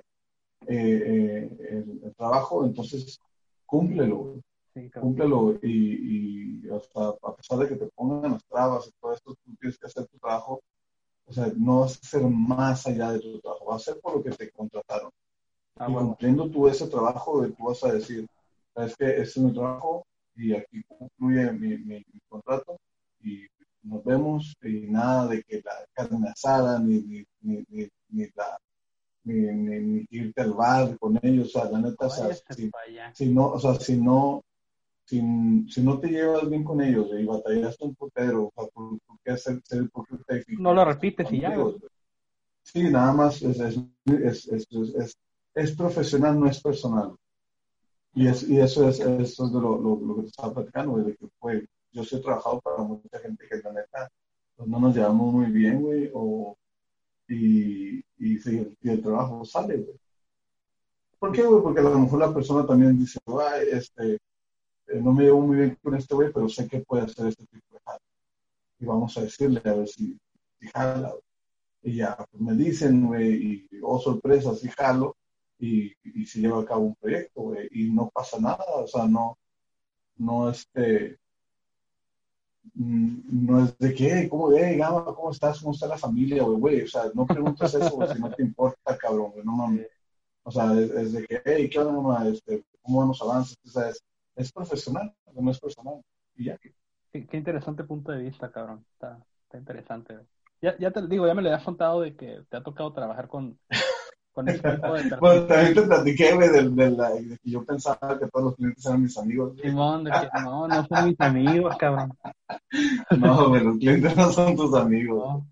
eh, 0.68 1.50
eh, 1.60 1.86
el, 2.04 2.16
trabajo, 2.16 2.66
entonces 2.66 3.20
cúmplelo, 3.66 4.18
güey. 4.18 4.42
Sí, 4.74 4.90
cúmplelo 4.90 5.60
y, 5.62 6.66
y 6.66 6.70
hasta 6.70 7.10
a 7.10 7.36
pesar 7.36 7.60
de 7.60 7.68
que 7.68 7.76
te 7.76 7.86
pongan 7.96 8.32
las 8.32 8.44
trabas 8.46 8.88
y 8.88 8.92
todo 9.00 9.14
esto, 9.14 9.36
tú 9.36 9.56
tienes 9.60 9.78
que 9.78 9.86
hacer 9.86 10.08
tu 10.08 10.18
trabajo. 10.18 10.64
O 11.26 11.34
sea, 11.34 11.52
no 11.56 11.82
vas 11.82 11.96
a 11.96 12.00
hacer 12.02 12.22
más 12.24 12.86
allá 12.88 13.14
de 13.14 13.20
tu 13.20 13.40
trabajo, 13.40 13.66
vas 13.66 13.88
a 13.88 13.92
hacer 13.92 14.02
por 14.02 14.18
lo 14.18 14.24
que 14.24 14.32
te 14.32 14.52
contrataron. 14.52 15.12
Ah, 15.78 15.88
y 15.90 15.94
cumpliendo 15.94 16.50
tú 16.50 16.68
ese 16.68 16.88
trabajo, 16.88 17.46
tú 17.48 17.64
vas 17.64 17.84
a 17.84 17.94
decir, 17.94 18.28
es 18.76 18.96
que 18.96 19.06
este 19.06 19.22
es 19.22 19.38
mi 19.38 19.54
trabajo 19.54 20.06
y 20.36 20.54
aquí 20.54 20.84
concluye 20.84 21.52
mi, 21.54 21.78
mi 21.78 22.04
contrato 22.28 22.78
y 23.22 23.48
nos 23.84 24.04
vemos 24.04 24.56
y 24.64 24.88
nada 24.88 25.28
de 25.28 25.44
que 25.44 25.62
la 25.64 25.86
carne 25.94 26.30
asada 26.30 26.80
ni, 26.80 27.02
ni, 27.02 27.26
ni, 27.42 27.90
ni, 28.10 28.28
la 28.36 28.58
ni, 29.26 29.34
ni, 29.36 30.06
irte 30.10 30.42
al 30.42 30.54
bar 30.54 30.98
con 31.00 31.20
ellos, 31.22 31.56
o 31.56 31.60
sea, 31.60 31.70
la 31.70 31.80
neta, 31.80 32.08
o 32.08 32.10
sea, 32.10 32.34
si, 32.34 32.72
si, 33.14 33.30
no, 33.30 33.48
o 33.48 33.60
sea, 33.60 33.76
si 33.76 33.98
no, 33.98 34.44
si, 35.06 35.22
si, 35.70 35.82
no 35.82 36.00
te 36.00 36.08
llevas 36.08 36.50
bien 36.50 36.64
con 36.64 36.82
ellos 36.82 37.10
y 37.18 37.26
batallaste 37.26 37.86
un 37.86 37.96
putero, 37.96 38.46
o 38.46 38.52
sea, 38.56 38.68
¿por, 38.74 39.00
qué 39.24 39.32
hacer, 39.32 39.62
ser 39.64 39.90
No 40.60 40.74
lo 40.74 40.86
repites 40.86 41.32
y 41.32 41.42
ya. 41.42 41.56
Sí, 42.62 42.84
nada 42.90 43.14
más 43.14 43.42
es, 43.42 43.60
es, 43.60 44.48
es, 44.48 44.68
es, 44.72 45.18
es 45.54 45.72
profesional, 45.76 46.40
no 46.40 46.48
es 46.48 46.62
personal. 46.62 47.16
Y, 48.16 48.28
es, 48.28 48.48
y 48.48 48.60
eso 48.60 48.88
es, 48.88 49.00
eso 49.00 49.46
es 49.46 49.54
de 49.54 49.60
lo, 49.60 49.78
lo, 49.78 50.00
lo 50.00 50.16
que 50.16 50.22
te 50.22 50.28
estaba 50.28 50.54
platicando, 50.54 50.98
de 50.98 51.16
que 51.16 51.28
fue 51.40 51.66
yo 51.94 52.04
sí 52.04 52.16
he 52.16 52.20
trabajado 52.20 52.60
para 52.62 52.84
mucha 52.84 53.20
gente 53.20 53.48
que 53.48 53.58
la 53.58 53.72
neta 53.72 54.10
pues 54.56 54.68
no 54.68 54.80
nos 54.80 54.96
llevamos 54.96 55.34
muy 55.34 55.46
bien, 55.48 55.82
güey, 55.82 56.12
o, 56.14 56.58
y, 57.28 58.00
y, 58.00 58.04
y, 58.18 58.90
el 58.90 59.02
trabajo 59.02 59.46
sale, 59.46 59.78
güey. 59.78 60.00
¿Por 61.20 61.32
qué, 61.32 61.44
güey? 61.44 61.62
Porque 61.64 61.80
a 61.80 61.84
lo 61.84 62.00
mejor 62.00 62.20
la 62.20 62.34
persona 62.34 62.66
también 62.66 62.98
dice, 63.00 63.20
Ay, 63.26 63.68
este, 63.72 64.20
eh, 64.88 65.00
no 65.02 65.14
me 65.14 65.24
llevo 65.24 65.42
muy 65.42 65.58
bien 65.58 65.78
con 65.82 65.96
este 65.96 66.16
güey, 66.16 66.32
pero 66.32 66.50
sé 66.50 66.68
que 66.68 66.82
puede 66.82 67.04
hacer 67.04 67.28
este 67.28 67.46
tipo 67.46 67.74
de 67.74 67.80
jala. 67.86 68.02
Y 68.80 68.86
vamos 68.86 69.18
a 69.18 69.22
decirle 69.22 69.62
a 69.66 69.74
ver 69.74 69.88
si, 69.88 70.18
si 70.60 70.68
jala. 70.68 71.14
Y 71.84 71.98
ya, 71.98 72.16
pues 72.16 72.42
me 72.42 72.54
dicen, 72.56 73.08
güey, 73.08 73.68
y 73.72 73.80
oh 73.82 74.00
sorpresa, 74.00 74.56
si 74.56 74.70
jalo, 74.70 75.16
y, 75.60 75.94
y 76.04 76.26
se 76.26 76.40
lleva 76.40 76.62
a 76.62 76.66
cabo 76.66 76.86
un 76.86 76.96
proyecto, 76.96 77.42
güey, 77.42 77.68
y 77.72 77.92
no 77.92 78.10
pasa 78.14 78.40
nada, 78.40 78.64
o 78.76 78.88
sea, 78.88 79.06
no, 79.06 79.38
no, 80.18 80.50
este, 80.50 81.20
Mm, 82.76 83.46
no 83.48 83.66
es 83.66 83.78
de 83.78 83.94
que, 83.94 84.30
¿cómo, 84.30 84.52
hey, 84.52 84.78
Gama, 84.78 85.06
¿cómo 85.06 85.32
estás? 85.32 85.60
¿Cómo 85.60 85.74
está 85.74 85.88
la 85.88 85.98
familia, 85.98 86.44
güey? 86.44 86.82
O 86.82 86.88
sea, 86.88 87.04
no 87.14 87.26
preguntas 87.26 87.74
eso, 87.76 88.08
si 88.14 88.20
no 88.20 88.32
te 88.32 88.42
importa, 88.44 88.98
cabrón, 88.98 89.32
güey, 89.32 89.46
no 89.46 89.52
mames. 89.54 89.88
O 90.44 90.52
sea, 90.52 90.74
es, 90.74 91.14
de 91.14 91.26
que, 91.26 91.42
hey, 91.46 91.70
¿qué 91.70 91.80
onda, 91.80 91.94
mamá? 91.94 92.28
Este, 92.28 92.64
¿Cómo 92.82 93.00
van 93.00 93.10
los 93.10 93.22
avances? 93.22 93.58
Sea, 93.66 93.92
es, 94.36 94.46
es 94.46 94.52
profesional, 94.52 95.14
no 95.34 95.52
es 95.52 95.60
personal. 95.60 96.02
Y 96.36 96.46
ya. 96.46 96.58
Qué, 96.58 97.28
qué 97.28 97.38
interesante 97.38 97.84
punto 97.84 98.12
de 98.12 98.24
vista, 98.24 98.52
cabrón. 98.52 98.86
Está, 98.94 99.20
está 99.44 99.58
interesante. 99.58 100.20
Ya, 100.62 100.78
ya 100.78 100.92
te 100.92 101.06
digo, 101.08 101.28
ya 101.28 101.34
me 101.34 101.42
le 101.42 101.52
has 101.52 101.64
contado 101.64 102.02
de 102.02 102.16
que 102.16 102.44
te 102.50 102.58
ha 102.58 102.64
tocado 102.64 102.94
trabajar 102.94 103.28
con, 103.28 103.60
con 104.32 104.48
ese 104.50 104.60
tipo 104.60 104.94
de 104.94 105.18
Bueno, 105.20 105.46
también 105.46 105.74
te 105.74 105.82
platiqué, 105.82 106.38
de, 106.38 106.70
de, 106.70 106.92
la, 106.92 107.10
de, 107.10 107.38
que 107.38 107.50
yo 107.50 107.64
pensaba 107.66 108.18
que 108.18 108.28
todos 108.28 108.46
los 108.46 108.56
clientes 108.56 108.86
eran 108.86 109.02
mis 109.04 109.18
amigos. 109.18 109.54
Simón, 109.62 110.06
de 110.06 110.12
que 110.12 110.30
no, 110.42 110.68
no 110.68 110.86
son 110.86 111.06
mis 111.10 111.20
amigos, 111.20 111.76
cabrón. 111.78 112.14
No, 113.18 113.50
güey, 113.50 113.64
los 113.64 113.78
clientes 113.78 114.16
no 114.16 114.32
son 114.32 114.56
tus 114.56 114.74
amigos. 114.74 115.44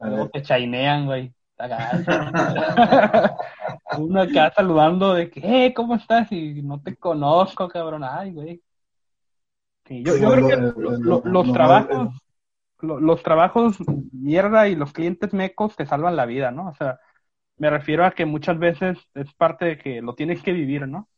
No. 0.00 0.28
te 0.28 0.42
chainean, 0.42 1.06
güey. 1.06 1.32
Uno 3.98 4.22
acá 4.22 4.52
saludando 4.54 5.14
de 5.14 5.30
que, 5.30 5.66
eh, 5.66 5.74
¿cómo 5.74 5.94
estás? 5.94 6.30
Y 6.32 6.62
no 6.62 6.80
te 6.80 6.96
conozco, 6.96 7.68
cabrón. 7.68 8.02
Ay, 8.04 8.32
güey. 8.32 8.62
Sí, 9.86 10.02
yo, 10.02 10.16
yo 10.16 10.30
creo 10.30 10.48
que 10.48 10.56
los 11.30 11.52
trabajos, 11.52 12.08
los 12.80 13.22
trabajos 13.22 13.76
mierda 14.12 14.68
y 14.68 14.76
los 14.76 14.92
clientes 14.92 15.34
mecos 15.34 15.76
te 15.76 15.84
salvan 15.84 16.16
la 16.16 16.24
vida, 16.24 16.50
¿no? 16.50 16.68
O 16.68 16.74
sea, 16.74 16.98
me 17.58 17.70
refiero 17.70 18.04
a 18.04 18.12
que 18.12 18.24
muchas 18.24 18.58
veces 18.58 18.98
es 19.14 19.32
parte 19.34 19.66
de 19.66 19.78
que 19.78 20.02
lo 20.02 20.14
tienes 20.14 20.42
que 20.42 20.52
vivir, 20.52 20.88
¿no? 20.88 21.08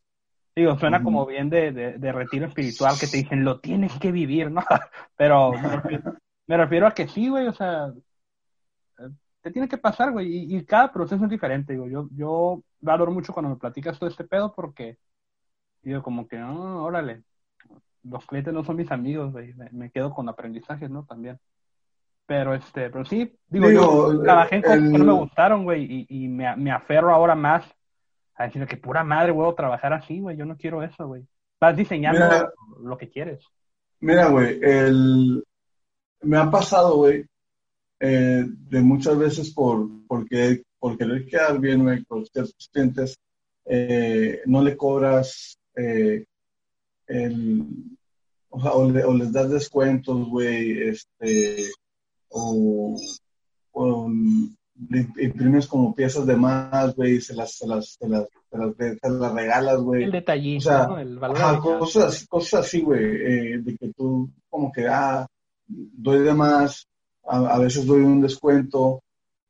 Digo, 0.55 0.77
suena 0.79 1.03
como 1.03 1.25
bien 1.27 1.51
de, 1.51 1.71
de, 1.71 2.11
retiro 2.11 2.47
espiritual 2.47 2.95
que 2.99 3.05
te 3.05 3.17
dicen, 3.17 3.43
lo 3.43 3.59
tienes 3.59 3.93
que 3.99 4.11
vivir, 4.11 4.49
¿no? 4.49 4.63
Pero 5.15 5.51
me 6.47 6.57
refiero, 6.57 6.87
a 6.87 6.93
que 6.95 7.07
sí, 7.07 7.29
güey, 7.29 7.47
o 7.47 7.53
sea, 7.53 7.93
te 9.47 9.53
tiene 9.53 9.69
que 9.69 9.77
pasar, 9.77 10.11
güey, 10.11 10.55
y, 10.55 10.65
cada 10.65 10.91
proceso 10.91 11.23
es 11.23 11.29
diferente, 11.29 11.73
digo, 11.73 11.87
yo, 11.87 12.09
yo 12.11 12.61
valoro 12.81 13.11
mucho 13.11 13.31
cuando 13.31 13.49
me 13.49 13.55
platicas 13.55 13.97
todo 13.97 14.09
este 14.09 14.25
pedo 14.25 14.51
porque, 14.53 14.97
digo, 15.81 16.03
como 16.03 16.27
que, 16.27 16.37
no, 16.37 16.83
órale, 16.83 17.23
los 18.03 18.25
clientes 18.25 18.53
no 18.53 18.65
son 18.65 18.75
mis 18.75 18.91
amigos, 18.91 19.31
güey, 19.31 19.53
me, 19.53 19.69
me 19.71 19.89
quedo 19.89 20.13
con 20.13 20.27
aprendizajes, 20.27 20.89
¿no? 20.89 21.05
También. 21.05 21.39
Pero 22.25 22.53
este, 22.53 22.89
pero 22.89 23.05
sí, 23.05 23.37
digo, 23.47 23.69
yo 23.69 24.21
trabajé 24.21 24.57
en 24.57 24.61
cosas 24.61 24.79
que 24.79 24.97
no 24.97 25.05
me 25.05 25.13
gustaron, 25.13 25.63
güey, 25.63 25.85
y, 26.09 26.25
y 26.25 26.27
me, 26.27 26.53
me, 26.57 26.71
aferro 26.71 27.13
ahora 27.13 27.35
más 27.35 27.63
a 28.35 28.43
decir 28.43 28.65
que 28.67 28.75
pura 28.75 29.05
madre, 29.05 29.31
güey, 29.31 29.55
trabajar 29.55 29.93
así, 29.93 30.19
güey, 30.19 30.35
yo 30.35 30.45
no 30.45 30.57
quiero 30.57 30.83
eso, 30.83 31.07
güey. 31.07 31.25
Vas 31.59 31.77
diseñando 31.77 32.51
lo 32.81 32.97
que 32.97 33.09
quieres. 33.09 33.45
Mira, 34.01 34.27
güey, 34.27 34.59
el... 34.61 35.41
me 36.21 36.37
ha 36.37 36.51
pasado, 36.51 36.97
güey, 36.97 37.25
eh, 37.99 38.45
de 38.47 38.81
muchas 38.81 39.17
veces 39.17 39.51
por, 39.51 39.87
porque, 40.07 40.63
por 40.79 40.97
querer 40.97 41.25
quedar 41.25 41.59
bien, 41.59 42.05
con 42.07 42.25
ciertos 42.25 42.69
clientes, 42.71 43.17
eh, 43.65 44.41
no 44.45 44.61
le 44.61 44.77
cobras 44.77 45.57
eh, 45.75 46.25
el, 47.07 47.65
o, 48.49 48.61
sea, 48.61 48.71
o, 48.71 48.85
o, 48.85 49.13
les 49.13 49.31
das 49.31 49.49
descuentos, 49.49 50.27
güey, 50.29 50.89
este, 50.89 51.69
o, 52.29 52.97
imprimes 55.17 55.67
como 55.67 55.95
piezas 55.95 56.25
de 56.25 56.35
más, 56.35 56.95
güey, 56.95 57.15
y 57.15 57.21
se 57.21 57.33
las, 57.33 57.53
se 57.53 57.67
las, 57.67 57.97
se 57.99 58.07
las, 58.07 58.27
se 58.49 59.09
las, 59.09 59.33
regalas, 59.33 59.81
güey. 59.81 60.03
El 60.03 60.11
detallito, 60.11 60.57
o 60.57 60.71
sea, 60.71 60.87
¿no? 60.87 60.99
El 60.99 61.17
valor 61.17 61.59
cosas, 61.61 62.25
cosas 62.27 62.65
así, 62.65 62.81
güey, 62.81 63.03
eh, 63.03 63.57
de 63.59 63.75
que 63.75 63.93
tú 63.93 64.29
como 64.49 64.71
que, 64.71 64.87
ah, 64.87 65.25
doy 65.67 66.19
de 66.19 66.33
más, 66.33 66.87
a, 67.27 67.59
veces 67.59 67.85
doy 67.85 68.01
un 68.01 68.21
descuento, 68.21 69.03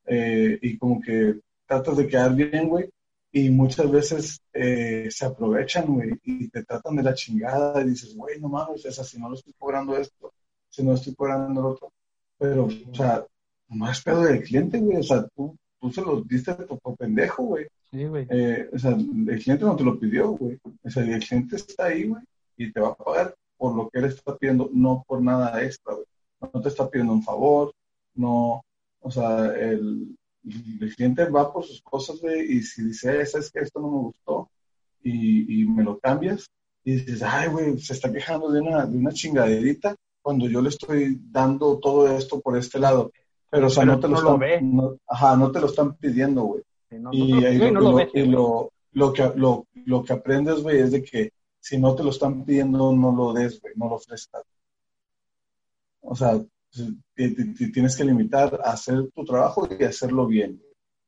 eh, 0.06 0.58
y 0.62 0.78
como 0.78 1.02
que 1.02 1.40
tratas 1.66 1.98
de 1.98 2.08
quedar 2.08 2.34
bien, 2.36 2.70
güey, 2.70 2.90
y 3.32 3.50
muchas 3.50 3.92
veces 3.92 4.42
eh, 4.54 5.08
se 5.10 5.26
aprovechan, 5.26 5.86
güey, 5.94 6.12
y 6.24 6.48
te 6.50 6.64
tratan 6.64 6.96
de 6.96 7.04
la 7.04 7.14
chingada, 7.14 7.82
y 7.82 7.90
dices, 7.90 8.16
güey, 8.16 8.40
no 8.40 8.50
mames, 8.50 8.86
es 8.86 9.00
así, 9.00 9.20
no 9.20 9.30
lo 9.30 9.36
estoy 9.36 9.54
cobrando 9.58 9.98
esto, 9.98 10.34
si 10.70 10.84
no 10.84 10.94
estoy 10.94 11.14
cobrando 11.16 11.62
lo 11.62 11.70
otro, 11.70 11.92
pero, 12.38 12.66
o 12.66 12.96
sea, 12.96 13.26
no 13.70 13.90
es 13.90 14.02
pedo 14.02 14.22
del 14.22 14.44
cliente, 14.44 14.80
güey. 14.80 14.98
O 14.98 15.04
sea, 15.04 15.28
tú, 15.36 15.58
tú 15.80 15.92
se 15.92 16.02
lo 16.02 16.22
diste 16.22 16.54
por, 16.54 16.96
pendejo, 16.96 17.44
güey. 17.44 17.68
Sí, 17.92 18.06
güey. 18.06 18.28
Eh, 18.30 18.70
o 18.72 18.80
sea, 18.80 18.92
el 18.92 19.44
cliente 19.44 19.66
no 19.66 19.76
te 19.76 19.84
lo 19.84 20.00
pidió, 20.00 20.30
güey. 20.32 20.60
O 20.84 20.90
sea, 20.90 21.04
el 21.04 21.24
cliente 21.24 21.56
está 21.56 21.86
ahí, 21.86 22.08
güey, 22.08 22.24
y 22.58 22.72
te 22.72 22.80
va 22.80 22.90
a 22.90 22.96
pagar 22.96 23.36
por 23.58 23.76
lo 23.76 23.90
que 23.90 24.00
él 24.00 24.06
está 24.06 24.38
pidiendo, 24.38 24.70
no 24.74 25.04
por 25.08 25.22
nada 25.22 25.64
extra, 25.64 25.94
güey. 25.94 26.06
No 26.42 26.62
te 26.62 26.70
está 26.70 26.90
pidiendo 26.90 27.14
un 27.14 27.24
favor, 27.24 27.74
no, 28.16 28.64
o 29.00 29.12
sea, 29.12 29.48
el, 29.56 30.16
el 30.44 30.96
cliente 30.96 31.26
va 31.30 31.52
por 31.52 31.64
sus 31.64 31.82
cosas, 31.82 32.18
y 32.24 32.62
si 32.62 32.84
dice, 32.84 33.22
es 33.22 33.52
que 33.52 33.60
esto 33.60 33.80
no 33.80 33.90
me 33.90 33.98
gustó, 33.98 34.50
y, 35.04 35.62
y 35.62 35.66
me 35.66 35.84
lo 35.84 36.00
cambias, 36.00 36.48
y 36.84 36.94
dices, 36.94 37.22
ay, 37.24 37.50
güey, 37.50 37.80
se 37.80 37.94
está 37.94 38.12
quejando 38.12 38.52
de 38.52 38.62
una, 38.62 38.86
de 38.86 38.98
una 38.98 39.12
chingaderita, 39.12 39.96
cuando 40.22 40.48
yo 40.48 40.62
le 40.62 40.70
estoy 40.70 41.20
dando 41.32 41.80
todo 41.80 42.08
esto 42.18 42.42
por 42.42 42.58
este 42.58 42.80
lado. 42.80 43.12
Pero, 43.50 43.68
o 43.68 43.70
sea, 43.70 43.86
no 43.86 44.00
te 44.00 44.10
lo, 44.10 44.18
están, 44.18 44.76
no, 44.76 44.98
ajá, 45.08 45.38
no 45.38 45.52
te 45.52 45.62
lo 45.62 45.68
están 45.68 45.96
pidiendo, 45.96 46.44
güey. 46.44 46.64
y, 47.14 47.32
lo, 48.26 48.72
lo, 48.92 49.14
que, 49.14 49.32
lo, 49.36 49.66
lo 49.86 50.04
que 50.04 50.14
aprendes, 50.14 50.62
güey, 50.62 50.80
es 50.80 50.92
de 50.92 51.04
que 51.04 51.32
si 51.60 51.78
no 51.78 51.96
te 51.96 52.04
lo 52.04 52.10
están 52.10 52.44
pidiendo, 52.44 52.92
no 52.94 53.16
lo 53.16 53.34
des, 53.34 53.62
güey, 53.62 53.74
no 53.78 53.88
lo 53.88 53.96
ofrezcas. 53.96 54.44
O 56.08 56.16
sea, 56.16 56.32
tienes 57.74 57.98
que 57.98 58.04
limitar 58.04 58.60
a 58.64 58.72
hacer 58.72 59.10
tu 59.14 59.24
trabajo 59.26 59.68
y 59.70 59.84
hacerlo 59.84 60.28
bien. 60.28 60.62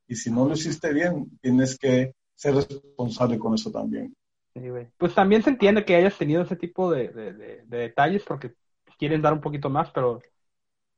Y 0.07 0.15
si 0.15 0.31
no 0.31 0.47
lo 0.47 0.53
hiciste 0.53 0.93
bien, 0.93 1.37
tienes 1.41 1.77
que 1.77 2.13
ser 2.35 2.55
responsable 2.55 3.37
con 3.37 3.53
eso 3.55 3.71
también. 3.71 4.13
Sí, 4.53 4.61
pues 4.97 5.13
también 5.15 5.43
se 5.43 5.51
entiende 5.51 5.85
que 5.85 5.95
hayas 5.95 6.17
tenido 6.17 6.41
ese 6.41 6.55
tipo 6.55 6.91
de, 6.91 7.09
de, 7.09 7.33
de 7.65 7.77
detalles 7.77 8.23
porque 8.25 8.53
quieren 8.97 9.21
dar 9.21 9.31
un 9.33 9.41
poquito 9.41 9.69
más, 9.69 9.91
pero 9.91 10.19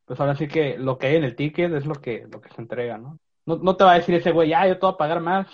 pues 0.05 0.19
ahora 0.19 0.35
sí 0.35 0.47
que 0.47 0.77
lo 0.77 0.97
que 0.97 1.07
hay 1.07 1.17
en 1.17 1.25
el 1.25 1.35
ticket 1.35 1.73
es 1.73 1.85
lo 1.85 1.95
que, 1.95 2.27
lo 2.31 2.41
que 2.41 2.49
se 2.49 2.61
entrega, 2.61 2.97
¿no? 2.97 3.19
No, 3.45 3.57
no 3.57 3.77
te 3.77 3.83
va 3.85 3.93
a 3.93 3.95
decir 3.95 4.15
ese 4.15 4.31
güey, 4.31 4.49
ya, 4.49 4.67
yo 4.67 4.75
te 4.79 4.85
voy 4.85 4.93
a 4.95 4.97
pagar 4.97 5.21
más. 5.21 5.47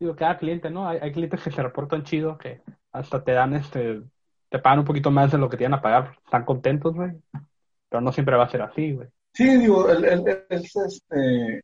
Digo, 0.00 0.16
cada 0.16 0.38
cliente, 0.38 0.70
¿no? 0.70 0.88
Hay, 0.88 0.98
hay 1.02 1.12
clientes 1.12 1.42
que 1.42 1.50
se 1.52 1.62
reportan 1.62 2.04
chido, 2.04 2.38
que 2.38 2.62
hasta 2.92 3.24
te 3.24 3.32
dan, 3.32 3.54
este, 3.54 4.02
te 4.50 4.58
pagan 4.60 4.80
un 4.80 4.84
poquito 4.86 5.10
más 5.10 5.32
de 5.32 5.38
lo 5.38 5.48
que 5.50 5.56
te 5.56 5.64
iban 5.64 5.74
a 5.74 5.82
pagar. 5.82 6.18
Están 6.24 6.44
contentos, 6.44 6.94
güey. 6.94 7.12
Pero 7.88 8.00
no 8.00 8.12
siempre 8.12 8.36
va 8.36 8.44
a 8.44 8.50
ser 8.50 8.62
así, 8.62 8.92
güey. 8.92 9.08
Sí, 9.32 9.56
digo, 9.58 9.90
el, 9.90 10.04
el, 10.04 10.24
este, 10.48 11.62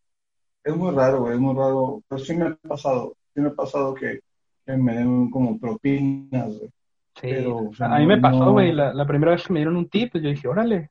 es 0.65 0.77
muy 0.77 0.95
raro, 0.95 1.23
güey, 1.23 1.35
es 1.35 1.41
muy 1.41 1.55
raro. 1.55 2.03
Pero 2.09 2.19
sí 2.19 2.35
me 2.35 2.47
ha 2.47 2.55
pasado, 2.57 3.17
sí 3.35 3.41
me 3.41 3.49
ha 3.49 3.55
pasado 3.55 3.95
que, 3.95 4.21
me 4.67 4.95
den 4.95 5.31
como 5.31 5.59
propinas, 5.59 6.59
güey. 6.59 6.71
Sí, 7.21 7.31
a 7.81 7.99
mí 7.99 8.07
me 8.07 8.21
pasó, 8.21 8.51
güey, 8.51 8.73
la, 8.73 8.93
la, 8.93 9.07
primera 9.07 9.33
vez 9.33 9.47
que 9.47 9.53
me 9.53 9.61
dieron 9.61 9.77
un 9.77 9.89
tip, 9.89 10.11
pues 10.11 10.25
yo 10.25 10.31
dije, 10.31 10.49
órale, 10.49 10.91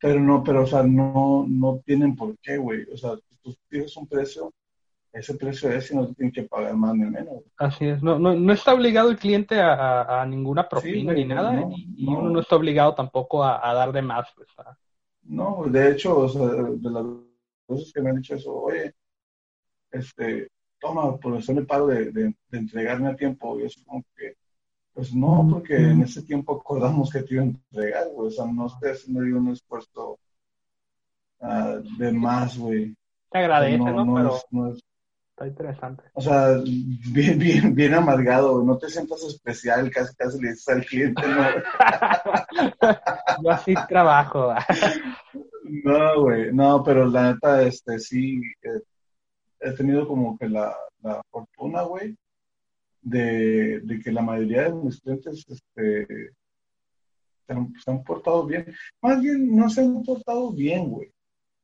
pero 0.00 0.20
no, 0.20 0.42
pero, 0.44 0.62
o 0.62 0.66
sea, 0.66 0.82
no, 0.82 1.44
no 1.48 1.80
tienen 1.84 2.14
por 2.14 2.38
qué, 2.38 2.56
güey. 2.56 2.84
O 2.92 2.96
sea, 2.96 3.12
tú 3.42 3.54
tienes 3.68 3.96
un 3.96 4.06
precio, 4.06 4.52
ese 5.18 5.34
precio 5.34 5.70
es 5.70 5.90
y 5.90 5.96
no 5.96 6.12
tienen 6.14 6.32
que 6.32 6.42
pagar 6.44 6.74
más 6.74 6.94
ni 6.94 7.06
menos. 7.06 7.42
Así 7.56 7.86
es, 7.86 8.02
no, 8.02 8.18
no, 8.18 8.34
no 8.34 8.52
está 8.52 8.74
obligado 8.74 9.10
el 9.10 9.18
cliente 9.18 9.60
a, 9.60 10.20
a, 10.22 10.26
ninguna 10.26 10.68
propina 10.68 11.12
ni 11.12 11.24
nada, 11.24 11.68
y, 11.96 12.06
uno 12.06 12.30
no 12.30 12.40
está 12.40 12.56
obligado 12.56 12.94
tampoco 12.94 13.44
a, 13.44 13.74
dar 13.74 13.92
de 13.92 14.02
más, 14.02 14.28
pues. 14.34 14.48
No, 15.22 15.64
de 15.66 15.92
hecho, 15.92 16.18
o 16.18 16.28
sea, 16.28 16.46
de 16.46 16.90
las 16.90 17.04
cosas 17.66 17.92
que 17.92 18.00
me 18.00 18.10
han 18.10 18.16
dicho 18.16 18.34
eso, 18.34 18.54
oye, 18.54 18.94
este, 19.90 20.48
toma, 20.80 21.16
por 21.16 21.36
eso 21.36 21.52
me 21.52 21.62
paro 21.62 21.86
de, 21.86 22.10
de, 22.10 22.34
de 22.48 22.58
entregarme 22.58 23.08
a 23.08 23.16
tiempo, 23.16 23.58
y 23.60 23.64
eso 23.64 23.80
como 23.84 24.04
que 24.16 24.36
pues 24.98 25.14
no, 25.14 25.46
porque 25.48 25.76
en 25.76 26.02
ese 26.02 26.22
tiempo 26.22 26.56
acordamos 26.56 27.12
que 27.12 27.22
te 27.22 27.34
iba 27.34 27.44
a 27.44 27.46
entregar, 27.46 28.08
güey. 28.08 28.26
O 28.26 28.30
sea, 28.32 28.46
no 28.46 28.66
estoy 28.66 28.90
haciendo 28.90 29.24
yo 29.24 29.36
un 29.36 29.52
esfuerzo 29.52 30.18
uh, 31.38 31.96
de 31.96 32.10
más, 32.10 32.58
güey. 32.58 32.96
Te 33.30 33.38
agradece, 33.38 33.78
¿no? 33.78 34.04
¿no? 34.04 34.14
Pero 34.16 34.40
no 34.50 34.72
es, 34.72 34.82
está 35.38 35.46
interesante. 35.46 36.02
O 36.14 36.20
sea, 36.20 36.60
bien, 36.64 37.38
bien, 37.38 37.74
bien 37.74 37.94
amargado, 37.94 38.62
no 38.64 38.76
te 38.76 38.88
sientas 38.88 39.22
especial, 39.22 39.88
casi 39.90 40.14
casi 40.16 40.40
le 40.40 40.50
dices 40.50 40.68
al 40.68 40.84
cliente, 40.84 41.22
¿no? 41.22 41.44
yo 43.44 43.50
así 43.50 43.74
trabajo. 43.88 44.52
no, 45.84 46.22
güey, 46.22 46.52
no, 46.52 46.82
pero 46.82 47.06
la 47.06 47.32
neta, 47.32 47.62
este, 47.62 48.00
sí, 48.00 48.42
eh, 48.62 48.80
he 49.60 49.72
tenido 49.72 50.08
como 50.08 50.36
que 50.36 50.48
la, 50.48 50.74
la 51.02 51.22
fortuna, 51.30 51.82
güey, 51.82 52.16
de, 53.00 54.00
que 54.02 54.10
la 54.10 54.22
mayoría 54.22 54.64
de 54.64 54.72
mis 54.72 55.00
clientes 55.00 55.44
este, 55.48 56.32
se, 57.46 57.90
han, 57.90 58.02
portado 58.02 58.44
bien. 58.44 58.66
Más 59.00 59.20
bien, 59.20 59.54
no 59.54 59.70
se 59.70 59.82
han 59.82 60.02
portado 60.02 60.52
bien, 60.52 60.88
güey. 60.88 61.12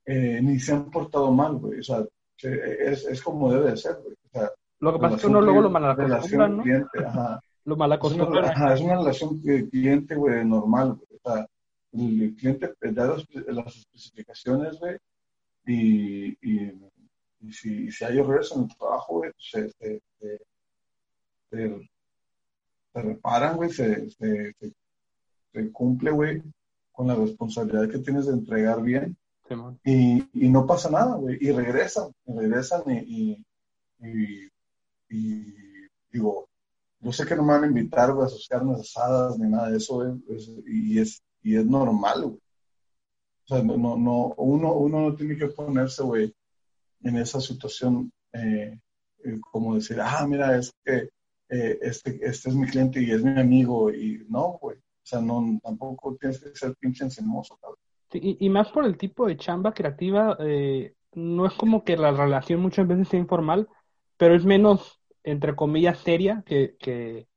Eh, 0.06 0.40
ni 0.42 0.60
se 0.60 0.72
han 0.72 0.90
portado 0.90 1.32
mal, 1.32 1.56
güey. 1.56 1.80
O 1.80 1.82
sea, 1.82 2.04
es, 2.38 3.04
es 3.06 3.22
como 3.22 3.52
debe 3.52 3.70
de 3.70 3.76
ser, 3.76 3.96
güey. 4.02 4.14
O 4.14 4.30
sea, 4.32 4.50
lo 4.80 4.92
que 4.92 4.98
pasa 4.98 5.16
es 5.16 5.22
que 5.22 5.28
uno 5.28 5.40
luego 5.40 5.62
lo 5.62 5.70
malacostumbra, 5.70 6.48
¿no? 6.48 6.62
Cliente, 6.62 7.04
ajá. 7.04 7.40
Lo 7.64 7.76
malacostumbra. 7.76 8.50
Es 8.50 8.56
una, 8.56 8.74
es 8.74 8.80
una 8.80 8.96
relación 8.96 9.40
cliente, 9.40 10.14
güey, 10.14 10.44
normal, 10.44 10.94
güey. 10.94 11.20
O 11.22 11.30
sea, 11.30 11.46
el 11.92 12.34
cliente 12.36 12.74
da 12.80 13.06
las, 13.06 13.24
las 13.46 13.76
especificaciones, 13.76 14.78
güey, 14.78 14.96
y, 15.66 16.36
y, 16.42 16.72
si, 17.52 17.90
si, 17.90 18.04
hay 18.04 18.18
errores 18.18 18.52
en 18.54 18.62
el 18.62 18.76
trabajo, 18.76 19.18
güey, 19.18 19.30
se, 19.38 19.70
se, 19.70 20.02
se, 21.50 21.88
reparan, 22.94 23.56
güey, 23.56 23.70
se, 23.70 24.10
se, 24.10 24.54
se, 25.52 25.72
cumple, 25.72 26.10
güey, 26.10 26.42
con 26.92 27.06
la 27.06 27.14
responsabilidad 27.14 27.88
que 27.88 27.98
tienes 27.98 28.26
de 28.26 28.32
entregar 28.32 28.82
bien. 28.82 29.16
Y, 29.84 30.24
y, 30.32 30.48
no 30.48 30.66
pasa 30.66 30.90
nada, 30.90 31.16
güey, 31.16 31.36
y 31.40 31.52
regresan, 31.52 32.12
y 32.26 32.32
regresan 32.32 32.82
y, 32.90 33.44
y, 34.00 34.48
digo, 36.10 36.48
yo 37.00 37.12
sé 37.12 37.26
que 37.26 37.36
no 37.36 37.42
me 37.42 37.52
van 37.52 37.64
a 37.64 37.66
invitar 37.66 38.12
güey, 38.12 38.26
a 38.26 38.30
sus 38.30 38.48
carnes 38.48 38.80
asadas 38.80 39.38
ni 39.38 39.48
nada 39.48 39.70
de 39.70 39.76
eso, 39.76 39.96
güey, 39.96 40.12
y, 40.66 40.98
es, 40.98 41.22
y 41.42 41.56
es 41.56 41.66
normal, 41.66 42.22
güey. 42.22 42.40
O 43.44 43.46
sea, 43.46 43.62
no, 43.62 43.76
no, 43.76 44.34
uno, 44.38 44.72
uno 44.72 45.00
no 45.02 45.14
tiene 45.14 45.36
que 45.36 45.48
ponerse, 45.48 46.02
güey, 46.02 46.34
en 47.02 47.16
esa 47.18 47.40
situación 47.40 48.10
eh, 48.32 48.78
eh, 49.24 49.40
como 49.52 49.74
decir, 49.74 50.00
ah, 50.00 50.26
mira, 50.26 50.56
es 50.58 50.72
que 50.84 51.10
eh, 51.48 51.78
este, 51.82 52.18
este 52.22 52.48
es 52.48 52.54
mi 52.54 52.66
cliente 52.66 53.02
y 53.02 53.10
es 53.10 53.22
mi 53.22 53.38
amigo, 53.38 53.90
y 53.90 54.24
no, 54.28 54.58
güey. 54.60 54.78
O 54.78 55.06
sea, 55.06 55.20
no, 55.20 55.60
tampoco 55.62 56.16
tienes 56.16 56.40
que 56.40 56.56
ser 56.56 56.74
pinche 56.76 57.04
encimoso, 57.04 57.58
cabrón. 57.60 57.78
Y, 58.14 58.48
más 58.50 58.70
por 58.70 58.84
el 58.84 58.96
tipo 58.96 59.26
de 59.26 59.36
chamba 59.36 59.72
creativa, 59.72 60.36
eh, 60.40 60.94
no 61.12 61.46
es 61.46 61.54
como 61.54 61.84
que 61.84 61.96
la 61.96 62.12
relación 62.12 62.60
muchas 62.60 62.86
veces 62.86 63.08
sea 63.08 63.20
informal, 63.20 63.68
pero 64.16 64.34
es 64.34 64.44
menos, 64.44 65.00
entre 65.22 65.56
comillas, 65.56 65.98
seria 65.98 66.42
que, 66.46 66.76
que, 66.78 67.28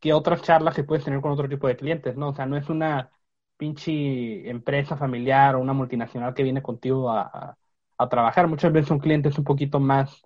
que 0.00 0.12
otras 0.14 0.42
charlas 0.42 0.74
que 0.74 0.84
puedes 0.84 1.04
tener 1.04 1.20
con 1.20 1.32
otro 1.32 1.48
tipo 1.48 1.68
de 1.68 1.76
clientes, 1.76 2.16
¿no? 2.16 2.30
O 2.30 2.34
sea, 2.34 2.46
no 2.46 2.56
es 2.56 2.68
una 2.68 3.10
pinche 3.56 4.48
empresa 4.50 4.96
familiar 4.96 5.56
o 5.56 5.60
una 5.60 5.72
multinacional 5.74 6.34
que 6.34 6.42
viene 6.42 6.62
contigo 6.62 7.10
a, 7.10 7.56
a, 7.98 8.08
trabajar. 8.08 8.48
Muchas 8.48 8.72
veces 8.72 8.88
son 8.88 8.98
clientes 9.00 9.38
un 9.38 9.44
poquito 9.44 9.80
más 9.80 10.22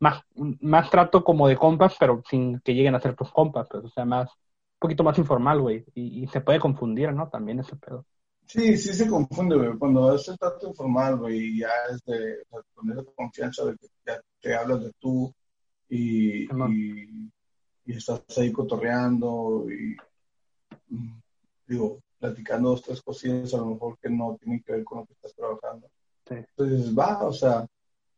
más, 0.00 0.22
más 0.60 0.90
trato 0.90 1.24
como 1.24 1.48
de 1.48 1.56
compas, 1.56 1.96
pero 1.98 2.22
sin 2.28 2.60
que 2.60 2.74
lleguen 2.74 2.94
a 2.94 3.00
ser 3.00 3.16
tus 3.16 3.30
compas, 3.32 3.68
pues, 3.70 3.84
o 3.84 3.88
sea, 3.88 4.04
más, 4.04 4.30
un 4.30 4.78
poquito 4.78 5.04
más 5.04 5.18
informal, 5.18 5.60
güey, 5.60 5.84
y, 5.94 6.26
se 6.28 6.40
puede 6.40 6.60
confundir, 6.60 7.12
¿no? 7.12 7.28
También 7.28 7.60
ese 7.60 7.76
pedo. 7.76 8.06
Sí, 8.46 8.76
sí 8.76 8.92
se 8.92 9.08
confunde, 9.08 9.56
güey, 9.56 9.78
cuando 9.78 10.14
es 10.14 10.28
el 10.28 10.38
trato 10.38 10.68
informal, 10.68 11.16
güey, 11.16 11.38
y 11.38 11.60
ya 11.60 11.70
es 11.90 12.02
de, 12.04 12.44
con 12.74 12.90
esa 12.92 13.02
confianza 13.14 13.64
de 13.64 13.76
que 13.76 13.86
ya 14.06 14.20
te 14.40 14.54
hablas 14.54 14.84
de 14.84 14.92
tú 14.98 15.32
y, 15.88 16.44
y, 16.44 17.32
estás 17.86 18.22
ahí 18.36 18.52
cotorreando 18.52 19.66
y, 19.68 19.96
mm, 20.94 21.20
digo, 21.66 22.00
platicando 22.18 22.70
dos, 22.70 22.82
tres 22.82 23.02
cosillas 23.02 23.54
a 23.54 23.58
lo 23.58 23.66
mejor 23.66 23.98
que 23.98 24.10
no 24.10 24.36
tienen 24.40 24.62
que 24.62 24.72
ver 24.72 24.84
con 24.84 24.98
lo 24.98 25.06
que 25.06 25.14
estás 25.14 25.34
trabajando. 25.34 25.88
Entonces, 26.26 26.96
va, 26.96 27.26
o 27.26 27.32
sea, 27.32 27.66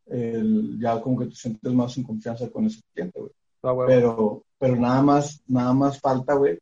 el, 0.05 0.79
ya 0.79 1.01
como 1.01 1.19
que 1.19 1.27
te 1.27 1.35
sientes 1.35 1.73
más 1.73 1.97
en 1.97 2.03
confianza 2.03 2.49
con 2.49 2.65
ese 2.65 2.81
cliente, 2.93 3.19
güey. 3.19 3.31
Ah, 3.63 3.75
pero, 3.85 4.43
pero 4.57 4.75
nada 4.75 5.01
más, 5.01 5.41
nada 5.47 5.73
más 5.73 5.99
falta, 5.99 6.35
güey, 6.35 6.57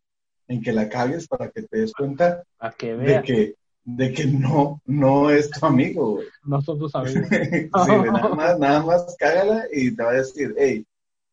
en 0.47 0.61
que 0.61 0.71
la 0.71 0.89
cagues 0.89 1.27
para 1.27 1.49
que 1.49 1.63
te 1.63 1.79
des 1.79 1.93
cuenta 1.93 2.43
que 2.77 2.95
de 2.95 3.21
que, 3.21 3.55
de 3.83 4.13
que 4.13 4.25
no, 4.25 4.81
no 4.85 5.29
es 5.29 5.49
tu 5.49 5.65
amigo, 5.65 6.13
güey. 6.13 6.27
No 6.43 6.61
son 6.61 6.79
tus 6.79 6.95
amigos. 6.95 7.27
sí, 7.29 7.69
nada 7.73 8.29
más, 8.29 8.59
nada 8.59 8.83
más 8.83 9.15
cágala 9.17 9.65
y 9.71 9.95
te 9.95 10.03
va 10.03 10.11
a 10.11 10.13
decir, 10.13 10.53
hey, 10.57 10.85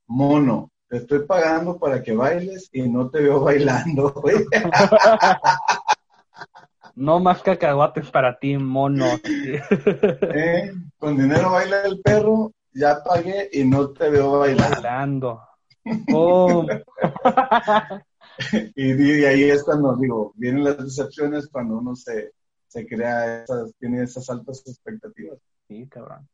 mono, 0.07 0.71
te 0.89 0.99
estoy 0.99 1.21
pagando 1.21 1.79
para 1.79 2.03
que 2.03 2.13
bailes 2.13 2.69
y 2.73 2.83
no 2.89 3.09
te 3.09 3.23
veo 3.23 3.41
bailando, 3.45 4.13
güey. 4.13 4.37
No 6.95 7.21
más 7.21 7.43
cacahuates 7.43 8.11
para 8.11 8.39
ti, 8.39 8.59
mono. 8.59 9.07
Eh, 9.25 10.73
Con 10.99 11.17
dinero 11.17 11.53
baila 11.53 11.87
el 11.87 12.03
perro, 12.03 12.53
ya 12.75 13.03
pagué 13.03 13.49
y 13.51 13.65
no 13.65 13.89
te 13.93 14.11
veo 14.11 14.41
bailando. 14.41 14.75
Bailando. 14.75 15.41
¡Pum! 16.07 16.67
y, 18.76 19.20
y 19.20 19.24
ahí 19.24 19.45
es 19.45 19.62
cuando 19.64 19.97
digo, 19.97 20.33
vienen 20.37 20.64
las 20.64 20.78
decepciones 20.78 21.49
cuando 21.49 21.78
uno 21.78 21.95
se, 21.95 22.33
se 22.68 22.87
crea 22.87 23.43
esas, 23.43 23.74
tiene 23.78 24.03
esas 24.03 24.28
altas 24.30 24.62
expectativas. 24.66 25.39
Sí, 25.68 25.87
cabrón. 25.89 26.28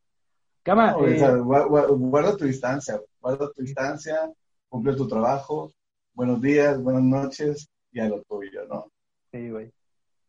Cama, 0.63 0.93
No, 0.93 0.99
o 0.99 1.07
eh, 1.07 1.19
sea, 1.19 1.37
guarda 1.37 2.37
tu 2.37 2.45
distancia, 2.45 3.01
guarda 3.21 3.51
tu 3.53 3.63
distancia, 3.63 4.31
cumple 4.69 4.95
tu 4.95 5.09
trabajo, 5.09 5.73
buenos 6.15 6.41
días, 6.41 6.83
buenas 6.83 7.03
noches 7.03 7.69
y 7.91 8.01
a 8.01 8.09
lo 8.09 8.23
tuyo, 8.23 8.67
¿no? 8.69 8.91
Sí, 9.33 9.51
güey. 9.51 9.73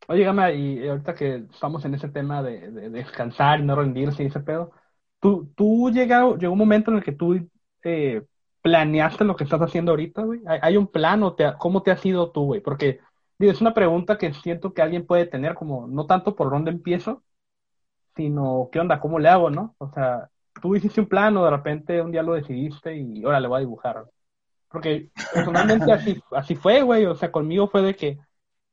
Oye, 0.07 0.23
Gama, 0.23 0.51
y 0.51 0.87
ahorita 0.87 1.13
que 1.13 1.45
estamos 1.51 1.83
en 1.85 1.93
ese 1.93 2.09
tema 2.09 2.41
de, 2.41 2.71
de 2.71 2.89
descansar 2.89 3.59
y 3.59 3.63
no 3.63 3.75
rendirse 3.75 4.23
y 4.23 4.27
ese 4.27 4.39
pedo, 4.39 4.71
¿tú, 5.19 5.51
tú 5.55 5.91
llegado, 5.91 6.37
llegó 6.37 6.53
un 6.53 6.59
momento 6.59 6.89
en 6.89 6.97
el 6.97 7.03
que 7.03 7.11
tú 7.11 7.47
eh, 7.83 8.23
planeaste 8.69 9.23
lo 9.25 9.35
que 9.35 9.43
estás 9.43 9.61
haciendo 9.61 9.91
ahorita, 9.91 10.23
güey? 10.23 10.41
¿Hay, 10.47 10.59
hay 10.61 10.77
un 10.77 10.87
plan 10.87 11.23
o 11.23 11.35
te, 11.35 11.45
ha- 11.45 11.57
cómo 11.57 11.83
te 11.83 11.91
has 11.91 12.05
ido 12.05 12.31
tú, 12.31 12.45
güey? 12.45 12.61
Porque, 12.61 12.99
digo, 13.37 13.51
es 13.51 13.61
una 13.61 13.73
pregunta 13.73 14.17
que 14.17 14.33
siento 14.33 14.73
que 14.73 14.81
alguien 14.81 15.05
puede 15.05 15.25
tener 15.25 15.55
como, 15.55 15.87
no 15.87 16.05
tanto 16.07 16.35
por 16.35 16.49
dónde 16.51 16.71
empiezo, 16.71 17.23
sino, 18.15 18.69
¿qué 18.71 18.79
onda? 18.79 18.99
¿Cómo 18.99 19.19
le 19.19 19.29
hago, 19.29 19.49
no? 19.49 19.75
O 19.79 19.89
sea, 19.91 20.29
tú 20.61 20.75
hiciste 20.75 21.01
un 21.01 21.07
plan 21.07 21.35
o 21.37 21.45
de 21.45 21.51
repente 21.51 22.01
un 22.01 22.11
día 22.11 22.23
lo 22.23 22.33
decidiste 22.33 22.95
y 22.97 23.23
ahora 23.23 23.39
le 23.39 23.47
voy 23.47 23.57
a 23.57 23.59
dibujar. 23.61 24.05
Porque 24.69 25.11
personalmente 25.31 25.91
así, 25.93 26.21
así 26.31 26.55
fue, 26.55 26.81
güey. 26.83 27.05
O 27.05 27.15
sea, 27.15 27.31
conmigo 27.31 27.69
fue 27.69 27.81
de 27.83 27.95
que, 27.95 28.19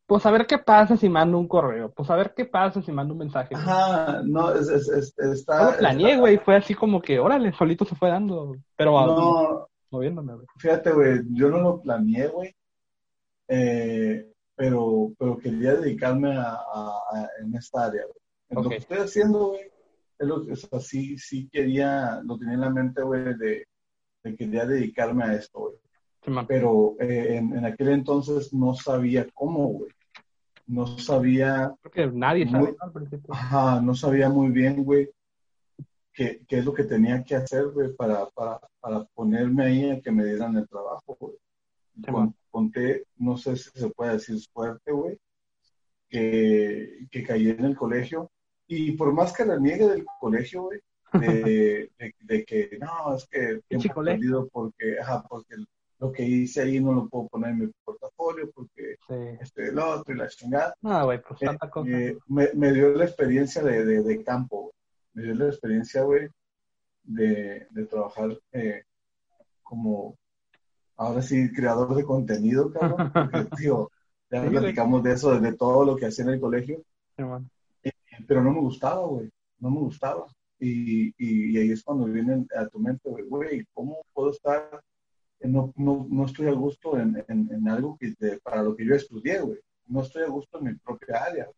pues 0.07 0.27
a 0.27 0.31
ver 0.33 0.47
qué 0.47 0.59
pasa 0.59 0.97
si 0.97 1.09
mando 1.09 1.39
un 1.39 1.49
correo, 1.49 1.93
pues 1.93 2.11
a 2.11 2.17
ver 2.17 2.35
qué 2.37 2.47
pasa 2.47 2.83
si 2.83 2.93
mando 2.93 3.15
un 3.15 3.21
mensaje. 3.21 3.55
Ajá, 3.57 4.23
no, 4.25 4.53
es, 4.55 4.69
es, 4.69 4.89
es- 4.89 5.19
está... 5.19 5.59
No 5.59 5.65
lo 5.73 5.77
planeé, 5.79 6.17
güey. 6.19 6.39
Fue 6.39 6.57
así 6.57 6.75
como 6.75 7.01
que, 7.01 7.19
órale, 7.19 7.53
solito 7.53 7.85
se 7.85 7.95
fue 7.97 8.11
dando, 8.11 8.57
pero 8.77 8.99
ah, 8.99 9.07
No, 9.07 9.69
moviéndome, 9.91 10.35
güey. 10.35 10.47
fíjate, 10.59 10.93
güey, 10.93 11.21
yo 11.31 11.49
no 11.51 11.61
lo 11.61 11.81
planeé, 11.81 12.29
güey, 12.29 12.55
eh, 13.49 14.33
pero, 14.55 15.13
pero 15.19 15.39
quería 15.39 15.75
dedicarme 15.75 16.37
a, 16.37 16.53
a- 16.55 17.01
a- 17.13 17.29
en 17.43 17.55
esta 17.55 17.87
área, 17.87 18.03
güey. 18.05 18.17
En 18.49 18.59
Ok. 18.59 18.65
Lo 18.65 18.71
que 18.71 18.77
estoy 18.77 18.99
haciendo, 18.99 19.49
güey, 19.49 19.61
es 20.19 20.27
lo 20.27 20.45
que, 20.45 20.53
o 20.53 20.57
sea, 20.57 20.81
sí, 20.81 21.19
sí 21.19 21.49
quería, 21.53 22.21
lo 22.25 22.39
tenía 22.39 22.55
en 22.55 22.61
la 22.61 22.71
mente, 22.71 23.03
güey, 23.03 23.37
de, 23.37 23.67
de 24.25 24.37
quería 24.37 24.65
dedicarme 24.67 25.25
a 25.25 25.35
esto, 25.35 25.59
güey. 25.61 25.75
Sí. 26.25 26.33
Pero 26.49 26.97
eh, 26.99 27.37
en, 27.37 27.57
en 27.57 27.65
aquel 27.67 27.91
entonces 27.91 28.53
no 28.53 28.75
sabía 28.75 29.27
cómo, 29.35 29.69
güey. 29.69 29.91
No 30.67 30.87
sabía, 30.99 31.73
Creo 31.83 31.93
que 32.11 32.17
nadie 32.19 32.51
sabe. 32.51 32.75
Al 32.81 32.93
principio. 32.93 33.33
ajá, 33.33 33.81
no 33.81 33.95
sabía 33.95 34.29
muy 34.29 34.49
bien, 34.51 34.83
güey, 34.83 35.09
qué, 36.17 36.41
qué 36.49 36.59
es 36.59 36.65
lo 36.65 36.73
que 36.73 36.85
tenía 36.85 37.23
que 37.23 37.37
hacer, 37.37 37.67
güey, 37.69 37.93
para, 37.95 38.27
para, 38.31 38.59
para 38.81 39.05
ponerme 39.15 39.65
ahí 39.67 39.91
a 39.91 40.01
que 40.01 40.11
me 40.11 40.25
dieran 40.25 40.57
el 40.57 40.67
trabajo, 40.69 41.17
güey. 41.21 41.37
Sí, 42.05 42.11
Con- 42.11 42.35
conté, 42.51 43.05
no 43.19 43.37
sé 43.37 43.55
si 43.57 43.71
se 43.71 43.91
puede 43.91 44.15
decir 44.15 44.41
suerte, 44.41 44.91
güey, 44.93 45.19
que, 46.09 47.07
que 47.11 47.23
caí 47.23 47.51
en 47.51 47.65
el 47.65 47.77
colegio. 47.77 48.31
Y 48.67 48.93
por 48.93 49.13
más 49.13 49.33
que 49.33 49.45
la 49.45 49.59
niegue 49.59 49.87
del 49.89 50.05
colegio, 50.21 50.63
güey, 50.65 50.81
de, 51.13 51.91
de- 51.99 52.15
de 52.21 52.45
que 52.45 52.79
no, 52.81 53.15
es 53.15 53.27
que 53.29 53.61
tiempo 53.69 54.03
perdido 54.03 54.49
porque, 54.49 54.99
ajá, 55.01 55.23
porque 55.29 55.55
lo 55.99 56.13
que 56.13 56.25
hice 56.25 56.63
ahí 56.63 56.81
no 56.81 56.93
lo 56.93 57.09
puedo 57.09 57.29
poner 57.29 57.51
en 57.51 57.59
mi 57.61 57.73
portafolio 57.85 58.51
porque 58.55 58.97
Sí. 59.09 59.15
este, 59.41 59.69
el 59.69 59.79
otro 59.79 60.15
y 60.15 60.19
la 60.19 60.29
chingada. 60.29 60.75
Güey, 60.83 61.23
pues 61.23 61.41
Eh, 61.43 61.47
tanta 61.47 61.71
cosa. 61.71 61.89
eh, 61.91 62.19
me, 62.27 62.49
me 62.55 62.73
dio 62.73 62.91
la 62.93 63.05
experiencia 63.05 63.63
de, 63.63 63.85
de, 63.85 64.03
de 64.03 64.25
campo, 64.25 64.63
güey. 64.63 64.73
Me 65.17 65.23
dio 65.23 65.35
la 65.35 65.47
experiencia, 65.47 66.03
güey, 66.03 66.29
de, 67.05 67.67
de 67.71 67.87
trabajar 67.87 68.39
eh, 68.53 68.85
como, 69.63 70.17
ahora 70.97 71.23
sí, 71.23 71.51
creador 71.53 71.95
de 71.95 72.05
contenido, 72.05 72.71
cabrón. 72.71 73.11
Porque, 73.13 73.45
tío, 73.57 73.91
ya 74.31 74.43
Sí, 74.45 74.51
platicamos 74.51 75.03
de 75.03 75.13
eso, 75.13 75.41
de 75.41 75.55
todo 75.55 75.85
lo 75.85 75.97
que 75.97 76.07
hacía 76.07 76.25
en 76.25 76.31
el 76.33 76.41
colegio, 76.41 76.83
Sí, 77.17 77.23
man. 77.25 77.49
pero 78.29 78.43
no 78.43 78.53
me 78.53 78.61
gustaba, 78.61 79.07
güey. 79.07 79.31
No 79.59 79.71
me 79.71 79.79
gustaba. 79.81 80.27
Y, 80.59 81.09
y, 81.17 81.53
y 81.53 81.57
ahí 81.59 81.71
es 81.71 81.83
cuando 81.83 82.05
viene 82.07 82.47
a 82.55 82.67
tu 82.69 82.79
mente, 82.79 83.11
güey, 83.11 83.65
¿cómo 83.73 84.05
puedo 84.13 84.31
estar? 84.31 84.83
No, 85.41 85.73
no, 85.77 86.07
no 86.11 86.25
estoy 86.27 86.49
a 86.49 86.53
gusto 86.53 86.99
en, 86.99 87.25
en, 87.29 87.49
en 87.53 87.69
algo 87.69 87.97
que 87.99 88.15
para 88.43 88.63
lo 88.63 88.75
que 88.77 88.85
yo 88.85 88.95
estudié, 88.95 89.41
güey. 89.41 89.59
No 89.87 90.03
estoy 90.03 90.25
a 90.25 90.29
gusto 90.29 90.59
en 90.59 90.65
mi 90.65 90.75
propia 90.75 91.25
área. 91.25 91.49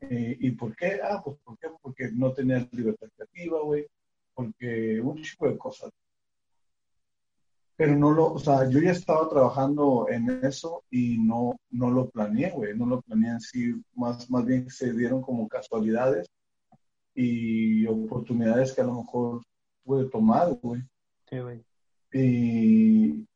Eh, 0.00 0.36
¿Y 0.40 0.50
por 0.52 0.74
qué? 0.74 1.00
Ah, 1.02 1.20
pues 1.22 1.36
¿por 1.44 1.58
qué? 1.58 1.68
Porque 1.82 2.10
no 2.12 2.32
tenía 2.32 2.66
libertad 2.72 3.08
creativa, 3.14 3.60
güey. 3.62 3.86
Porque 4.34 5.00
un 5.00 5.22
chico 5.22 5.48
de 5.48 5.58
cosas. 5.58 5.90
Pero 7.76 7.96
no 7.96 8.10
lo, 8.10 8.34
o 8.34 8.38
sea, 8.38 8.68
yo 8.68 8.78
ya 8.78 8.92
estaba 8.92 9.28
trabajando 9.28 10.06
en 10.10 10.28
eso 10.44 10.84
y 10.90 11.18
no, 11.18 11.58
no 11.70 11.90
lo 11.90 12.10
planeé, 12.10 12.50
güey. 12.50 12.76
No 12.76 12.86
lo 12.86 13.00
planeé 13.02 13.32
en 13.32 13.40
sí. 13.40 13.74
Más, 13.94 14.30
más 14.30 14.44
bien 14.44 14.68
se 14.70 14.92
dieron 14.92 15.22
como 15.22 15.48
casualidades 15.48 16.28
y 17.14 17.86
oportunidades 17.86 18.72
que 18.72 18.80
a 18.80 18.84
lo 18.84 18.94
mejor 19.02 19.42
pude 19.84 20.08
tomar, 20.08 20.52
güey. 20.62 20.82
Sí, 21.28 21.38
güey. 21.38 21.64
Y, 22.12 23.26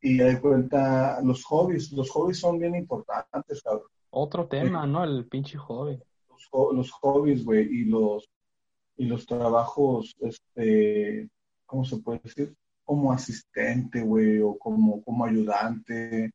y 0.00 0.16
de 0.18 0.40
cuenta, 0.40 1.20
los 1.22 1.44
hobbies, 1.44 1.92
los 1.92 2.10
hobbies 2.10 2.38
son 2.38 2.58
bien 2.58 2.74
importantes, 2.74 3.62
cabrón. 3.62 3.88
Otro 4.20 4.46
tema, 4.48 4.86
¿no? 4.86 5.04
El 5.04 5.26
pinche 5.26 5.56
joven. 5.58 6.02
Los, 6.28 6.74
los 6.74 6.90
hobbies, 6.92 7.44
güey, 7.44 7.66
y 7.70 7.84
los, 7.84 8.28
y 8.96 9.06
los 9.06 9.24
trabajos, 9.26 10.14
este, 10.20 11.28
¿cómo 11.66 11.84
se 11.84 11.98
puede 11.98 12.20
decir? 12.24 12.54
Como 12.84 13.12
asistente, 13.12 14.02
güey, 14.02 14.40
o 14.40 14.56
como, 14.58 15.02
como 15.04 15.24
ayudante, 15.24 16.30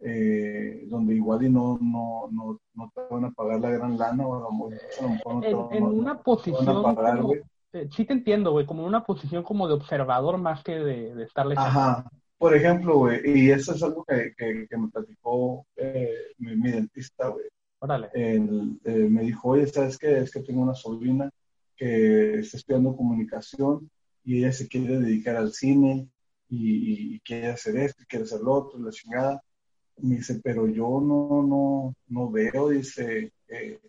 eh, 0.00 0.84
donde 0.88 1.14
igual 1.14 1.42
y 1.44 1.50
no, 1.50 1.78
no, 1.80 2.28
no, 2.30 2.58
no 2.74 2.92
te 2.94 3.00
van 3.10 3.24
a 3.26 3.30
pagar 3.30 3.60
la 3.60 3.70
gran 3.70 3.98
lana, 3.98 4.26
o 4.26 4.34
a 4.36 4.40
lo 4.40 4.50
mejor, 4.52 5.34
no 5.34 5.40
te 5.68 5.76
En, 5.76 5.84
una 5.84 5.94
no 5.94 6.00
te 6.00 6.00
van 6.00 6.08
a 6.08 6.22
posición 6.22 6.82
pagar, 6.82 7.16
como- 7.16 7.28
güey. 7.28 7.40
eh, 7.72 7.88
sí 7.94 8.04
te 8.04 8.12
entiendo, 8.14 8.52
güey, 8.52 8.66
como 8.66 8.84
una 8.84 9.04
posición 9.04 9.42
como 9.42 9.68
de 9.68 9.74
observador 9.74 10.38
más 10.38 10.62
que 10.64 10.72
de, 10.76 11.14
de 11.14 11.24
estarle 11.24 11.54
Ajá. 11.56 12.10
Por 12.38 12.54
ejemplo, 12.54 12.98
güey, 12.98 13.20
y 13.24 13.50
eso 13.50 13.74
es 13.74 13.82
algo 13.82 14.04
que, 14.04 14.32
que, 14.36 14.66
que 14.68 14.76
me 14.76 14.88
platicó 14.88 15.66
eh, 15.76 16.14
mi, 16.38 16.56
mi 16.56 16.70
dentista, 16.70 17.28
güey. 17.28 17.46
Órale. 17.80 18.08
Él, 18.14 18.78
eh, 18.84 19.08
me 19.10 19.22
dijo, 19.22 19.50
oye, 19.50 19.66
¿sabes 19.66 19.98
qué? 19.98 20.18
Es 20.18 20.30
que 20.30 20.40
tengo 20.40 20.62
una 20.62 20.74
sobrina 20.74 21.28
que 21.76 22.38
está 22.38 22.56
estudiando 22.56 22.96
comunicación 22.96 23.90
y 24.24 24.38
ella 24.38 24.52
se 24.52 24.68
quiere 24.68 24.98
dedicar 24.98 25.36
al 25.36 25.52
cine 25.52 26.08
y, 26.48 27.14
y 27.14 27.20
quiere 27.20 27.48
hacer 27.48 27.76
esto, 27.76 28.02
y 28.02 28.06
quiere 28.06 28.24
hacer 28.24 28.40
lo 28.40 28.52
otro, 28.52 28.78
la 28.78 28.90
chingada. 28.90 29.42
Me 29.98 30.16
dice, 30.16 30.40
pero 30.42 30.68
yo 30.68 31.00
no, 31.00 31.42
no, 31.42 31.94
no 32.06 32.30
veo, 32.30 32.68
dice, 32.68 33.32
eh, 33.48 33.80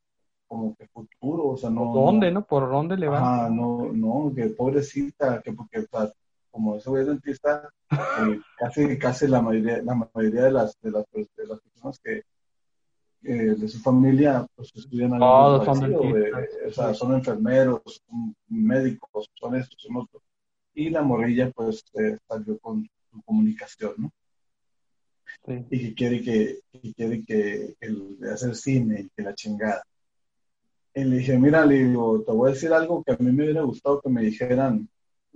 como 0.47 0.75
que 0.75 0.87
futuro, 0.87 1.49
o 1.49 1.57
sea, 1.57 1.69
no. 1.69 1.93
¿Por 1.93 2.05
dónde, 2.05 2.31
no? 2.31 2.45
¿Por 2.45 2.69
dónde 2.69 2.97
le 2.97 3.07
va? 3.07 3.17
Ajá, 3.17 3.49
no, 3.49 3.91
no, 3.93 4.33
que 4.35 4.47
pobrecita, 4.47 5.41
que 5.43 5.53
porque, 5.53 5.79
o 5.79 5.85
sea, 5.87 6.11
como 6.51 6.75
es 6.75 6.85
dentista, 7.07 7.69
eh, 7.91 8.39
casi, 8.57 8.97
casi 8.97 9.27
la 9.27 9.41
mayoría, 9.41 9.81
la 9.81 9.95
mayoría 10.13 10.43
de 10.43 10.51
las, 10.51 10.79
de 10.81 10.91
las, 10.91 11.05
de 11.11 11.47
las 11.47 11.59
personas 11.59 11.99
que, 11.99 12.23
de 13.21 13.67
su 13.67 13.79
familia, 13.79 14.47
pues 14.55 14.71
estudian 14.75 15.13
algo 15.13 15.65
parecido, 15.65 15.99
güey. 15.99 16.31
o 16.67 16.71
sea, 16.71 16.93
son 16.93 17.13
enfermeros, 17.15 18.01
son 18.07 18.35
médicos, 18.47 19.29
son 19.33 19.55
estos, 19.55 19.81
son 19.81 19.97
otros. 19.97 20.23
Y 20.73 20.89
la 20.89 21.01
morrilla, 21.01 21.51
pues, 21.51 21.83
eh, 21.95 22.17
salió 22.27 22.57
con 22.59 22.89
su 23.11 23.21
comunicación, 23.23 23.93
¿no? 23.97 24.11
Sí. 25.45 25.65
y 25.69 25.79
que 25.79 25.93
quiere 25.93 26.21
que, 26.21 26.59
que 26.71 26.93
quiere 26.93 27.23
que 27.23 27.75
el, 27.79 28.17
hacer 28.31 28.55
cine 28.55 29.01
y 29.01 29.09
que 29.09 29.21
la 29.21 29.35
chingada. 29.35 29.83
Y 30.93 31.03
le 31.03 31.17
dije, 31.17 31.37
mira, 31.37 31.65
le 31.65 31.83
digo, 31.83 32.23
te 32.23 32.31
voy 32.31 32.49
a 32.49 32.53
decir 32.53 32.73
algo 32.73 33.03
que 33.03 33.13
a 33.13 33.17
mí 33.19 33.31
me 33.31 33.43
hubiera 33.43 33.61
gustado 33.61 34.01
que 34.01 34.09
me 34.09 34.23
dijeran 34.23 34.89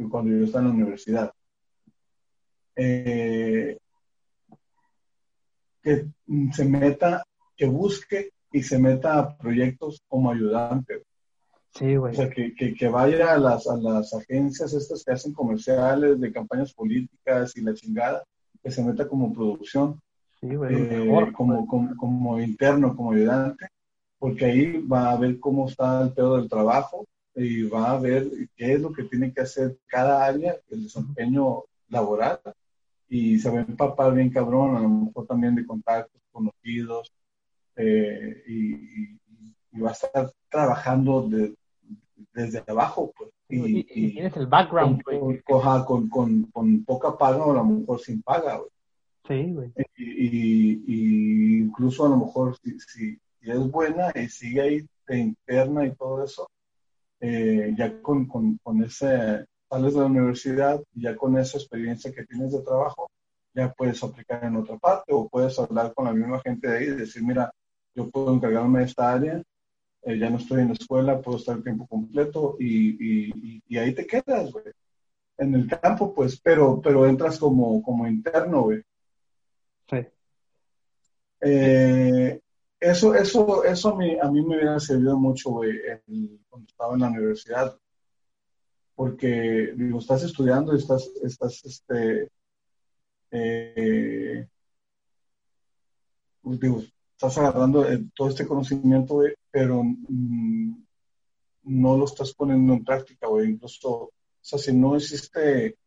cuando 0.09 0.31
yo 0.37 0.45
estaba 0.45 0.65
en 0.65 0.69
la 0.69 0.75
universidad. 0.75 1.31
Eh, 2.75 3.77
que 5.81 6.07
se 6.53 6.65
meta, 6.65 7.23
que 7.55 7.65
busque 7.65 8.31
y 8.51 8.63
se 8.63 8.79
meta 8.79 9.19
a 9.19 9.37
proyectos 9.37 10.01
como 10.07 10.31
ayudante. 10.31 11.03
Sí, 11.71 11.97
O 11.97 12.01
güey. 12.01 12.15
sea, 12.15 12.29
que, 12.29 12.53
que, 12.55 12.73
que 12.73 12.87
vaya 12.87 13.33
a 13.33 13.37
las, 13.37 13.67
a 13.67 13.75
las 13.77 14.13
agencias 14.13 14.73
estas 14.73 15.03
que 15.03 15.11
hacen 15.11 15.33
comerciales 15.33 16.19
de 16.19 16.31
campañas 16.31 16.73
políticas 16.73 17.55
y 17.57 17.61
la 17.61 17.73
chingada, 17.73 18.23
que 18.61 18.71
se 18.71 18.83
meta 18.83 19.07
como 19.07 19.33
producción 19.33 19.99
Sí, 20.39 20.55
güey. 20.55 20.75
eh, 20.75 20.99
Mejor, 20.99 21.33
como, 21.33 21.65
como, 21.67 21.95
como 21.97 22.39
interno, 22.39 22.95
como 22.95 23.13
ayudante, 23.13 23.67
porque 24.19 24.45
ahí 24.45 24.77
va 24.85 25.11
a 25.11 25.17
ver 25.17 25.39
cómo 25.39 25.67
está 25.67 26.01
el 26.03 26.13
pedo 26.13 26.37
del 26.37 26.47
trabajo 26.49 27.05
y 27.35 27.63
va 27.63 27.91
a 27.91 27.99
ver 27.99 28.29
qué 28.55 28.73
es 28.73 28.81
lo 28.81 28.91
que 28.91 29.03
tiene 29.03 29.33
que 29.33 29.41
hacer 29.41 29.77
cada 29.87 30.25
área, 30.25 30.55
el 30.69 30.83
desempeño 30.83 31.63
laboral, 31.89 32.39
y 33.09 33.39
se 33.39 33.49
va 33.49 33.59
a 33.59 33.61
empapar 33.61 34.13
bien 34.13 34.29
cabrón, 34.29 34.75
a 34.75 34.81
lo 34.81 34.89
mejor 34.89 35.25
también 35.25 35.55
de 35.55 35.65
contactos 35.65 36.21
conocidos, 36.31 37.11
eh, 37.75 38.43
y, 38.47 39.19
va 39.81 39.89
a 39.89 39.93
estar 39.93 40.31
trabajando 40.49 41.27
desde 42.31 42.63
abajo, 42.67 43.11
pues. 43.17 43.31
Y, 43.49 43.83
tienes 44.11 44.35
el 44.37 44.47
background, 44.47 45.01
con, 45.03 46.09
con, 46.09 46.43
con, 46.45 46.85
poca 46.85 47.17
paga 47.17 47.43
o 47.45 47.51
a 47.51 47.55
lo 47.55 47.65
mejor 47.65 47.99
sin 47.99 48.21
paga, 48.21 48.57
güey. 48.57 48.69
Sí, 49.27 49.53
güey. 49.53 49.71
Y, 49.97 51.57
incluso 51.59 52.05
a 52.05 52.09
lo 52.09 52.17
mejor 52.17 52.55
si, 52.57 52.79
si, 52.79 53.19
es 53.41 53.71
buena 53.71 54.11
y 54.15 54.27
sigue 54.29 54.61
ahí 54.61 54.87
de 55.07 55.17
interna 55.17 55.85
y 55.85 55.95
todo 55.95 56.23
eso, 56.23 56.47
eh, 57.25 57.73
ya 57.77 58.01
con, 58.01 58.27
con, 58.27 58.57
con, 58.57 58.83
ese, 58.83 59.45
sales 59.69 59.93
de 59.93 59.99
la 60.01 60.07
universidad 60.07 60.83
y 60.93 61.03
ya 61.03 61.15
con 61.15 61.37
esa 61.37 61.57
experiencia 61.57 62.13
que 62.13 62.25
tienes 62.25 62.51
de 62.51 62.61
trabajo, 62.61 63.09
ya 63.53 63.71
puedes 63.71 64.03
aplicar 64.03 64.43
en 64.43 64.57
otra 64.57 64.77
parte 64.77 65.13
o 65.13 65.29
puedes 65.29 65.57
hablar 65.57 65.93
con 65.93 66.03
la 66.03 66.11
misma 66.11 66.41
gente 66.41 66.67
de 66.67 66.77
ahí 66.77 66.83
y 66.83 66.97
decir, 66.97 67.23
mira, 67.23 67.49
yo 67.95 68.09
puedo 68.09 68.33
encargarme 68.33 68.79
de 68.79 68.85
esta 68.85 69.13
área, 69.13 69.41
eh, 70.01 70.19
ya 70.19 70.29
no 70.29 70.35
estoy 70.35 70.63
en 70.63 70.67
la 70.67 70.73
escuela, 70.73 71.21
puedo 71.21 71.37
estar 71.37 71.55
el 71.55 71.63
tiempo 71.63 71.87
completo 71.87 72.57
y, 72.59 73.29
y, 73.29 73.63
y 73.69 73.77
ahí 73.77 73.93
te 73.93 74.05
quedas, 74.05 74.51
güey. 74.51 74.65
En 75.37 75.55
el 75.55 75.67
campo, 75.67 76.13
pues, 76.13 76.37
pero, 76.41 76.81
pero 76.81 77.07
entras 77.07 77.39
como, 77.39 77.81
como 77.81 78.05
interno, 78.05 78.63
güey. 78.63 78.81
Sí. 79.89 80.05
Eh, 81.39 82.41
eso, 82.83 83.15
eso, 83.15 83.63
eso 83.63 83.89
a 83.89 83.97
mí, 83.97 84.17
a 84.19 84.29
mí 84.29 84.41
me 84.41 84.57
hubiera 84.57 84.79
servido 84.79 85.17
mucho, 85.17 85.61
cuando 86.49 86.67
estaba 86.67 86.93
en 86.93 86.99
la 86.99 87.07
universidad. 87.07 87.77
Porque, 88.95 89.73
digo, 89.75 89.99
estás 89.99 90.23
estudiando 90.23 90.73
y 90.73 90.77
estás, 90.77 91.09
estás, 91.23 91.65
este, 91.65 92.29
eh, 93.31 94.47
digo, 96.43 96.83
estás 97.11 97.37
agarrando 97.37 97.89
eh, 97.89 98.05
todo 98.15 98.29
este 98.29 98.45
conocimiento, 98.45 99.21
pero 99.49 99.83
mm, 99.83 100.83
no 101.63 101.97
lo 101.97 102.05
estás 102.05 102.33
poniendo 102.33 102.73
en 102.73 102.83
práctica, 102.83 103.27
güey. 103.27 103.49
Incluso, 103.49 103.89
o 103.89 104.11
sea, 104.41 104.59
si 104.59 104.73
no 104.73 104.95
existe 104.95 105.77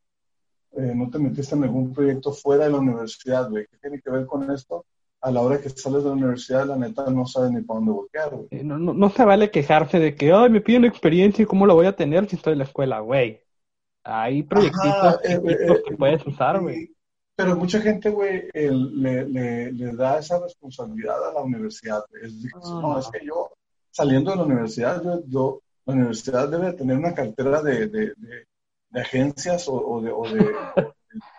eh, 0.76 0.92
no 0.94 1.08
te 1.08 1.18
metiste 1.18 1.54
en 1.54 1.64
algún 1.64 1.92
proyecto 1.94 2.32
fuera 2.32 2.64
de 2.64 2.70
la 2.70 2.78
universidad, 2.78 3.48
güey. 3.48 3.66
¿Qué 3.66 3.78
tiene 3.78 4.00
que 4.00 4.10
ver 4.10 4.26
con 4.26 4.50
esto? 4.50 4.84
A 5.20 5.30
la 5.30 5.40
hora 5.40 5.60
que 5.60 5.70
sales 5.70 6.04
de 6.04 6.10
la 6.10 6.14
universidad, 6.14 6.66
la 6.66 6.76
neta 6.76 7.10
no 7.10 7.26
sabes 7.26 7.50
ni 7.50 7.62
para 7.62 7.78
dónde 7.78 7.92
voltear, 7.92 8.30
güey. 8.34 8.48
Eh, 8.50 8.62
no, 8.62 8.78
no, 8.78 9.10
se 9.10 9.24
vale 9.24 9.50
quejarse 9.50 9.98
de 9.98 10.14
que, 10.14 10.32
ay, 10.32 10.50
me 10.50 10.60
piden 10.60 10.84
experiencia 10.84 11.42
y 11.42 11.46
cómo 11.46 11.66
la 11.66 11.74
voy 11.74 11.86
a 11.86 11.96
tener 11.96 12.28
si 12.28 12.36
estoy 12.36 12.52
en 12.52 12.58
la 12.58 12.64
escuela, 12.64 13.00
güey. 13.00 13.42
Hay 14.04 14.42
proyectitos 14.44 15.20
eh, 15.24 15.40
que 15.88 15.96
puedes 15.96 16.24
usar, 16.26 16.60
güey. 16.60 16.94
Pero 17.34 17.56
mucha 17.56 17.80
gente, 17.80 18.08
güey, 18.10 18.48
le, 18.52 19.26
le, 19.70 19.92
da 19.96 20.18
esa 20.18 20.38
responsabilidad 20.38 21.28
a 21.28 21.32
la 21.32 21.42
universidad. 21.42 22.04
Es, 22.22 22.32
ah. 22.54 22.78
no, 22.80 22.98
es 22.98 23.08
que 23.08 23.26
yo, 23.26 23.50
saliendo 23.90 24.30
de 24.30 24.36
la 24.36 24.44
universidad, 24.44 25.02
yo, 25.26 25.60
la 25.86 25.94
universidad 25.94 26.48
debe 26.48 26.72
tener 26.72 26.96
una 26.96 27.14
cartera 27.14 27.62
de 27.62 28.14
de 28.90 29.00
agencias 29.00 29.66
o, 29.68 30.00
de, 30.00 30.10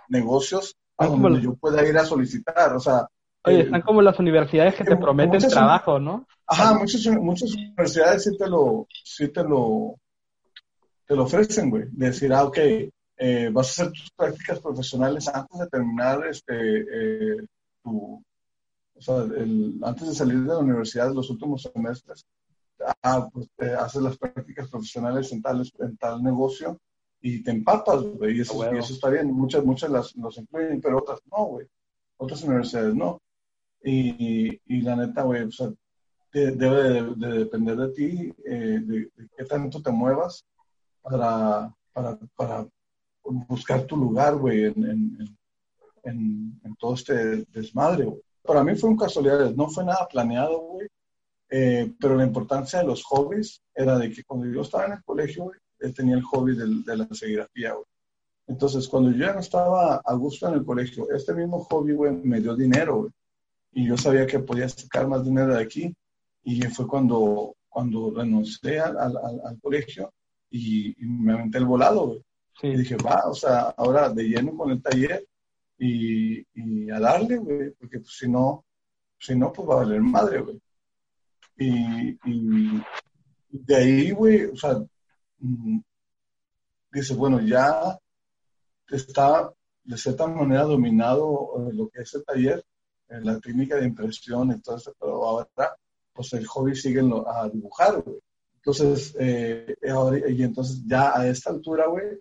negocios 0.09 0.75
a 0.97 1.07
donde 1.07 1.41
yo 1.41 1.55
pueda 1.55 1.87
ir 1.87 1.97
a 1.97 2.05
solicitar. 2.05 2.75
O 2.75 2.79
sea, 2.79 3.07
Oye, 3.43 3.61
están 3.61 3.81
como 3.81 4.01
las 4.01 4.19
universidades 4.19 4.75
que 4.75 4.83
te 4.83 4.97
prometen 4.97 5.47
trabajo, 5.47 5.99
¿no? 5.99 6.27
Ajá, 6.45 6.73
muchas, 6.73 7.05
muchas 7.17 7.53
universidades 7.53 8.23
sí 8.23 8.37
te 8.37 8.47
lo, 8.47 8.87
sí 9.03 9.27
te 9.29 9.43
lo, 9.43 9.95
te 11.05 11.15
lo 11.15 11.23
ofrecen, 11.23 11.69
güey. 11.69 11.85
Decir, 11.91 12.33
ah, 12.33 12.43
ok, 12.43 12.57
eh, 13.17 13.49
vas 13.51 13.67
a 13.67 13.83
hacer 13.83 13.93
tus 13.93 14.11
prácticas 14.11 14.59
profesionales 14.59 15.27
antes 15.27 15.59
de 15.59 15.67
terminar 15.67 16.27
este, 16.27 16.53
eh, 16.53 17.47
tu, 17.83 18.23
o 18.95 19.01
sea, 19.01 19.17
el, 19.17 19.79
antes 19.83 20.07
de 20.07 20.15
salir 20.15 20.39
de 20.41 20.47
la 20.47 20.59
universidad, 20.59 21.13
los 21.13 21.29
últimos 21.29 21.61
semestres, 21.61 22.25
ah, 23.03 23.27
pues 23.31 23.47
eh, 23.59 23.75
haces 23.77 24.01
las 24.01 24.17
prácticas 24.17 24.69
profesionales 24.69 25.31
en 25.31 25.41
tal, 25.41 25.69
en 25.79 25.97
tal 25.97 26.23
negocio 26.23 26.79
y 27.21 27.43
te 27.43 27.51
empapas, 27.51 28.01
güey, 28.03 28.37
y, 28.37 28.41
eso, 28.41 28.63
está 28.63 29.09
bien. 29.09 29.33
Muchas, 29.33 29.63
muchas 29.63 29.89
las, 29.89 30.15
los 30.15 30.37
incluyen, 30.37 30.81
pero 30.81 30.99
otras 30.99 31.19
no, 31.31 31.45
güey. 31.45 31.67
Otras 32.17 32.43
universidades 32.43 32.95
no. 32.95 33.21
Y, 33.83 34.81
la 34.81 34.95
neta, 34.95 35.23
güey, 35.23 35.43
o 35.43 35.51
sea, 35.51 35.71
debe 36.33 37.13
de, 37.15 37.39
depender 37.39 37.77
de 37.77 37.89
ti, 37.89 38.33
eh, 38.45 38.79
de, 38.81 39.09
qué 39.37 39.45
tanto 39.45 39.81
te 39.81 39.91
muevas 39.91 40.45
para, 41.01 41.73
para, 41.93 42.17
para 42.35 42.67
buscar 43.23 43.83
tu 43.83 43.95
lugar, 43.95 44.35
güey, 44.35 44.65
en, 44.65 44.83
en, 46.03 46.59
en, 46.63 46.75
todo 46.77 46.93
este 46.93 47.45
desmadre. 47.51 48.07
Para 48.43 48.63
mí 48.63 48.75
fue 48.75 48.89
un 48.89 48.97
casualidad, 48.97 49.51
no 49.53 49.69
fue 49.69 49.85
nada 49.85 50.07
planeado, 50.09 50.59
güey. 50.59 50.87
Eh, 51.49 51.93
pero 51.99 52.15
la 52.15 52.25
importancia 52.25 52.79
de 52.79 52.85
los 52.85 53.03
hobbies 53.05 53.61
era 53.73 53.97
de 53.97 54.11
que 54.11 54.23
cuando 54.23 54.47
yo 54.47 54.61
estaba 54.61 54.85
en 54.85 54.93
el 54.93 55.03
colegio, 55.03 55.45
güey, 55.45 55.59
él 55.79 55.93
tenía 55.93 56.15
el 56.15 56.23
hobby 56.23 56.55
de, 56.55 56.97
la 56.97 57.07
serigrafía, 57.11 57.73
güey. 57.73 57.85
Entonces, 58.47 58.87
cuando 58.87 59.11
yo 59.11 59.25
ya 59.25 59.33
no 59.33 59.41
estaba 59.41 59.97
a 59.97 60.13
gusto 60.13 60.47
en 60.47 60.55
el 60.55 60.65
colegio, 60.65 61.09
este 61.11 61.33
mismo 61.33 61.59
hobby, 61.65 61.93
güey, 61.93 62.13
me 62.13 62.39
dio 62.39 62.55
dinero, 62.55 63.01
güey. 63.01 63.11
Y 63.77 63.87
yo 63.87 63.97
sabía 63.97 64.25
que 64.25 64.39
podía 64.39 64.67
sacar 64.67 65.07
más 65.07 65.23
dinero 65.23 65.53
de 65.53 65.61
aquí. 65.61 65.93
Y 66.43 66.61
fue 66.63 66.87
cuando, 66.87 67.55
cuando 67.69 68.11
renuncié 68.11 68.79
al, 68.79 68.97
al, 68.97 69.59
colegio 69.61 70.13
y, 70.49 70.95
me 70.99 71.33
aventé 71.33 71.57
el 71.57 71.65
volado, 71.65 72.07
güey. 72.07 72.23
Y 72.63 72.77
dije, 72.77 72.95
va, 72.97 73.29
o 73.29 73.35
sea, 73.35 73.69
ahora 73.77 74.09
de 74.09 74.23
lleno 74.23 74.57
con 74.57 74.71
el 74.71 74.81
taller 74.81 75.27
y, 75.77 76.39
y 76.55 76.89
a 76.89 76.99
darle, 76.99 77.37
güey, 77.37 77.71
porque 77.71 77.99
pues, 77.99 78.17
si 78.17 78.27
no, 78.27 78.65
si 79.19 79.35
no, 79.35 79.51
pues 79.53 79.69
va 79.69 79.73
a 79.75 79.83
valer 79.83 80.01
madre, 80.01 80.41
güey. 80.41 80.59
Y, 81.57 82.17
y 82.25 82.83
de 83.51 83.75
ahí, 83.75 84.11
güey, 84.11 84.45
o 84.45 84.55
sea, 84.55 84.79
Mm, 85.39 85.79
dice, 86.91 87.13
bueno, 87.15 87.39
ya 87.41 87.97
está 88.89 89.51
de 89.83 89.97
cierta 89.97 90.27
manera 90.27 90.63
dominado 90.63 91.69
lo 91.73 91.89
que 91.89 92.01
es 92.01 92.13
el 92.15 92.25
taller, 92.25 92.65
en 93.09 93.25
la 93.25 93.39
técnica 93.39 93.75
de 93.77 93.85
impresión 93.85 94.51
eso, 94.51 94.93
pero 94.99 95.25
ahora 95.25 95.47
pues 96.13 96.33
el 96.33 96.45
hobby 96.47 96.75
sigue 96.75 97.01
a 97.27 97.49
dibujar, 97.49 98.01
güey. 98.01 98.17
Entonces, 98.55 99.15
eh, 99.19 99.75
y 100.29 100.43
entonces 100.43 100.83
ya 100.85 101.17
a 101.17 101.27
esta 101.27 101.51
altura, 101.51 101.87
güey, 101.87 102.19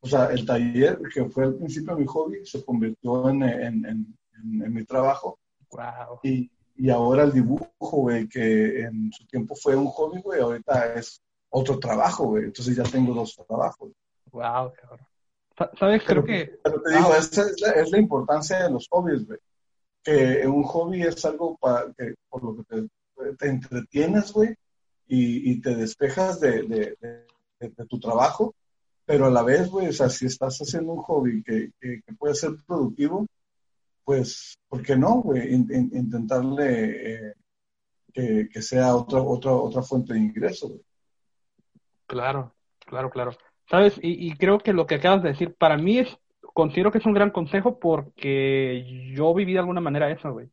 o 0.00 0.06
sea, 0.06 0.26
el 0.26 0.44
taller, 0.44 1.00
que 1.12 1.24
fue 1.26 1.44
al 1.44 1.54
principio 1.54 1.96
mi 1.96 2.06
hobby, 2.06 2.44
se 2.44 2.64
convirtió 2.64 3.28
en, 3.30 3.42
en, 3.42 3.84
en, 3.84 4.74
mi 4.74 4.84
trabajo. 4.84 5.38
Wow. 5.70 6.20
Y, 6.22 6.50
y 6.76 6.90
ahora 6.90 7.24
el 7.24 7.32
dibujo, 7.32 7.70
güey, 7.78 8.28
que 8.28 8.82
en 8.82 9.10
su 9.12 9.26
tiempo 9.26 9.54
fue 9.56 9.74
un 9.74 9.86
hobby, 9.86 10.20
güey, 10.20 10.40
ahorita 10.40 10.94
es 10.94 11.22
otro 11.48 11.78
trabajo, 11.78 12.24
güey. 12.24 12.44
Entonces 12.44 12.76
ya 12.76 12.82
tengo 12.82 13.14
dos 13.14 13.34
trabajos. 13.48 13.90
Wow, 14.30 14.72
cabrón. 14.80 15.06
¿Sabes? 15.78 16.02
Creo 16.06 16.22
que... 16.22 16.58
Pero 16.62 16.82
te 16.82 16.94
digo, 16.94 17.14
esa 17.14 17.42
es 17.42 17.90
la, 17.90 17.98
importancia 17.98 18.64
de 18.64 18.70
los 18.70 18.86
hobbies, 18.90 19.26
güey. 19.26 19.38
Que 20.06 20.46
un 20.46 20.62
hobby 20.62 21.02
es 21.02 21.24
algo 21.24 21.56
para 21.56 21.92
que, 21.92 22.14
por 22.28 22.44
lo 22.44 22.64
que 22.64 22.88
te, 23.38 23.48
entretienes, 23.48 24.32
güey, 24.32 24.54
y, 25.08 25.60
te 25.60 25.74
despejas 25.74 26.40
de, 26.40 26.96
tu 27.88 27.98
trabajo, 27.98 28.54
pero 29.04 29.26
a 29.26 29.30
la 29.30 29.42
vez, 29.42 29.68
güey, 29.68 29.88
o 29.88 29.92
sea, 29.92 30.08
si 30.08 30.26
estás 30.26 30.58
haciendo 30.58 30.92
un 30.92 31.02
hobby 31.02 31.42
que, 31.42 31.72
puede 32.18 32.36
ser 32.36 32.52
productivo, 32.66 33.26
pues, 34.04 34.56
¿por 34.68 34.82
qué 34.82 34.96
no, 34.96 35.22
güey? 35.22 35.52
intentarle 35.52 37.30
eh, 37.30 37.34
que, 38.14 38.62
sea 38.62 38.94
otra, 38.94 39.20
otra, 39.20 39.52
otra 39.52 39.82
fuente 39.82 40.14
de 40.14 40.20
ingreso. 40.20 40.80
Claro, 42.06 42.54
claro, 42.78 43.10
claro. 43.10 43.32
¿Sabes? 43.68 43.98
Y, 44.00 44.36
creo 44.36 44.58
que 44.58 44.72
lo 44.72 44.86
que 44.86 44.94
acabas 44.94 45.22
de 45.24 45.30
decir, 45.30 45.54
para 45.56 45.76
mí 45.76 45.98
es, 45.98 46.16
considero 46.56 46.90
que 46.90 46.98
es 46.98 47.06
un 47.06 47.12
gran 47.12 47.30
consejo 47.30 47.78
porque 47.78 49.12
yo 49.14 49.34
viví 49.34 49.52
de 49.52 49.58
alguna 49.58 49.82
manera 49.82 50.10
eso, 50.10 50.32
güey. 50.32 50.48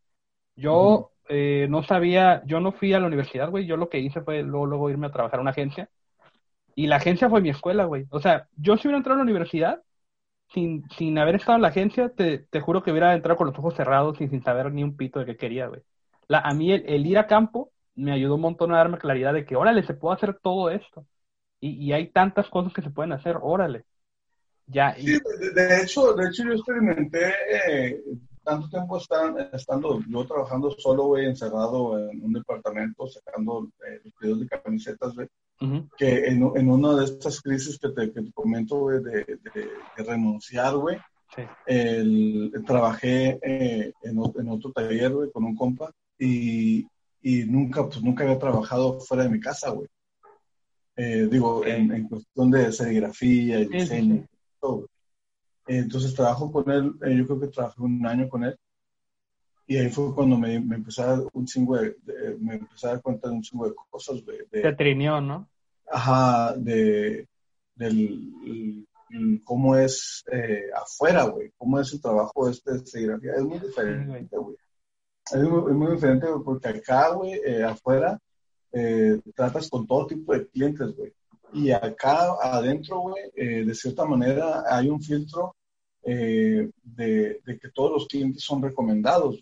Yo 0.56 1.12
eh, 1.30 1.68
no 1.70 1.84
sabía, 1.84 2.44
yo 2.46 2.60
no 2.60 2.74
fui 2.74 2.94
a 2.94 3.00
la 3.00 3.08
universidad, 3.08 3.50
güey, 3.50 3.66
yo 3.66 3.78
lo 3.78 3.88
que 3.90 4.00
hice 4.00 4.22
fue 4.22 4.44
luego, 4.44 4.66
luego 4.66 4.90
irme 4.90 5.08
a 5.08 5.12
trabajar 5.12 5.40
a 5.40 5.42
una 5.42 5.52
agencia 5.52 5.90
y 6.76 6.88
la 6.88 6.98
agencia 6.98 7.30
fue 7.30 7.42
mi 7.42 7.50
escuela, 7.50 7.86
güey. 7.86 8.06
O 8.12 8.20
sea, 8.20 8.50
yo 8.58 8.78
si 8.78 8.88
hubiera 8.88 8.98
entrado 8.98 9.16
a 9.16 9.24
la 9.24 9.24
universidad 9.24 9.82
sin, 10.54 10.84
sin 10.98 11.18
haber 11.20 11.36
estado 11.36 11.58
en 11.58 11.64
la 11.64 11.70
agencia, 11.70 12.10
te, 12.10 12.40
te 12.40 12.62
juro 12.62 12.84
que 12.84 12.92
hubiera 12.92 13.14
entrado 13.14 13.38
con 13.38 13.48
los 13.48 13.58
ojos 13.58 13.76
cerrados 13.76 14.20
y 14.22 14.28
sin 14.28 14.44
saber 14.44 14.74
ni 14.74 14.84
un 14.84 14.98
pito 14.98 15.20
de 15.20 15.26
qué 15.26 15.38
quería, 15.38 15.68
güey. 15.68 15.82
La, 16.28 16.40
a 16.40 16.54
mí 16.54 16.72
el, 16.74 17.06
ir 17.08 17.18
a 17.18 17.28
campo 17.28 17.72
me 17.96 18.12
ayudó 18.12 18.36
un 18.36 18.42
montón 18.42 18.74
a 18.74 18.78
darme 18.78 18.98
claridad 18.98 19.34
de 19.34 19.46
que, 19.46 19.56
órale, 19.56 19.84
se 19.84 19.94
puede 19.94 20.16
hacer 20.16 20.40
todo 20.42 20.70
esto 20.70 21.06
y, 21.60 21.94
hay 21.94 22.10
tantas 22.12 22.50
cosas 22.50 22.74
que 22.74 22.82
se 22.82 22.92
pueden 22.92 23.14
hacer, 23.14 23.38
órale. 23.42 23.86
Ya, 24.68 24.96
Sí, 24.96 25.18
de, 25.56 25.82
hecho, 25.82 26.14
de 26.14 26.28
hecho 26.28 26.44
yo 26.44 26.54
experimenté 26.54 27.34
eh, 27.68 28.04
tanto 28.44 28.70
tiempo 28.70 28.98
estando 28.98 30.02
yo 30.08 30.26
trabajando 30.26 30.72
solo, 30.72 31.06
güey, 31.06 31.26
encerrado 31.26 31.98
en 32.10 32.24
un 32.24 32.34
departamento, 32.34 33.08
sacando 33.08 33.70
eh, 33.88 34.02
los 34.04 34.14
pedidos 34.14 34.40
de 34.42 34.48
camisetas, 34.48 35.16
güey, 35.16 35.28
que 35.98 36.28
en, 36.28 36.52
en, 36.56 36.70
una 36.70 36.94
de 36.96 37.06
estas 37.06 37.42
crisis 37.42 37.80
que 37.80 37.90
te, 37.90 38.12
que 38.12 38.22
te 38.22 38.32
comento, 38.34 38.80
güey, 38.80 39.02
de, 39.02 39.40
de, 39.54 40.04
renunciar, 40.04 40.76
güey, 40.76 40.98
trabajé 42.66 43.40
eh, 43.42 43.94
en, 44.04 44.18
en, 44.18 44.50
otro 44.50 44.72
taller, 44.74 45.14
güey, 45.14 45.32
con 45.32 45.46
un 45.46 45.56
compa 45.56 45.92
y, 46.20 46.86
y, 47.22 47.44
nunca, 47.46 47.86
pues 47.88 48.02
nunca 48.02 48.24
había 48.24 48.40
trabajado 48.40 49.00
fuera 49.00 49.24
de 49.24 49.30
mi 49.30 49.40
casa, 49.40 49.70
güey. 49.70 49.88
Eh, 50.96 51.28
digo, 51.32 51.66
en, 51.66 51.92
en, 51.92 52.08
cuestión 52.08 52.52
de 52.52 52.72
serigrafía 52.72 53.62
y 53.62 53.68
diseño. 53.68 54.28
Entonces 55.68 56.14
trabajo 56.14 56.52
con 56.52 56.70
él, 56.70 56.94
eh, 57.04 57.16
yo 57.18 57.26
creo 57.26 57.40
que 57.40 57.48
trabajé 57.48 57.82
un 57.82 58.06
año 58.06 58.28
con 58.28 58.44
él. 58.44 58.58
Y 59.66 59.78
ahí 59.78 59.90
fue 59.90 60.14
cuando 60.14 60.38
me, 60.38 60.60
me 60.60 60.76
empecé 60.76 61.02
a 61.02 61.18
dar 61.18 61.20
un 61.32 61.46
chingo 61.46 61.78
de, 61.78 61.96
me 62.40 62.56
empecé 62.56 62.88
a 62.88 62.92
dar 62.92 63.02
cuenta 63.02 63.30
de 63.30 63.36
un 63.36 63.42
chingo 63.42 63.68
de 63.68 63.76
cosas. 63.90 64.24
De, 64.26 64.46
de 64.52 64.74
trineó, 64.74 65.22
¿no? 65.22 65.48
Ajá, 65.90 66.54
de, 66.58 67.28
del, 67.76 68.86
cómo 69.46 69.76
es 69.78 70.26
eh, 70.32 70.66
afuera, 70.76 71.24
güey, 71.26 71.54
cómo 71.58 71.80
es 71.80 71.94
el 71.94 72.02
trabajo 72.02 72.50
este 72.50 72.74
de 72.74 72.86
serigrafía. 72.86 73.36
Es 73.36 73.44
muy 73.44 73.60
diferente, 73.60 74.38
güey. 74.38 74.58
Es 75.32 75.42
muy, 75.42 75.92
diferente 75.94 76.28
porque 76.44 76.68
acá, 76.68 77.14
güey, 77.14 77.40
eh, 77.46 77.64
afuera, 77.64 78.20
tratas 79.34 79.70
con 79.70 79.88
todo 79.88 80.08
tipo 80.08 80.34
de 80.34 80.46
clientes, 80.48 80.94
güey. 80.94 81.14
Y 81.54 81.72
acá 81.72 82.36
adentro, 82.42 83.00
güey, 83.02 83.24
eh, 83.36 83.64
de 83.64 83.76
cierta 83.76 84.06
manera 84.06 84.64
hay 84.68 84.90
un 84.90 85.02
filtro 85.02 85.56
eh, 86.04 86.70
de, 86.84 87.42
que 87.46 87.70
todos 87.70 87.92
los 87.92 88.08
clientes 88.08 88.44
son 88.44 88.62
recomendados. 88.62 89.40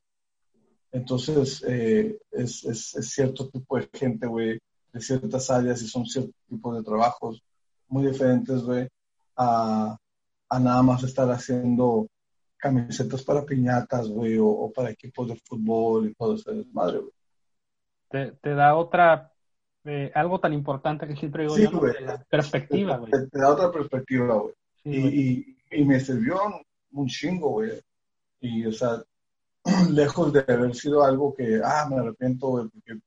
Entonces, 0.92 1.64
eh, 1.68 2.20
es, 2.32 2.62
cierto 3.02 3.50
tipo 3.50 3.78
de 3.78 3.90
gente, 3.94 4.28
güey, 4.28 4.60
de 4.92 5.02
ciertas 5.02 5.50
áreas 5.50 5.82
y 5.82 5.88
son 5.88 6.06
ciertos 6.06 6.36
tipos 6.50 6.78
de 6.78 6.84
trabajos 6.84 7.42
muy 7.88 8.06
diferentes, 8.08 8.62
güey, 8.64 8.88
a, 9.38 9.98
nada 10.52 10.84
más 10.84 11.04
estar 11.04 11.30
haciendo 11.32 12.08
camisetas 12.58 13.24
para 13.24 13.46
piñatas, 13.46 14.10
güey, 14.10 14.38
o, 14.38 14.72
para 14.76 14.92
equipos 14.92 15.30
de 15.30 15.36
fútbol 15.38 16.10
y 16.10 16.14
todo 16.14 16.36
ese 16.36 16.52
desmadre, 16.52 17.00
güey. 17.00 17.12
Te, 18.10 18.32
te, 18.34 18.54
da 18.54 18.76
otra 18.76 19.31
algo 20.14 20.40
tan 20.40 20.54
importante 20.54 21.08
que 21.08 21.16
siempre 21.16 21.44
digo 21.44 21.58
yo, 21.58 21.82
la 22.02 22.24
perspectiva, 22.24 22.98
güey. 22.98 23.12
Te, 23.12 23.40
da 23.40 23.50
otra 23.50 23.72
perspectiva, 23.72 24.36
güey. 24.36 24.54
y, 24.84 25.58
y, 25.72 25.86
me 25.86 26.00
sirvió 26.00 26.40
un 26.92 27.08
chingo, 27.08 27.50
güey. 27.50 27.82
Y, 28.40 28.66
o 28.66 28.72
sea, 28.72 29.04
lejos 29.92 30.34
de 30.34 30.40
haber 30.48 30.76
sido 30.76 31.04
algo 31.04 31.34
que, 31.34 31.62
ah, 31.64 31.88
me 31.90 31.98
arrepiento, 31.98 32.48
güey, 32.48 32.68
porque 32.70 33.00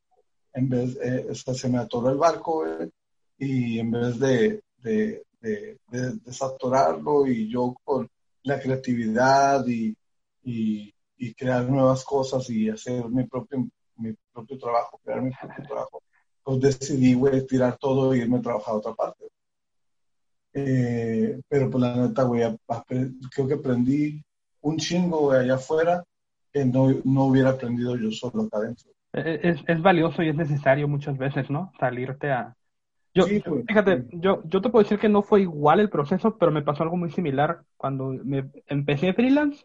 en 0.54 0.68
vez, 0.68 0.96
eh, 1.02 1.26
o 1.30 1.34
sea, 1.34 1.54
se 1.54 1.68
me 1.68 1.78
atoró 1.78 2.10
el 2.10 2.16
barco, 2.16 2.64
güey, 2.64 2.90
y 3.38 3.78
en 3.80 3.90
vez 3.90 4.18
de, 4.18 4.62
de, 4.78 5.24
de, 5.40 5.78
desatorarlo 6.24 7.26
y 7.26 7.50
yo 7.50 7.74
con 7.82 8.08
la 8.44 8.60
creatividad 8.60 9.66
y, 9.66 9.96
y, 10.44 10.94
y, 11.16 11.34
crear 11.34 11.68
nuevas 11.68 12.04
cosas 12.04 12.48
y 12.50 12.70
hacer 12.70 13.08
mi 13.08 13.24
propio, 13.24 13.66
mi 13.96 14.14
propio 14.32 14.58
trabajo, 14.58 15.00
crear 15.02 15.22
mi 15.22 15.30
propio 15.32 15.64
trabajo, 15.64 16.02
pues 16.44 16.60
decidí, 16.60 17.14
güey, 17.14 17.46
tirar 17.46 17.78
todo 17.78 18.12
e 18.12 18.18
irme 18.18 18.38
a 18.38 18.42
trabajar 18.42 18.74
a 18.74 18.76
otra 18.78 18.94
parte. 18.94 19.24
Eh, 20.52 21.40
pero 21.48 21.70
pues 21.70 21.82
la 21.82 21.96
neta, 21.96 22.22
güey, 22.22 22.42
creo 23.34 23.48
que 23.48 23.54
aprendí 23.54 24.22
un 24.60 24.76
chingo, 24.76 25.18
güey, 25.18 25.40
allá 25.40 25.54
afuera 25.54 26.04
que 26.52 26.64
no, 26.64 26.88
no 27.04 27.24
hubiera 27.24 27.50
aprendido 27.50 27.96
yo 27.96 28.10
solo 28.12 28.44
acá 28.44 28.58
adentro. 28.58 28.90
E, 29.12 29.20
e, 29.20 29.48
es, 29.50 29.60
es, 29.66 29.82
valioso 29.82 30.22
y 30.22 30.28
es 30.28 30.36
necesario 30.36 30.86
muchas 30.86 31.18
veces, 31.18 31.50
¿no? 31.50 31.72
Salirte 31.80 32.30
a... 32.30 32.54
Yo, 33.14 33.26
fíjate, 33.26 34.06
yo, 34.12 34.42
yo 34.44 34.60
te 34.60 34.70
puedo 34.70 34.82
decir 34.82 34.98
que 34.98 35.08
no 35.08 35.22
fue 35.22 35.42
igual 35.42 35.78
el 35.80 35.88
proceso, 35.88 36.36
pero 36.36 36.50
me 36.50 36.62
pasó 36.62 36.82
algo 36.82 36.96
muy 36.96 37.10
similar. 37.10 37.62
Cuando 37.76 38.08
me 38.08 38.50
empecé 38.66 39.12
freelance, 39.12 39.64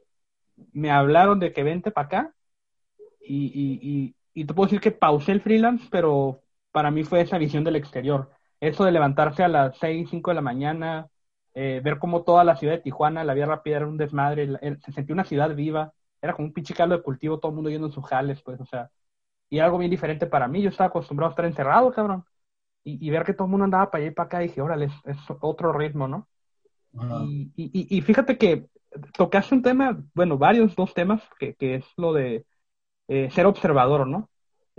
me 0.72 0.92
hablaron 0.92 1.40
de 1.40 1.52
que 1.52 1.64
vente 1.64 1.90
para 1.90 2.06
acá 2.06 2.36
y, 3.20 3.46
y, 3.46 3.80
y, 3.82 4.16
y 4.34 4.46
te 4.46 4.54
puedo 4.54 4.68
decir 4.68 4.82
que 4.82 4.92
pausé 4.92 5.32
el 5.32 5.42
freelance, 5.42 5.88
pero 5.90 6.42
para 6.72 6.92
mí 6.92 7.04
fue 7.04 7.22
esa 7.22 7.38
visión 7.38 7.64
del 7.64 7.76
exterior. 7.76 8.32
Eso 8.60 8.84
de 8.86 8.92
levantarse 8.92 9.44
a 9.44 9.48
las 9.48 9.78
6, 9.78 10.10
5 10.10 10.32
de 10.32 10.36
la 10.36 10.42
mañana, 10.42 11.08
eh, 11.54 11.82
ver 11.84 11.98
cómo 12.00 12.24
toda 12.24 12.44
la 12.44 12.56
ciudad 12.56 12.74
de 12.76 12.82
Tijuana, 12.82 13.24
la 13.24 13.34
vía 13.34 13.46
rápida 13.46 13.78
era 13.78 13.88
un 13.88 13.98
desmadre, 13.98 14.48
se 14.84 14.92
sentía 14.92 15.14
una 15.14 15.24
ciudad 15.24 15.56
viva, 15.56 15.94
era 16.22 16.34
como 16.34 16.48
un 16.48 16.54
pinche 16.54 16.74
caldo 16.74 16.96
de 16.98 17.04
cultivo, 17.04 17.40
todo 17.40 17.50
el 17.52 17.56
mundo 17.56 17.70
yendo 17.70 17.88
en 17.88 17.94
sus 17.94 18.06
jales, 18.06 18.42
pues, 18.42 18.60
o 18.60 18.66
sea, 18.66 18.90
y 19.50 19.60
algo 19.60 19.78
bien 19.78 19.92
diferente 19.92 20.28
para 20.28 20.48
mí, 20.48 20.62
yo 20.62 20.70
estaba 20.70 20.90
acostumbrado 20.90 21.30
a 21.30 21.34
estar 21.34 21.46
encerrado, 21.46 21.92
cabrón, 21.92 22.26
y, 22.84 23.10
ver 23.10 23.24
que 23.24 23.34
todo 23.34 23.46
el 23.46 23.52
mundo 23.52 23.66
andaba 23.66 23.92
para 23.92 24.04
allá 24.04 24.12
y 24.12 24.16
para 24.16 24.26
acá, 24.28 24.40
dije, 24.40 24.62
órale, 24.62 24.86
es, 25.06 25.18
otro 25.42 25.74
ritmo, 25.74 26.08
¿no? 26.08 26.28
y, 27.28 27.52
y, 27.56 27.98
y, 27.98 28.02
fíjate 28.02 28.38
que 28.38 28.68
tocaste 29.14 29.54
un 29.54 29.62
tema, 29.62 30.02
bueno, 30.16 30.38
varios, 30.38 30.76
dos 30.76 30.94
temas, 30.94 31.22
que, 31.40 31.54
que 31.56 31.76
es 31.76 31.86
lo 31.98 32.14
de 32.14 32.46
eh, 33.08 33.30
ser 33.32 33.46
observador, 33.46 34.08
¿no? 34.08 34.30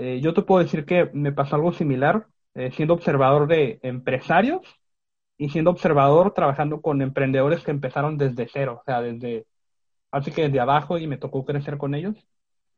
Eh, 0.02 0.20
yo 0.22 0.32
te 0.32 0.40
puedo 0.40 0.62
decir 0.62 0.86
que 0.86 1.10
me 1.12 1.30
pasó 1.30 1.56
algo 1.56 1.72
similar 1.74 2.26
eh, 2.54 2.70
siendo 2.72 2.94
observador 2.94 3.46
de 3.46 3.80
empresarios 3.82 4.62
y 5.36 5.50
siendo 5.50 5.70
observador 5.70 6.32
trabajando 6.32 6.80
con 6.80 7.02
emprendedores 7.02 7.62
que 7.62 7.70
empezaron 7.70 8.16
desde 8.16 8.48
cero, 8.50 8.78
o 8.80 8.84
sea, 8.84 9.02
desde, 9.02 9.46
así 10.10 10.32
que 10.32 10.44
desde 10.44 10.60
abajo 10.60 10.98
y 10.98 11.06
me 11.06 11.18
tocó 11.18 11.44
crecer 11.44 11.76
con 11.78 11.94
ellos. 11.94 12.16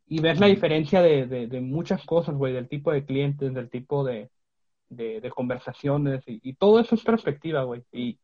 Y 0.06 0.20
ves 0.20 0.40
la 0.40 0.48
diferencia 0.48 1.00
de, 1.00 1.26
de, 1.26 1.60
muchas 1.60 2.04
cosas, 2.04 2.34
güey, 2.34 2.52
del 2.54 2.68
tipo 2.68 2.92
de 2.92 3.04
clientes, 3.04 3.54
del 3.54 3.70
tipo 3.70 4.04
de, 4.04 4.30
de 4.90 5.30
conversaciones 5.30 6.22
y, 6.26 6.54
todo 6.54 6.80
eso 6.80 6.96
es 6.96 7.04
perspectiva, 7.04 7.62
güey. 7.64 7.84
Y, 7.92 8.18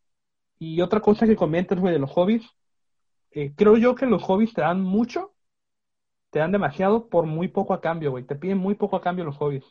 y 0.59 0.81
otra 0.83 1.01
cosa 1.01 1.27
que 1.27 1.37
comentas, 1.37 1.79
güey, 1.81 1.95
de 1.95 2.01
los 2.01 2.11
hobbies, 2.11 2.45
eh, 3.31 3.53
creo 3.57 3.77
yo 3.77 3.95
que 3.95 4.07
los 4.07 4.23
hobbies 4.25 4.55
te 4.55 4.63
dan 4.63 4.83
mucho 4.83 5.35
te 6.31 6.39
dan 6.39 6.53
demasiado 6.53 7.09
por 7.09 7.27
muy 7.27 7.49
poco 7.49 7.75
a 7.75 7.81
cambio, 7.81 8.11
güey. 8.11 8.25
Te 8.25 8.37
piden 8.37 8.59
muy 8.59 8.75
poco 8.75 8.97
a 8.97 9.01
cambio 9.01 9.25
los 9.25 9.37
hobbies. 9.37 9.65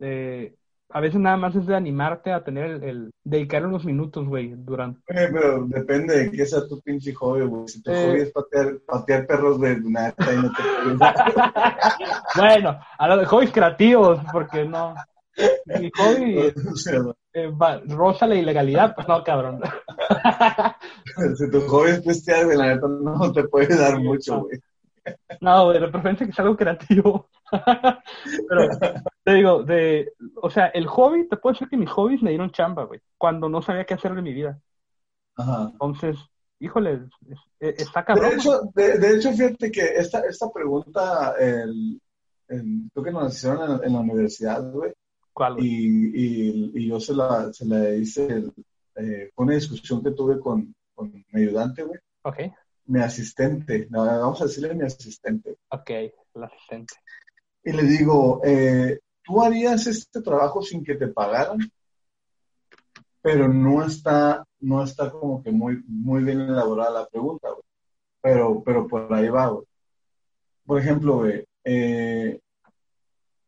Eh, 0.00 0.54
a 0.90 1.00
veces 1.00 1.20
nada 1.20 1.36
más 1.36 1.56
es 1.56 1.66
de 1.66 1.74
animarte 1.74 2.32
a 2.32 2.44
tener 2.44 2.66
el, 2.66 2.82
el 2.84 3.10
dedicar 3.24 3.66
unos 3.66 3.84
minutos, 3.84 4.26
güey, 4.28 4.54
durante. 4.56 5.00
Eh, 5.08 5.28
pero 5.32 5.64
depende 5.66 6.16
de 6.16 6.30
qué 6.30 6.46
sea 6.46 6.66
tu 6.68 6.80
pinche 6.80 7.12
hobby, 7.14 7.46
güey. 7.46 7.68
Si 7.68 7.82
tu 7.82 7.90
eh. 7.90 8.06
hobby 8.06 8.20
es 8.20 8.32
patear, 8.32 8.78
patear 8.86 9.26
perros 9.26 9.60
de 9.60 9.72
una 9.72 10.08
y 10.08 10.36
no 10.36 10.52
te 10.52 10.62
Bueno, 12.36 12.78
a 12.98 13.08
lo 13.08 13.16
de 13.16 13.26
hobbies 13.26 13.50
creativos, 13.50 14.20
porque 14.30 14.64
no. 14.64 14.94
Mi 15.66 15.90
hobby 15.96 16.38
eh, 17.32 17.52
rosa 17.88 18.26
la 18.28 18.36
ilegalidad, 18.36 18.94
pues 18.94 19.08
no, 19.08 19.24
cabrón. 19.24 19.60
si 21.36 21.50
tu 21.50 21.60
hobby 21.62 21.90
es 21.90 22.02
pistear, 22.02 22.44
güey, 22.44 22.56
la 22.56 22.74
neta 22.74 22.86
no 22.86 23.32
te 23.32 23.42
puede 23.48 23.76
dar 23.76 23.98
mucho, 23.98 24.42
güey. 24.42 24.60
No, 25.40 25.70
de 25.70 25.88
preferencia 25.88 26.26
que 26.26 26.32
sea 26.32 26.44
algo 26.44 26.56
creativo. 26.56 27.28
Pero 28.48 28.68
te 29.22 29.34
digo, 29.34 29.62
de, 29.62 30.12
o 30.36 30.50
sea, 30.50 30.66
el 30.68 30.86
hobby, 30.86 31.28
te 31.28 31.36
puedo 31.36 31.52
decir 31.52 31.68
que 31.68 31.76
mis 31.76 31.90
hobbies 31.90 32.22
me 32.22 32.30
dieron 32.30 32.50
chamba, 32.50 32.84
güey, 32.84 33.00
cuando 33.18 33.48
no 33.48 33.60
sabía 33.62 33.84
qué 33.84 33.94
hacer 33.94 34.14
de 34.14 34.22
mi 34.22 34.32
vida. 34.32 34.58
Ajá. 35.36 35.68
Entonces, 35.72 36.16
híjole, 36.60 37.06
está 37.60 38.04
cabrón. 38.04 38.30
De 38.30 38.36
hecho, 38.36 38.60
de, 38.74 39.16
hecho, 39.16 39.32
fíjate 39.32 39.70
que 39.70 39.82
esta, 39.96 40.20
esta 40.20 40.50
pregunta, 40.50 41.34
el, 41.38 42.00
creo 42.46 43.04
que 43.04 43.12
nos 43.12 43.34
hicieron 43.34 43.84
en, 43.84 43.92
la 43.92 44.00
universidad, 44.00 44.70
güey. 44.70 44.92
¿Cuál? 45.32 45.56
Y, 45.58 46.70
y, 46.74 46.88
yo 46.88 47.00
se 47.00 47.14
la, 47.14 47.52
se 47.52 47.66
la 47.66 47.90
hice, 47.90 48.44
eh, 48.94 49.30
una 49.36 49.54
discusión 49.54 50.02
que 50.02 50.12
tuve 50.12 50.38
con, 50.38 50.74
con 50.94 51.12
mi 51.12 51.42
ayudante, 51.42 51.82
güey. 51.82 51.98
Ok 52.22 52.38
mi 52.86 53.00
asistente, 53.00 53.86
vamos 53.90 54.40
a 54.40 54.44
decirle 54.44 54.74
mi 54.74 54.84
asistente. 54.84 55.56
Ok, 55.68 55.90
el 55.90 56.42
asistente. 56.42 56.94
Y 57.62 57.72
le 57.72 57.82
digo, 57.84 58.40
eh, 58.44 59.00
¿tú 59.22 59.42
harías 59.42 59.86
este 59.86 60.20
trabajo 60.20 60.62
sin 60.62 60.84
que 60.84 60.94
te 60.96 61.08
pagaran? 61.08 61.58
Pero 63.22 63.48
no 63.48 63.84
está, 63.84 64.44
no 64.60 64.82
está 64.84 65.10
como 65.10 65.42
que 65.42 65.50
muy, 65.50 65.82
muy 65.86 66.22
bien 66.22 66.42
elaborada 66.42 67.00
la 67.02 67.06
pregunta, 67.06 67.48
güey. 67.48 67.62
Pero, 68.20 68.62
pero 68.62 68.86
por 68.86 69.12
ahí 69.12 69.28
va, 69.28 69.48
güey. 69.48 69.66
Por 70.66 70.80
ejemplo, 70.80 71.18
güey, 71.18 71.44
eh, 71.64 72.40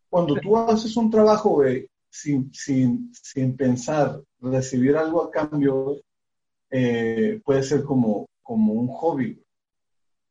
cuando 0.09 0.35
tú 0.37 0.57
haces 0.57 0.97
un 0.97 1.11
trabajo, 1.11 1.51
güey, 1.51 1.89
sin, 2.09 2.53
sin, 2.53 3.13
sin 3.13 3.57
pensar 3.57 4.23
recibir 4.41 4.97
algo 4.97 5.23
a 5.23 5.31
cambio, 5.31 6.01
eh, 6.71 7.41
puede 7.45 7.63
ser 7.63 7.85
como, 7.85 8.27
como 8.47 8.73
un 8.75 8.89
hobby. 8.89 9.43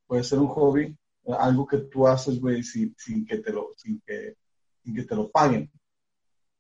Puede 0.07 0.23
ser 0.23 0.39
un 0.39 0.47
hobby, 0.47 0.95
algo 1.37 1.67
que 1.67 1.77
tú 1.77 2.07
haces, 2.07 2.39
güey, 2.39 2.63
sin, 2.63 2.95
que 3.27 3.39
te 3.39 3.51
lo, 3.51 3.71
sin 3.75 4.01
que, 4.05 4.35
sin 4.83 4.95
que 4.95 5.03
te 5.03 5.15
lo 5.15 5.29
paguen. 5.29 5.69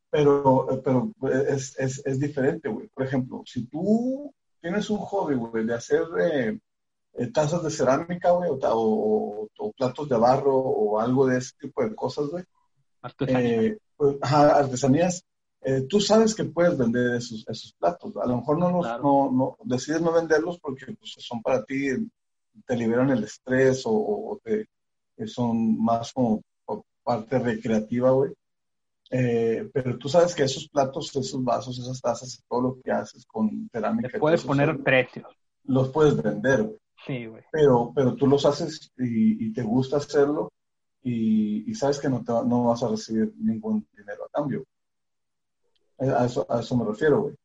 Pero, 0.09 0.81
pero 0.83 1.13
es, 1.47 1.77
es, 1.79 2.05
es 2.05 2.19
diferente, 2.19 2.67
güey. 2.69 2.87
Por 2.89 3.05
ejemplo, 3.05 3.43
si 3.45 3.65
tú 3.67 4.33
tienes 4.61 4.89
un 4.89 4.97
hobby, 4.97 5.35
güey, 5.35 5.65
de 5.65 5.73
hacer, 5.73 6.03
eh, 6.19 6.59
eh, 7.13 7.27
tazas 7.31 7.63
de 7.63 7.71
cerámica, 7.71 8.31
güey, 8.31 8.49
o, 8.51 9.47
platos 9.77 10.09
de 10.09 10.17
barro 10.17 10.55
o 10.57 10.99
algo 10.99 11.27
de 11.27 11.37
ese 11.37 11.51
tipo 11.59 11.83
de 11.83 11.95
cosas, 11.95 12.27
güey. 12.27 12.43
Eh, 13.27 13.77
pues, 13.95 14.17
artesanías. 14.21 15.23
Eh, 15.67 15.87
tú 15.89 15.99
sabes 15.99 16.35
que 16.35 16.43
puedes 16.43 16.77
vender 16.77 17.15
esos, 17.15 17.43
esos 17.47 17.73
platos. 17.73 18.15
A 18.17 18.27
lo 18.27 18.37
mejor 18.37 18.59
no, 18.59 18.69
no, 18.69 19.31
no, 19.31 19.57
decides 19.63 19.99
no 19.99 20.11
venderlos 20.11 20.59
porque 20.59 20.85
pues, 20.93 21.15
son 21.17 21.41
para 21.41 21.65
ti, 21.65 21.87
te 22.67 22.77
liberan 22.77 23.09
el 23.09 23.23
estrés 23.23 23.81
o, 23.85 24.39
te, 24.43 24.67
son 25.25 25.83
más 25.83 26.13
como 26.13 26.43
parte 27.03 27.39
recreativa, 27.39 28.11
güey. 28.11 28.31
pero 29.09 29.97
tú 29.97 30.07
sabes 30.07 30.35
que 30.35 30.43
esos 30.43 30.69
platos, 30.69 31.15
esos 31.15 31.43
vasos, 31.43 31.79
esas 31.79 31.99
tazas, 31.99 32.43
todo 32.47 32.61
lo 32.61 32.79
que 32.83 32.91
haces 32.91 33.25
con 33.25 33.67
cerámica. 33.71 34.19
puedes 34.19 34.43
poner 34.43 34.83
precios. 34.83 35.25
Los 35.63 35.89
puedes 35.89 36.21
vender, 36.21 36.61
güey. 36.61 36.77
Sí, 37.07 37.25
güey. 37.25 37.43
Pero, 37.51 37.91
pero 37.95 38.15
tú 38.15 38.27
los 38.27 38.45
haces 38.45 38.91
y, 38.99 39.51
te 39.51 39.63
gusta 39.63 39.97
hacerlo 39.97 40.51
y, 41.01 41.73
sabes 41.73 41.99
que 41.99 42.07
no, 42.07 42.23
te, 42.23 42.31
no 42.31 42.65
vas 42.65 42.83
a 42.83 42.89
recibir 42.89 43.33
ningún 43.37 43.87
dinero 43.97 44.25
a 44.25 44.29
cambio. 44.29 44.63
A 45.97 46.25
eso, 46.25 46.45
a 46.49 46.59
eso 46.59 46.77
me 46.77 46.85
refiero, 46.85 47.21
güey. 47.21 47.35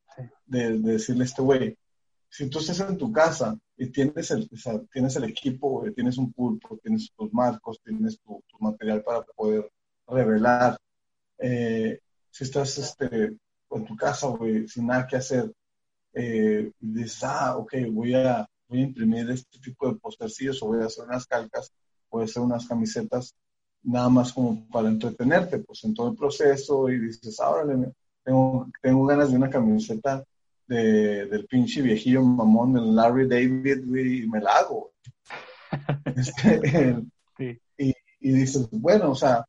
De, 0.47 0.79
decirle 0.79 1.23
a 1.23 1.27
este 1.27 1.43
güey, 1.43 1.77
si 2.29 2.49
tú 2.49 2.59
estás 2.59 2.81
en 2.81 2.97
tu 2.97 3.11
casa 3.13 3.59
y 3.77 3.87
tienes 3.91 4.31
el, 4.31 4.49
tienes 4.93 5.17
el 5.17 5.25
equipo, 5.25 5.85
tienes 5.95 6.19
un 6.19 6.33
pulpo, 6.33 6.79
tienes 6.83 7.11
tus 7.17 7.33
marcos, 7.33 7.81
tienes 7.83 8.19
tu, 8.21 8.43
material 8.59 9.03
para 9.03 9.23
poder 9.23 9.71
revelar, 10.07 10.77
eh, 11.39 11.99
si 12.31 12.45
estás 12.45 12.77
este, 12.79 13.37
en 13.71 13.85
tu 13.87 13.97
casa, 13.97 14.29
güey, 14.29 14.69
sin 14.69 14.87
nada 14.87 15.07
que 15.07 15.17
hacer, 15.17 15.51
eh, 16.13 16.71
y 16.81 16.93
dices, 16.93 17.25
ah, 17.25 17.57
ok, 17.57 17.75
voy 17.91 18.15
a, 18.15 18.47
voy 18.69 18.81
a 18.81 18.83
imprimir 18.83 19.31
este 19.31 19.59
tipo 19.59 19.89
de 19.89 19.99
postercillos 19.99 20.63
o 20.63 20.67
voy 20.67 20.83
a 20.83 20.87
hacer 20.87 21.05
unas 21.05 21.27
calcas, 21.27 21.73
voy 22.11 22.23
a 22.23 22.25
hacer 22.27 22.43
unas 22.43 22.67
camisetas, 22.67 23.35
nada 23.83 24.09
más 24.09 24.33
como 24.33 24.69
para 24.69 24.89
entretenerte, 24.89 25.59
pues 25.61 25.85
en 25.85 25.95
todo 25.95 26.11
el 26.11 26.17
proceso 26.17 26.89
y 26.89 26.99
dices, 26.99 27.41
ahora 27.41 27.65
tengo, 28.25 28.68
tengo 28.83 29.07
ganas 29.07 29.31
de 29.31 29.37
una 29.37 29.51
camiseta 29.51 30.25
de, 30.66 31.27
del 31.27 31.47
pinche 31.47 31.83
viejillo 31.83 32.23
mamón 32.23 32.75
del 32.75 32.95
Larry 32.95 33.29
David 33.29 33.85
y 33.95 34.29
me 34.29 34.41
la 34.41 34.53
hago. 34.53 34.93
Este, 36.16 37.01
y, 37.79 37.95
y, 38.21 38.33
dices, 38.33 38.68
bueno, 38.73 39.12
o 39.12 39.14
sea, 39.14 39.47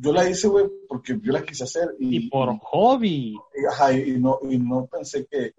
yo 0.00 0.12
la 0.12 0.28
hice, 0.28 0.48
güey, 0.48 0.66
porque 0.88 1.18
yo 1.22 1.32
la 1.32 1.42
quise 1.42 1.64
hacer. 1.64 1.94
Y, 1.98 2.28
por 2.30 2.58
hobby. 2.58 3.34
Y, 3.54 3.66
ajá, 3.70 3.92
y, 3.92 4.18
no, 4.18 4.38
y 4.42 4.58
no 4.58 4.86
pensé 4.86 5.26
que 5.26 5.44
eh, 5.46 5.54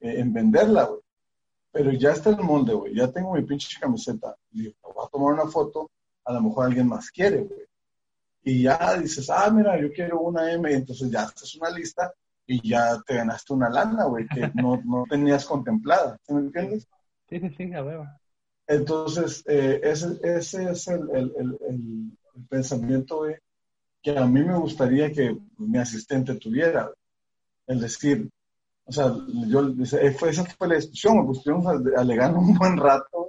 en 0.00 0.32
venderla, 0.32 0.84
güey. 0.84 1.00
Pero 1.70 1.92
ya 1.92 2.10
está 2.10 2.30
el 2.30 2.38
molde, 2.38 2.74
güey. 2.74 2.94
Ya 2.94 3.10
tengo 3.10 3.34
mi 3.34 3.42
pinche 3.42 3.78
camiseta. 3.80 4.36
Y 4.52 4.64
voy 4.82 5.04
a 5.04 5.08
tomar 5.08 5.34
una 5.34 5.46
foto. 5.46 5.90
A 6.24 6.32
lo 6.32 6.42
mejor 6.42 6.66
alguien 6.66 6.88
más 6.88 7.10
quiere, 7.10 7.42
güey. 7.42 7.60
Y 8.44 8.62
ya 8.62 8.96
dices, 8.98 9.30
ah, 9.30 9.50
mira, 9.50 9.80
yo 9.80 9.90
quiero 9.92 10.20
una 10.20 10.52
M. 10.52 10.70
Entonces 10.72 11.10
ya 11.10 11.22
haces 11.22 11.54
una 11.56 11.70
lista 11.70 12.12
y 12.46 12.68
ya 12.68 13.00
te 13.06 13.14
ganaste 13.14 13.54
una 13.54 13.70
lana, 13.70 14.04
güey, 14.04 14.26
que 14.28 14.50
no, 14.54 14.80
no 14.84 15.04
tenías 15.08 15.44
contemplada. 15.46 16.18
¿Sí 16.26 16.34
me 16.34 16.40
entiendes? 16.40 16.86
Sí, 17.28 17.40
sí, 17.40 17.50
sí, 17.56 17.74
a 17.74 17.82
huevo. 17.82 18.06
Entonces, 18.66 19.42
eh, 19.46 19.80
ese, 19.82 20.18
ese, 20.22 20.70
es 20.70 20.88
el, 20.88 21.10
el, 21.14 21.32
el, 21.38 21.58
el, 21.68 22.12
pensamiento, 22.48 23.18
güey, 23.18 23.36
que 24.02 24.16
a 24.16 24.26
mí 24.26 24.42
me 24.42 24.56
gustaría 24.58 25.12
que 25.12 25.36
mi 25.58 25.78
asistente 25.78 26.34
tuviera. 26.34 26.90
El 27.66 27.80
decir, 27.80 28.30
o 28.84 28.92
sea, 28.92 29.14
yo, 29.48 29.74
esa 29.82 30.44
fue 30.44 30.68
la 30.68 30.74
discusión, 30.76 31.24
pues 31.24 31.38
estuvimos 31.38 31.66
alegando 31.96 32.40
un 32.40 32.54
buen 32.54 32.76
rato. 32.76 33.23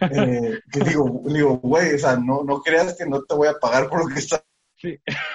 Eh, 0.00 0.60
que 0.70 0.80
digo, 0.80 1.22
digo, 1.26 1.58
güey, 1.58 1.94
o 1.94 1.98
sea, 1.98 2.16
no, 2.16 2.42
no 2.44 2.60
creas 2.60 2.96
que 2.96 3.06
no 3.06 3.22
te 3.22 3.34
voy 3.34 3.48
a 3.48 3.54
pagar 3.54 3.88
por 3.88 4.00
lo 4.00 4.12
que 4.12 4.20
estás 4.20 4.44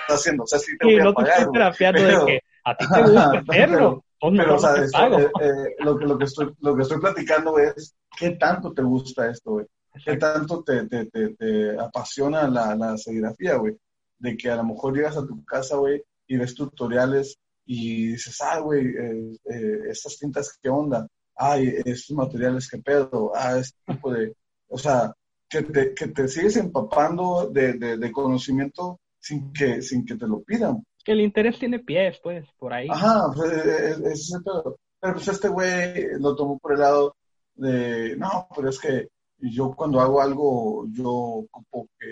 haciendo. 0.07 0.43
O 0.43 0.47
sea, 0.47 0.59
sí 0.59 0.77
te 0.77 0.85
voy 0.85 0.99
a 0.99 1.13
pagar. 1.13 1.39
Estoy 1.39 1.53
terapiando 1.53 2.01
de 2.01 2.25
que 2.25 2.41
a 2.63 2.77
ti 2.77 2.85
te 2.93 3.01
gusta 3.01 3.31
hacerlo. 3.47 4.03
Pero, 4.19 4.55
o 4.55 4.59
sea, 4.59 4.75
eh, 4.75 5.31
eh, 5.41 5.75
lo, 5.79 5.97
que, 5.97 6.05
lo, 6.05 6.17
que 6.17 6.25
estoy, 6.25 6.53
lo 6.59 6.75
que 6.75 6.83
estoy 6.83 6.99
platicando 6.99 7.57
es 7.57 7.95
qué 8.15 8.31
tanto 8.31 8.71
te 8.71 8.83
gusta 8.83 9.29
esto, 9.29 9.51
güey. 9.51 9.65
¿Qué 10.05 10.15
tanto 10.15 10.63
te, 10.63 10.87
te, 10.87 11.05
te, 11.07 11.29
te 11.35 11.79
apasiona 11.79 12.47
la, 12.47 12.75
la 12.75 12.97
serigrafía, 12.97 13.55
güey? 13.55 13.75
De 14.19 14.37
que 14.37 14.49
a 14.49 14.55
lo 14.57 14.63
mejor 14.63 14.95
llegas 14.95 15.17
a 15.17 15.25
tu 15.25 15.43
casa, 15.43 15.75
güey, 15.77 16.03
y 16.27 16.37
ves 16.37 16.53
tutoriales 16.53 17.37
y 17.65 18.11
dices, 18.11 18.39
ah, 18.41 18.59
güey, 18.59 18.85
eh, 18.85 19.79
estas 19.89 20.17
tintas, 20.17 20.57
¿qué 20.61 20.69
onda? 20.69 21.07
Ay, 21.43 21.73
estos 21.85 22.15
materiales, 22.15 22.69
¿qué 22.69 22.77
pedo? 22.77 23.31
Ah, 23.33 23.57
este 23.57 23.79
tipo 23.87 24.13
de, 24.13 24.35
o 24.67 24.77
sea, 24.77 25.11
que 25.49 25.63
te, 25.63 25.95
que 25.95 26.07
te 26.09 26.27
sigues 26.27 26.55
empapando 26.57 27.49
de, 27.51 27.73
de, 27.73 28.11
conocimiento 28.11 28.99
sin 29.19 29.51
que, 29.51 29.81
sin 29.81 30.05
que 30.05 30.15
te 30.15 30.27
lo 30.27 30.41
pidan. 30.43 30.85
Que 31.03 31.13
el 31.13 31.21
interés 31.21 31.57
tiene 31.57 31.79
pies, 31.79 32.19
pues, 32.21 32.45
por 32.59 32.73
ahí. 32.73 32.87
Ajá, 32.91 33.31
pues, 33.35 33.51
es, 33.51 33.99
es 33.99 34.37
Pero 34.43 35.13
pues 35.15 35.27
este 35.27 35.47
güey 35.47 36.19
lo 36.19 36.35
tomó 36.35 36.59
por 36.59 36.73
el 36.73 36.79
lado 36.79 37.15
de, 37.55 38.15
no, 38.17 38.47
pero 38.55 38.69
es 38.69 38.79
que 38.79 39.07
yo 39.39 39.73
cuando 39.75 39.99
hago 39.99 40.21
algo, 40.21 40.85
yo 40.91 41.09
ocupo 41.09 41.89
que 41.99 42.07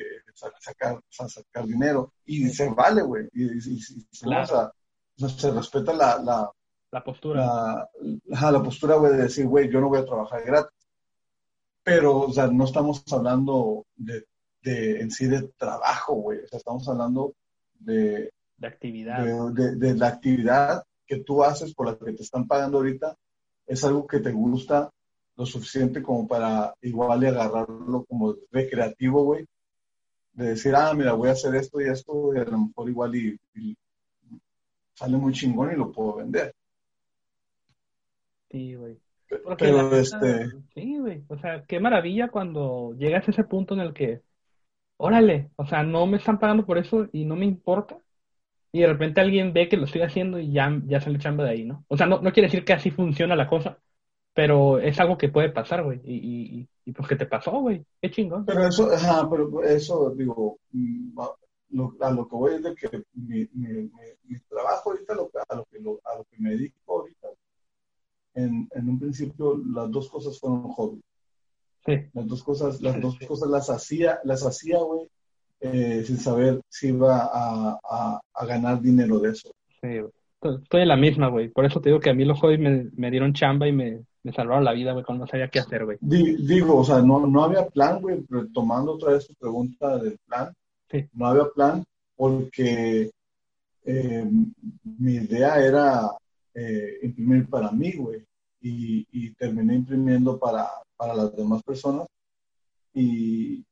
sacar, 0.59 0.99
sacar 1.09 1.65
dinero. 1.65 2.13
Y 2.25 2.45
dice, 2.45 2.67
vale, 2.75 3.03
güey. 3.03 3.27
Y, 3.34 3.45
y, 3.57 3.80
se 3.80 5.51
respeta 5.51 5.93
la, 5.93 6.17
la, 6.17 6.51
la 6.92 7.04
postura. 7.04 7.90
La, 8.26 8.52
la 8.52 8.64
postura, 8.64 8.96
güey, 8.96 9.14
de 9.14 9.24
decir, 9.24 9.46
güey, 9.46 9.70
yo 9.70 9.80
no 9.80 9.90
voy 9.90 10.00
a 10.00 10.06
trabajar 10.06 10.44
gratis. 10.44 10.88
Pero, 11.84 12.22
o 12.22 12.34
sea, 12.34 12.48
no 12.48 12.66
estamos 12.66 13.04
hablando 13.12 13.86
de, 13.96 14.26
de 14.62 15.02
en 15.02 15.12
sí 15.12 15.28
de 15.28 15.44
trabajo, 15.58 16.14
güey. 16.16 16.40
O 16.40 16.48
sea, 16.48 16.58
estamos 16.58 16.88
hablando 16.88 17.34
de... 17.80 18.32
De 18.58 18.68
actividad. 18.68 19.24
De, 19.54 19.76
de, 19.76 19.96
la 19.96 20.08
actividad 20.08 20.84
que 21.06 21.18
tú 21.18 21.44
haces 21.44 21.74
por 21.74 21.88
la 21.88 21.98
que 21.98 22.14
te 22.14 22.24
están 22.24 22.48
pagando 22.48 22.78
ahorita. 22.78 23.16
Es 23.66 23.84
algo 23.84 24.06
que 24.06 24.20
te 24.20 24.32
gusta 24.32 24.90
lo 25.36 25.46
suficiente 25.46 26.04
como 26.04 26.28
para 26.28 26.74
igual 26.82 27.26
agarrarlo 27.26 28.06
como 28.06 28.36
recreativo, 28.52 29.24
güey. 29.24 29.46
De 30.34 30.50
decir, 30.50 30.76
ah, 30.76 30.94
mira, 30.94 31.14
voy 31.14 31.30
a 31.30 31.34
hacer 31.34 31.56
esto 31.56 31.80
y 31.80 31.86
esto, 31.86 32.34
y 32.36 32.40
a 32.40 32.44
lo 32.44 32.58
mejor 32.58 32.90
igual 32.90 33.16
y 33.16 33.38
sale 35.00 35.16
muy 35.16 35.32
chingón 35.32 35.72
y 35.72 35.78
lo 35.78 35.92
puedo 35.92 36.18
vender. 36.18 36.54
Sí, 38.50 38.76
güey. 38.76 38.97
Pero 39.58 39.95
este... 39.95 40.50
Sí, 40.74 40.97
güey. 40.97 41.24
O 41.28 41.38
sea, 41.38 41.64
qué 41.68 41.80
maravilla 41.80 42.30
cuando 42.30 42.95
llegas 42.97 43.28
a 43.28 43.32
ese 43.32 43.43
punto 43.43 43.76
en 43.76 43.82
el 43.82 43.93
que, 43.93 44.22
órale, 44.97 45.52
o 45.56 45.66
sea, 45.66 45.84
no 45.84 46.08
me 46.08 46.18
están 46.18 46.39
pagando 46.39 46.66
por 46.66 46.78
eso 46.78 47.08
y 47.12 47.26
no 47.26 47.36
me 47.36 47.45
importa. 47.45 47.97
Y 48.72 48.82
de 48.82 48.88
repente 48.88 49.22
alguien 49.22 49.54
ve 49.54 49.68
que 49.68 49.78
lo 49.78 49.86
estoy 49.86 50.02
haciendo 50.02 50.39
y 50.39 50.52
ya, 50.52 50.72
ya 50.86 51.02
sale 51.02 51.20
chamba 51.20 51.43
de 51.43 51.52
ahí, 51.52 51.66
¿no? 51.66 51.86
O 51.88 51.97
sea, 51.97 52.06
no, 52.06 52.22
no 52.22 52.32
quiere 52.32 52.47
decir 52.47 52.64
que 52.64 52.74
así 52.74 52.91
funciona 52.91 53.36
la 53.36 53.47
cosa, 53.47 53.80
pero 54.34 54.80
es 54.80 55.00
algo 55.00 55.18
que 55.18 55.30
puede 55.30 55.50
pasar, 55.50 55.84
güey. 55.84 56.00
Y, 56.04 56.16
y, 56.60 56.70
y 56.86 56.91
pues 56.91 57.08
que 57.08 57.16
te 57.16 57.26
pasó, 57.26 57.52
güey. 57.52 57.84
Qué 58.02 58.12
chingón. 58.12 58.45
Pero 58.45 58.68
eso, 58.68 58.91
ajá, 58.91 59.28
pero 59.30 59.64
eso, 59.64 60.12
digo, 60.12 60.60
mm, 60.72 61.20
a 62.00 62.12
lo 62.12 62.28
que 62.28 62.36
voy 62.36 62.54
es 62.56 62.64
de 62.64 62.76
que 62.76 63.04
mi, 63.14 63.47
mi, 63.54 63.89
mi, 64.24 64.39
trabajo 64.47 64.91
ahorita, 64.91 65.14
lo, 65.16 65.30
a, 65.50 65.56
lo 65.56 65.66
que 65.66 65.78
a 65.78 66.18
lo 66.18 66.24
que 66.26 66.38
me 66.39 66.52
dedico 66.52 67.00
ahorita, 67.00 67.28
en, 68.44 68.70
en 68.72 68.90
un 68.90 69.00
principio 69.00 69.62
las 69.74 69.90
dos 69.92 70.10
cosas 70.10 70.40
fueron 70.40 70.64
hobby. 70.64 71.02
Sí. 71.86 71.94
Las 72.14 72.28
dos 72.28 72.44
cosas, 72.44 72.82
las 72.82 73.00
dos 73.02 73.18
cosas 73.28 73.50
las 73.50 73.70
hacía, 73.70 74.20
las 74.24 74.46
hacía, 74.46 74.80
güey, 74.80 75.08
eh, 75.62 76.04
sin 76.06 76.18
saber 76.18 76.62
si 76.70 76.90
iba 76.90 77.30
a, 77.32 77.80
a, 77.84 78.20
a, 78.34 78.46
ganar 78.46 78.82
dinero 78.82 79.20
de 79.20 79.32
eso. 79.32 79.52
Sí, 79.82 80.00
Estoy 80.42 80.82
en 80.84 80.88
la 80.88 80.96
misma, 80.96 81.28
güey. 81.28 81.50
Por 81.50 81.66
eso 81.66 81.82
te 81.82 81.90
digo 81.90 82.00
que 82.00 82.10
a 82.10 82.14
mí 82.14 82.24
los 82.24 82.40
hobbies 82.40 82.60
me, 82.60 82.90
me 82.96 83.12
dieron 83.12 83.34
chamba 83.34 83.68
y 83.68 83.74
me, 83.74 84.04
me 84.24 84.32
salvaron 84.32 84.64
la 84.64 84.74
vida, 84.74 84.94
güey, 84.94 85.04
cuando 85.04 85.26
no 85.26 85.30
sabía 85.30 85.50
qué 85.50 85.60
hacer, 85.60 85.86
güey. 85.86 85.98
Digo, 86.02 86.78
o 86.78 86.84
sea, 86.84 87.02
no, 87.02 87.26
no 87.26 87.44
había 87.44 87.68
plan, 87.68 88.02
güey, 88.02 88.24
retomando 88.30 88.94
otra 88.94 89.14
vez 89.14 89.28
tu 89.28 89.34
pregunta 89.36 89.98
del 89.98 90.18
plan. 90.26 90.54
No 91.14 91.28
había 91.28 91.46
plan 91.54 91.84
porque 92.16 93.12
eh, 93.86 94.26
mi 94.84 95.14
idea 95.14 95.64
era 95.64 96.10
eh, 96.54 97.00
imprimir 97.04 97.48
para 97.50 97.72
mí, 97.72 97.94
güey. 97.94 98.26
Y, 98.62 99.34
terminé 99.36 99.76
imprimiendo 99.76 100.38
para, 100.38 100.68
para 100.97 101.14
las 101.14 101.36
demás 101.36 101.64
personas. 101.64 102.07
Y, 102.93 103.66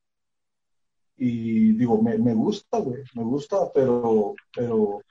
y 1.17 1.73
digo, 1.73 2.01
me, 2.01 2.17
me 2.17 2.33
gusta, 2.33 2.79
me 3.15 3.23
gusta, 3.23 3.71
pero, 3.73 4.33
pero, 4.55 5.01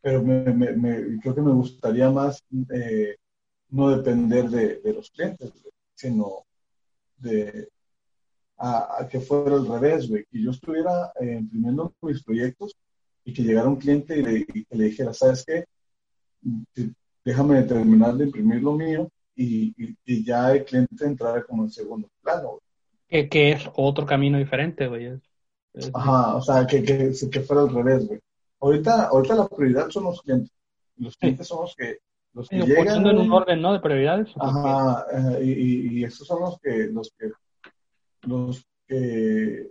pero 0.00 0.22
me, 0.22 1.20
creo 1.20 1.34
que 1.34 1.42
me 1.42 1.52
gustaría 1.52 2.10
más 2.10 2.42
eh, 2.72 3.16
no 3.70 3.90
depender 3.90 4.48
de, 4.48 4.80
de 4.80 4.92
los 4.92 5.10
clientes, 5.10 5.52
sino 5.94 6.44
de, 7.18 7.68
a, 8.62 9.08
que 9.10 9.20
fuera 9.20 9.56
al 9.56 9.66
revés, 9.66 10.08
güey, 10.08 10.24
que 10.30 10.40
yo 10.40 10.50
estuviera 10.50 11.12
eh, 11.20 11.38
imprimiendo 11.40 11.94
mis 12.00 12.22
proyectos 12.22 12.76
y 13.24 13.32
que 13.32 13.42
llegara 13.42 13.68
un 13.68 13.76
cliente 13.76 14.18
y, 14.18 14.22
le, 14.22 14.46
que 14.46 14.66
le 14.70 14.84
dijera, 14.84 15.12
¿sabes 15.12 15.44
qué? 15.44 15.64
Déjame 17.24 17.62
terminar 17.62 18.14
de 18.14 18.24
imprimir 18.24 18.62
lo 18.62 18.72
mío 18.72 19.08
y, 19.34 19.68
y, 19.82 19.96
y, 20.04 20.24
ya 20.24 20.52
el 20.52 20.64
cliente 20.64 21.04
entrara 21.04 21.42
como 21.44 21.64
en 21.64 21.70
segundo 21.70 22.08
plano. 22.20 22.60
Que, 23.08 23.28
que 23.28 23.52
es 23.52 23.70
otro 23.74 24.04
camino 24.04 24.38
diferente, 24.38 24.88
güey. 24.88 25.20
Ajá, 25.94 26.36
o 26.36 26.42
sea, 26.42 26.66
que, 26.66 26.82
que, 26.82 27.12
que 27.30 27.40
fuera 27.40 27.62
al 27.62 27.74
revés, 27.74 28.06
güey. 28.06 28.20
Ahorita, 28.60 29.06
ahorita 29.06 29.34
la 29.34 29.48
prioridad 29.48 29.90
son 29.90 30.04
los 30.04 30.20
clientes. 30.22 30.52
Los 30.96 31.16
clientes 31.16 31.46
son 31.46 31.62
los 31.62 31.74
que, 31.74 31.98
los 32.32 32.48
que 32.48 32.60
llegan. 32.60 33.06
en 33.06 33.18
un 33.18 33.32
orden, 33.32 33.60
¿no? 33.60 33.72
De 33.72 33.80
prioridades. 33.80 34.28
Ajá, 34.38 35.06
y, 35.40 35.50
y, 35.50 35.98
y, 35.98 36.04
esos 36.04 36.26
son 36.26 36.40
los 36.40 36.58
que, 36.60 36.86
los 36.88 37.12
que, 37.18 37.30
los 38.22 38.64
que, 38.86 39.68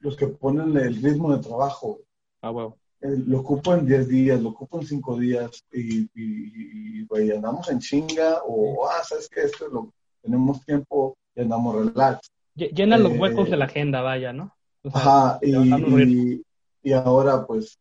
los 0.00 0.16
que 0.16 0.26
ponen 0.28 0.76
el 0.76 1.02
ritmo 1.02 1.34
de 1.34 1.42
trabajo. 1.42 1.98
Ah, 2.40 2.50
bueno. 2.50 2.76
Eh, 3.00 3.16
lo 3.26 3.40
ocupo 3.40 3.74
en 3.74 3.86
10 3.86 4.08
días, 4.08 4.40
lo 4.40 4.48
ocupo 4.50 4.80
en 4.80 4.86
5 4.86 5.18
días 5.18 5.64
y, 5.72 6.00
y, 6.14 7.06
y, 7.08 7.30
andamos 7.30 7.70
en 7.70 7.78
chinga 7.78 8.40
o, 8.44 8.88
ah, 8.88 9.04
sabes 9.04 9.28
que 9.28 9.42
esto 9.42 9.68
lo, 9.68 9.92
tenemos 10.20 10.64
tiempo 10.64 11.16
y 11.34 11.42
andamos 11.42 11.86
relax. 11.86 12.32
Llenan 12.56 13.04
los 13.04 13.16
huecos 13.16 13.48
de 13.50 13.56
la 13.56 13.66
agenda, 13.66 14.00
vaya, 14.00 14.32
¿no? 14.32 14.52
ajá, 14.92 15.38
y, 15.42 16.42
y, 16.82 16.92
ahora 16.92 17.46
pues, 17.46 17.78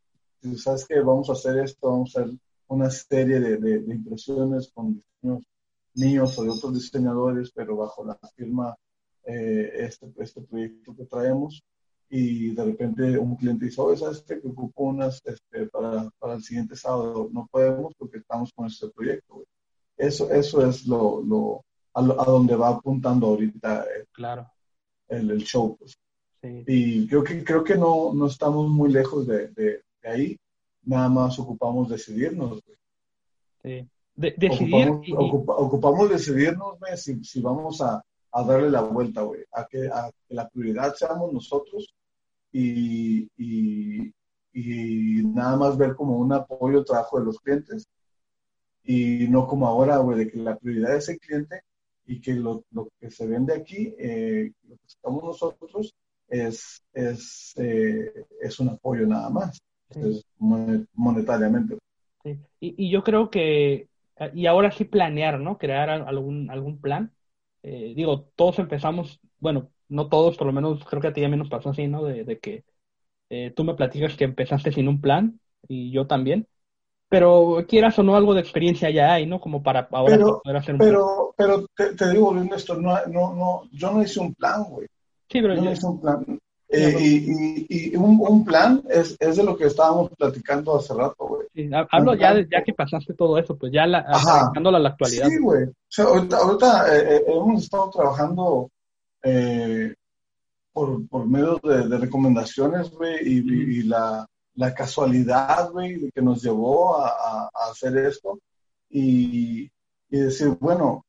sabes 0.57 0.85
que 0.85 0.99
vamos 0.99 1.29
a 1.29 1.33
hacer 1.33 1.57
esto, 1.59 1.89
vamos 1.89 2.15
a 2.15 2.21
hacer 2.21 2.33
una 2.67 2.89
serie 2.91 3.39
de, 3.39 3.57
de, 3.57 3.95
impresiones 3.95 4.69
con 4.71 5.01
diseños 5.21 5.43
míos 5.95 6.37
o 6.37 6.43
de 6.43 6.49
otros 6.49 6.73
diseñadores, 6.75 7.51
pero 7.55 7.75
bajo 7.75 8.05
la 8.05 8.19
firma 8.35 8.75
eh, 9.25 9.71
este, 9.79 10.11
este 10.19 10.41
proyecto 10.41 10.95
que 10.95 11.05
traemos 11.05 11.63
y 12.09 12.55
de 12.55 12.63
repente 12.63 13.17
un 13.17 13.35
cliente 13.35 13.65
dice, 13.65 13.81
oye, 13.81 13.97
¿sabes 13.97 14.23
qué? 14.27 14.39
Que 14.39 14.47
ocupo 14.47 14.83
unas 14.83 15.21
este, 15.25 15.65
para, 15.67 16.09
para, 16.17 16.35
el 16.35 16.43
siguiente 16.43 16.75
sábado. 16.75 17.29
No 17.31 17.47
podemos 17.51 17.93
porque 17.97 18.19
estamos 18.19 18.51
con 18.53 18.67
este 18.67 18.87
proyecto. 18.89 19.43
Eso, 19.97 20.31
eso 20.31 20.65
es 20.65 20.85
lo, 20.85 21.21
lo 21.21 21.65
a, 21.93 22.01
a, 22.01 22.25
donde 22.25 22.55
va 22.55 22.69
apuntando 22.69 23.27
ahorita 23.27 23.85
el, 23.97 24.07
claro. 24.11 24.49
el, 25.09 25.31
el 25.31 25.43
show. 25.43 25.75
Pues. 25.77 25.97
Sí. 26.41 26.63
Y 26.67 27.07
creo 27.07 27.23
que, 27.23 27.43
creo 27.43 27.63
que 27.63 27.75
no, 27.75 28.13
no 28.13 28.27
estamos 28.27 28.69
muy 28.69 28.91
lejos 28.91 29.27
de, 29.27 29.49
de, 29.49 29.81
de 30.01 30.09
ahí. 30.09 30.39
Nada 30.83 31.09
más 31.09 31.37
ocupamos 31.39 31.89
decidirnos. 31.89 32.63
Sí. 33.61 33.85
De, 34.15 34.33
decidir 34.37 34.89
ocupamos, 34.89 35.07
y... 35.07 35.13
ocupa, 35.13 35.55
ocupamos 35.55 36.09
decidirnos 36.09 36.77
si, 36.95 37.21
si 37.23 37.41
vamos 37.41 37.81
a, 37.81 38.01
a 38.31 38.43
darle 38.43 38.69
la 38.69 38.81
vuelta, 38.81 39.23
güey, 39.23 39.43
a 39.51 39.65
que, 39.65 39.87
a 39.87 40.09
que 40.27 40.33
la 40.33 40.47
prioridad 40.47 40.93
seamos 40.95 41.33
nosotros 41.33 41.93
y, 42.57 43.29
y, 43.37 44.13
y, 44.51 45.23
nada 45.23 45.55
más 45.57 45.77
ver 45.77 45.95
como 45.95 46.17
un 46.17 46.33
apoyo 46.33 46.83
trabajo 46.83 47.19
de 47.19 47.25
los 47.25 47.39
clientes 47.39 47.87
y 48.83 49.27
no 49.29 49.45
como 49.45 49.67
ahora, 49.67 49.97
güey, 49.97 50.17
de 50.17 50.31
que 50.31 50.37
la 50.39 50.57
prioridad 50.57 50.95
es 50.95 51.07
el 51.09 51.19
cliente 51.19 51.61
y 52.07 52.19
que 52.19 52.33
lo, 52.33 52.63
lo 52.71 52.89
que 52.99 53.11
se 53.11 53.27
vende 53.27 53.53
aquí, 53.53 53.93
eh, 53.99 54.51
lo 54.67 54.75
que 54.75 54.87
estamos 54.87 55.23
nosotros, 55.23 55.93
es, 56.27 56.83
es, 56.93 57.53
eh, 57.57 58.25
es 58.41 58.59
un 58.59 58.69
apoyo 58.69 59.05
nada 59.05 59.29
más, 59.29 59.59
sí. 59.91 59.99
es 59.99 60.25
monetariamente. 60.39 61.77
Sí. 62.23 62.39
Y, 62.59 62.85
y, 62.85 62.89
yo 62.89 63.03
creo 63.03 63.29
que, 63.29 63.87
y 64.33 64.47
ahora 64.47 64.71
sí 64.71 64.85
planear, 64.85 65.39
¿no? 65.39 65.59
Crear 65.59 65.89
algún, 65.89 66.49
algún 66.49 66.81
plan. 66.81 67.13
Eh, 67.61 67.93
digo, 67.95 68.31
todos 68.35 68.57
empezamos, 68.57 69.19
bueno, 69.39 69.69
no 69.89 70.09
todos, 70.09 70.37
por 70.37 70.47
lo 70.47 70.53
menos 70.53 70.83
creo 70.85 71.01
que 71.01 71.07
a 71.07 71.13
ti 71.13 71.21
ya 71.21 71.29
menos 71.29 71.49
pasó 71.49 71.69
así, 71.69 71.87
¿no? 71.87 72.03
De, 72.03 72.23
de 72.23 72.39
que 72.39 72.63
eh, 73.29 73.51
tú 73.55 73.63
me 73.63 73.75
platicas 73.75 74.15
que 74.15 74.23
empezaste 74.23 74.71
sin 74.71 74.87
un 74.87 75.01
plan 75.01 75.39
y 75.67 75.91
yo 75.91 76.07
también, 76.07 76.47
pero 77.09 77.65
quieras 77.67 77.97
o 77.99 78.03
no, 78.03 78.15
algo 78.15 78.33
de 78.33 78.41
experiencia 78.41 78.89
ya 78.89 79.13
hay, 79.13 79.25
¿no? 79.25 79.39
Como 79.39 79.63
para 79.63 79.87
ahora 79.91 80.17
pero, 80.17 80.41
poder 80.43 80.57
hacer 80.57 80.75
un 80.75 80.79
pero, 80.79 81.33
plan. 81.35 81.65
Pero 81.75 81.89
te, 81.89 81.95
te 81.95 82.11
digo, 82.11 82.33
Néstor, 82.33 82.81
no, 82.81 82.97
no, 83.07 83.33
no, 83.33 83.63
yo 83.71 83.91
no 83.91 84.01
hice 84.01 84.19
un 84.19 84.33
plan, 84.33 84.63
güey. 84.63 84.87
Sí, 85.29 85.41
pero 85.41 85.55
yo, 85.55 85.61
yo 85.61 85.65
no 85.65 85.71
hice 85.71 85.85
un 85.85 86.01
plan. 86.01 86.39
Eh, 86.69 86.95
y, 86.99 87.65
y, 87.69 87.93
y 87.93 87.95
un, 87.95 88.19
un, 88.19 88.43
plan 88.43 88.83
es, 88.89 89.15
es, 89.21 89.37
de 89.37 89.43
lo 89.43 89.55
que 89.55 89.67
estábamos 89.67 90.11
platicando 90.17 90.75
hace 90.75 90.93
rato, 90.93 91.25
güey. 91.25 91.47
Sí, 91.53 91.69
hablo 91.91 92.13
ya, 92.13 92.33
de, 92.33 92.45
ya 92.51 92.61
que 92.61 92.73
pasaste 92.73 93.13
todo 93.13 93.37
eso, 93.37 93.57
pues 93.57 93.71
ya 93.71 93.87
la, 93.87 93.99
a 93.99 94.59
la 94.59 94.89
actualidad. 94.89 95.27
Sí, 95.27 95.37
güey. 95.39 95.63
O 95.63 95.73
sea, 95.87 96.05
ahorita, 96.05 96.37
ahorita 96.37 96.97
eh, 96.97 97.23
hemos 97.25 97.63
estado 97.63 97.89
trabajando 97.89 98.69
eh, 99.27 99.93
por, 100.71 101.07
por, 101.07 101.27
medio 101.27 101.59
de, 101.63 101.87
de 101.87 101.97
recomendaciones, 101.97 102.91
güey, 102.91 103.17
y, 103.23 103.41
mm. 103.41 103.71
y, 103.71 103.83
la, 103.83 104.25
la 104.55 104.73
casualidad, 104.73 105.71
güey, 105.71 106.09
que 106.11 106.21
nos 106.21 106.41
llevó 106.41 106.97
a, 106.97 107.09
a, 107.09 107.49
a 107.53 107.71
hacer 107.71 107.97
esto 107.97 108.39
y, 108.89 109.69
y, 110.09 110.17
decir, 110.17 110.49
bueno, 110.59 111.05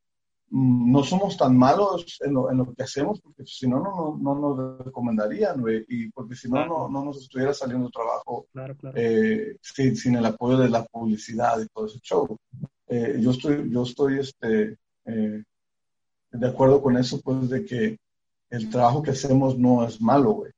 mm, 0.50 0.90
no 0.90 1.04
somos 1.04 1.36
tan 1.36 1.56
malos 1.56 2.18
en 2.20 2.34
lo, 2.34 2.50
en 2.50 2.58
lo 2.58 2.74
que 2.74 2.82
hacemos, 2.82 3.20
porque 3.20 3.44
si 3.46 3.68
no, 3.68 3.80
no, 3.80 4.18
no, 4.20 4.56
nos 4.56 4.86
recomendarían, 4.86 5.60
güey, 5.60 5.84
y 5.86 6.10
porque 6.10 6.34
si 6.34 6.50
no, 6.50 6.66
no, 6.66 6.88
no 6.88 7.04
nos 7.04 7.18
estuviera 7.18 7.54
saliendo 7.54 7.88
trabajo 7.90 8.46
claro, 8.52 8.74
claro. 8.76 8.96
Eh, 8.98 9.58
sin, 9.60 9.94
sin, 9.96 10.16
el 10.16 10.26
apoyo 10.26 10.58
de 10.58 10.70
la 10.70 10.84
publicidad 10.84 11.60
y 11.60 11.68
todo 11.68 11.86
ese 11.86 12.00
show. 12.00 12.36
Eh, 12.88 13.18
yo 13.20 13.30
estoy, 13.30 13.70
yo 13.70 13.82
estoy, 13.82 14.18
este, 14.18 14.76
eh, 15.04 15.42
de 16.32 16.48
acuerdo 16.48 16.82
con 16.82 16.96
eso, 16.96 17.20
pues, 17.20 17.48
de 17.48 17.64
que 17.64 17.98
el 18.50 18.70
trabajo 18.70 19.02
que 19.02 19.10
hacemos 19.10 19.58
no 19.58 19.86
es 19.86 20.00
malo, 20.00 20.32
güey. 20.32 20.52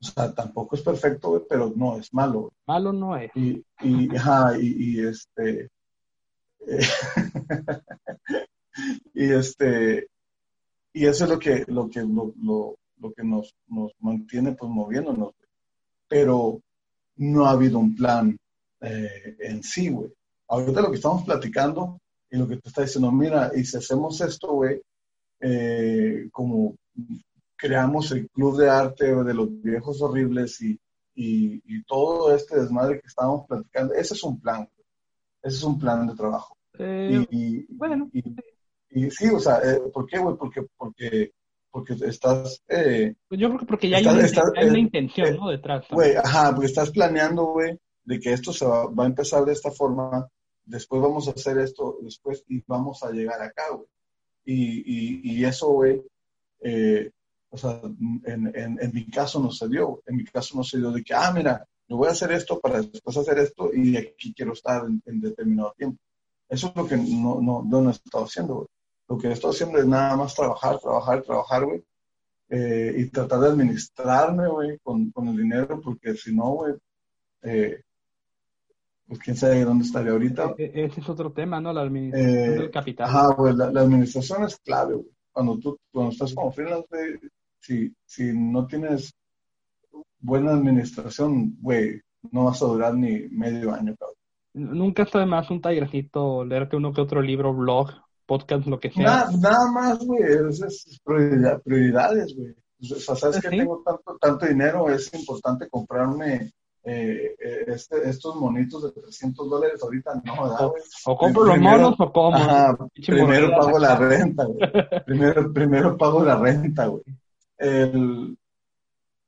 O 0.00 0.04
sea, 0.04 0.32
tampoco 0.32 0.76
es 0.76 0.82
perfecto, 0.82 1.30
güey, 1.30 1.42
pero 1.48 1.72
no 1.74 1.98
es 1.98 2.12
malo. 2.12 2.42
Güey. 2.42 2.52
Malo 2.66 2.92
no 2.92 3.16
es. 3.16 3.30
Y, 3.34 3.64
y, 3.80 4.16
ajá, 4.16 4.58
y, 4.58 4.74
y 4.78 5.06
este... 5.06 5.70
Eh, 6.66 6.80
y 9.14 9.32
este... 9.32 10.08
Y 10.92 11.06
eso 11.06 11.24
es 11.24 11.30
lo 11.30 11.38
que, 11.38 11.64
lo 11.68 11.88
que, 11.88 12.00
lo, 12.00 12.32
lo, 12.42 12.76
lo 12.98 13.12
que 13.12 13.22
nos, 13.22 13.54
nos 13.68 13.92
mantiene, 14.00 14.52
pues, 14.52 14.70
moviéndonos. 14.70 15.34
Güey. 15.36 15.48
Pero 16.08 16.60
no 17.16 17.46
ha 17.46 17.50
habido 17.50 17.78
un 17.78 17.94
plan 17.94 18.36
eh, 18.80 19.36
en 19.40 19.62
sí, 19.62 19.90
güey. 19.90 20.10
Ahorita 20.48 20.80
lo 20.80 20.90
que 20.90 20.96
estamos 20.96 21.24
platicando 21.24 22.00
y 22.30 22.36
lo 22.36 22.48
que 22.48 22.56
te 22.56 22.68
está 22.68 22.82
diciendo, 22.82 23.12
mira, 23.12 23.50
y 23.54 23.64
si 23.64 23.76
hacemos 23.76 24.20
esto, 24.20 24.52
güey, 24.52 24.80
eh, 25.40 26.28
como 26.32 26.76
creamos 27.58 28.12
el 28.12 28.30
club 28.30 28.56
de 28.56 28.70
arte 28.70 29.12
de 29.12 29.34
los 29.34 29.48
viejos 29.60 30.00
horribles 30.00 30.60
y, 30.62 30.80
y, 31.14 31.60
y, 31.66 31.82
todo 31.84 32.34
este 32.34 32.60
desmadre 32.60 33.00
que 33.00 33.08
estábamos 33.08 33.46
platicando, 33.46 33.92
ese 33.94 34.14
es 34.14 34.22
un 34.22 34.40
plan, 34.40 34.68
ese 35.42 35.56
es 35.56 35.62
un 35.64 35.78
plan 35.78 36.06
de 36.06 36.14
trabajo. 36.14 36.56
Eh, 36.78 37.26
y, 37.30 37.66
bueno. 37.74 38.08
Y, 38.12 39.10
sí, 39.10 39.28
o 39.28 39.40
sea, 39.40 39.58
eh, 39.58 39.80
¿por 39.92 40.06
qué, 40.06 40.18
güey? 40.18 40.36
Porque, 40.36 40.62
porque, 40.76 41.32
porque 41.70 41.94
estás... 42.06 42.62
Eh, 42.68 43.14
pues 43.28 43.40
yo 43.40 43.48
creo 43.48 43.60
que 43.60 43.66
porque 43.66 43.88
ya 43.88 43.98
estás, 43.98 44.14
hay, 44.14 44.18
una, 44.18 44.26
estás, 44.26 44.52
hay 44.56 44.68
una 44.68 44.78
intención, 44.78 45.36
¿no? 45.36 45.50
Detrás. 45.50 45.84
Güey, 45.90 46.14
ajá, 46.14 46.52
porque 46.52 46.66
estás 46.66 46.90
planeando, 46.90 47.46
güey, 47.46 47.76
de 48.04 48.20
que 48.20 48.32
esto 48.32 48.52
se 48.52 48.64
va, 48.64 48.86
va 48.86 49.04
a 49.04 49.08
empezar 49.08 49.44
de 49.44 49.52
esta 49.52 49.72
forma, 49.72 50.28
después 50.64 51.02
vamos 51.02 51.26
a 51.26 51.32
hacer 51.32 51.58
esto, 51.58 51.98
después 52.02 52.44
y 52.48 52.62
vamos 52.66 53.02
a 53.02 53.10
llegar 53.10 53.42
acá, 53.42 53.64
güey. 53.74 53.88
Y, 54.44 54.78
y, 54.78 55.20
y, 55.32 55.44
eso, 55.44 55.68
güey, 55.68 56.00
eh, 56.60 57.10
o 57.50 57.56
sea, 57.56 57.80
en, 57.82 58.52
en, 58.54 58.78
en, 58.80 58.90
mi 58.92 59.06
caso 59.06 59.40
no 59.40 59.50
se 59.50 59.68
dio. 59.68 60.02
En 60.06 60.16
mi 60.16 60.24
caso 60.24 60.56
no 60.56 60.62
se 60.62 60.78
dio 60.78 60.90
de 60.90 61.02
que, 61.02 61.14
ah, 61.14 61.32
mira, 61.34 61.66
yo 61.88 61.96
voy 61.96 62.08
a 62.08 62.12
hacer 62.12 62.32
esto 62.32 62.60
para 62.60 62.82
después 62.82 63.16
hacer 63.16 63.38
esto 63.38 63.70
y 63.72 63.96
aquí 63.96 64.34
quiero 64.34 64.52
estar 64.52 64.84
en, 64.84 65.02
en 65.06 65.20
determinado 65.20 65.72
tiempo. 65.76 65.98
Eso 66.48 66.68
es 66.68 66.76
lo 66.76 66.86
que 66.86 66.96
no, 66.96 67.40
no, 67.40 67.62
no, 67.62 67.80
no 67.82 67.90
he 67.90 67.92
estado 67.92 68.24
haciendo, 68.24 68.54
güey. 68.54 68.68
Lo 69.08 69.16
que 69.16 69.28
he 69.28 69.32
estado 69.32 69.52
haciendo 69.52 69.78
es 69.78 69.86
nada 69.86 70.16
más 70.16 70.34
trabajar, 70.34 70.78
trabajar, 70.78 71.22
trabajar, 71.22 71.64
güey. 71.64 71.82
Eh, 72.50 72.94
y 72.96 73.10
tratar 73.10 73.40
de 73.40 73.48
administrarme, 73.48 74.48
güey, 74.48 74.78
con, 74.82 75.10
con, 75.10 75.28
el 75.28 75.36
dinero, 75.36 75.80
porque 75.82 76.14
si 76.14 76.34
no, 76.34 76.50
güey, 76.52 76.74
eh, 77.42 77.82
pues 79.06 79.20
quién 79.20 79.36
sabe 79.36 79.64
dónde 79.64 79.84
estaría 79.84 80.12
ahorita. 80.12 80.54
E, 80.56 80.64
e, 80.64 80.84
ese 80.86 81.00
es 81.00 81.08
otro 81.10 81.30
tema, 81.32 81.60
¿no? 81.60 81.74
La 81.74 81.82
administración 81.82 82.38
eh, 82.38 82.50
del 82.50 82.70
capital. 82.70 83.06
Ajá, 83.06 83.34
güey, 83.34 83.54
la, 83.54 83.70
la, 83.70 83.80
administración 83.82 84.44
es 84.44 84.56
clave, 84.58 84.94
güey. 84.94 85.10
Cuando 85.30 85.58
tú, 85.58 85.78
cuando 85.92 86.12
estás 86.12 86.34
como 86.34 86.52
freelance, 86.52 86.88
si, 87.60 87.94
si 88.04 88.32
no 88.34 88.66
tienes 88.66 89.14
buena 90.20 90.52
administración, 90.52 91.56
güey, 91.60 92.00
no 92.30 92.44
vas 92.44 92.62
a 92.62 92.66
durar 92.66 92.94
ni 92.94 93.28
medio 93.30 93.72
año, 93.72 93.94
cabrón. 93.96 94.16
Nunca 94.54 95.04
está 95.04 95.20
de 95.20 95.26
más 95.26 95.50
un 95.50 95.60
tallercito, 95.60 96.44
leerte 96.44 96.76
uno 96.76 96.92
que 96.92 97.00
otro 97.00 97.22
libro, 97.22 97.54
blog, 97.54 97.90
podcast, 98.26 98.66
lo 98.66 98.80
que 98.80 98.90
sea. 98.90 99.04
Nada, 99.04 99.30
nada 99.38 99.72
más, 99.72 99.98
güey, 99.98 100.22
es, 100.22 100.60
es 100.60 101.00
prioridad, 101.04 101.62
prioridades, 101.62 102.34
güey. 102.36 102.54
O 102.80 103.00
sea, 103.00 103.16
sabes 103.16 103.36
¿Sí? 103.36 103.42
que 103.42 103.48
tengo 103.50 103.82
tanto, 103.84 104.16
tanto 104.20 104.46
dinero, 104.46 104.88
es 104.90 105.12
importante 105.14 105.68
comprarme 105.68 106.52
eh, 106.84 107.34
este, 107.66 108.08
estos 108.08 108.36
monitos 108.36 108.82
de 108.82 109.02
300 109.02 109.50
dólares 109.50 109.82
ahorita 109.82 110.22
no, 110.24 110.42
¿verdad, 110.42 110.66
o, 110.66 110.74
o, 111.06 111.16
compro 111.18 111.44
los 111.44 111.58
monos 111.58 111.94
o 111.98 112.12
como. 112.12 112.36
Ajá, 112.36 112.78
primero 113.06 113.50
pago 113.50 113.78
la 113.78 113.96
renta, 113.96 114.44
güey. 114.44 114.60
primero, 115.04 115.52
primero 115.52 115.96
pago 115.98 116.24
la 116.24 116.36
renta, 116.36 116.86
güey. 116.86 117.02
El, 117.58 118.36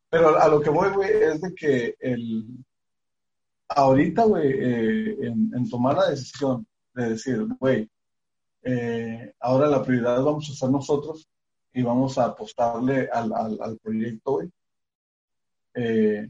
pero 0.08 0.38
a 0.38 0.48
lo 0.48 0.60
que 0.60 0.70
voy, 0.70 0.90
güey, 0.90 1.10
es 1.10 1.40
de 1.40 1.54
que 1.54 1.94
el, 2.00 2.44
ahorita, 3.68 4.24
güey, 4.24 4.48
eh, 4.52 5.16
en, 5.26 5.52
en, 5.54 5.68
tomar 5.68 5.96
la 5.96 6.10
decisión 6.10 6.66
de 6.94 7.10
decir, 7.10 7.46
güey, 7.58 7.88
eh, 8.62 9.32
ahora 9.40 9.68
la 9.68 9.82
prioridad 9.82 10.22
vamos 10.22 10.48
a 10.50 10.54
ser 10.54 10.70
nosotros 10.70 11.28
y 11.72 11.82
vamos 11.82 12.18
a 12.18 12.26
apostarle 12.26 13.08
al, 13.12 13.32
al, 13.32 13.58
al 13.60 13.78
proyecto, 13.78 14.32
güey. 14.32 14.50
Eh, 15.74 16.28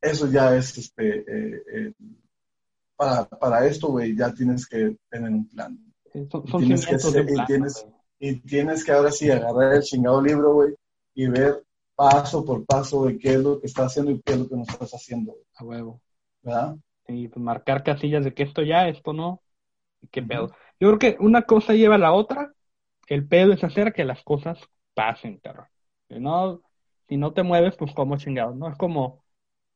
eso 0.00 0.28
ya 0.30 0.56
es, 0.56 0.76
este, 0.78 1.24
eh, 1.26 1.92
para, 2.96 3.24
para 3.28 3.66
esto, 3.66 3.88
güey, 3.88 4.16
ya 4.16 4.32
tienes 4.32 4.66
que 4.66 4.96
tener 5.08 5.30
un 5.30 5.48
plan. 5.48 5.78
Son, 6.30 6.42
Y 6.46 6.50
son 6.50 6.60
tienes, 6.60 6.86
que 6.86 7.32
y 7.32 7.46
tienes- 7.46 7.86
y 8.20 8.34
tienes 8.40 8.84
que 8.84 8.90
ahora 8.92 9.12
sí 9.12 9.30
agarrar 9.30 9.74
el 9.76 9.82
chingado 9.82 10.20
libro, 10.20 10.54
güey, 10.54 10.74
y 11.18 11.26
ver 11.26 11.64
paso 11.96 12.44
por 12.44 12.64
paso 12.64 13.06
de 13.06 13.18
qué 13.18 13.30
es 13.30 13.40
lo 13.40 13.60
que 13.60 13.66
estás 13.66 13.86
haciendo 13.86 14.12
y 14.12 14.22
qué 14.22 14.34
es 14.34 14.38
lo 14.38 14.48
que 14.48 14.54
no 14.54 14.62
estás 14.62 14.92
haciendo, 14.92 15.34
A 15.56 15.64
huevo. 15.64 16.00
¿verdad? 16.42 16.76
Y 17.08 17.26
pues 17.26 17.42
marcar 17.42 17.82
casillas 17.82 18.22
de 18.22 18.32
que 18.32 18.44
esto 18.44 18.62
ya, 18.62 18.88
esto 18.88 19.12
no. 19.12 19.42
¿Qué 20.12 20.22
pedo? 20.22 20.54
Yo 20.78 20.96
creo 20.96 20.98
que 21.00 21.16
una 21.18 21.42
cosa 21.42 21.74
lleva 21.74 21.96
a 21.96 21.98
la 21.98 22.12
otra. 22.12 22.52
El 23.08 23.26
pedo 23.26 23.52
es 23.52 23.64
hacer 23.64 23.92
que 23.92 24.04
las 24.04 24.22
cosas 24.22 24.60
pasen, 24.94 25.38
cabrón. 25.38 25.66
Si 26.08 26.20
no, 26.20 26.62
si 27.08 27.16
no 27.16 27.32
te 27.32 27.42
mueves, 27.42 27.74
pues 27.74 27.92
como 27.94 28.16
chingados, 28.16 28.54
¿no? 28.54 28.68
Es 28.70 28.78
como, 28.78 29.24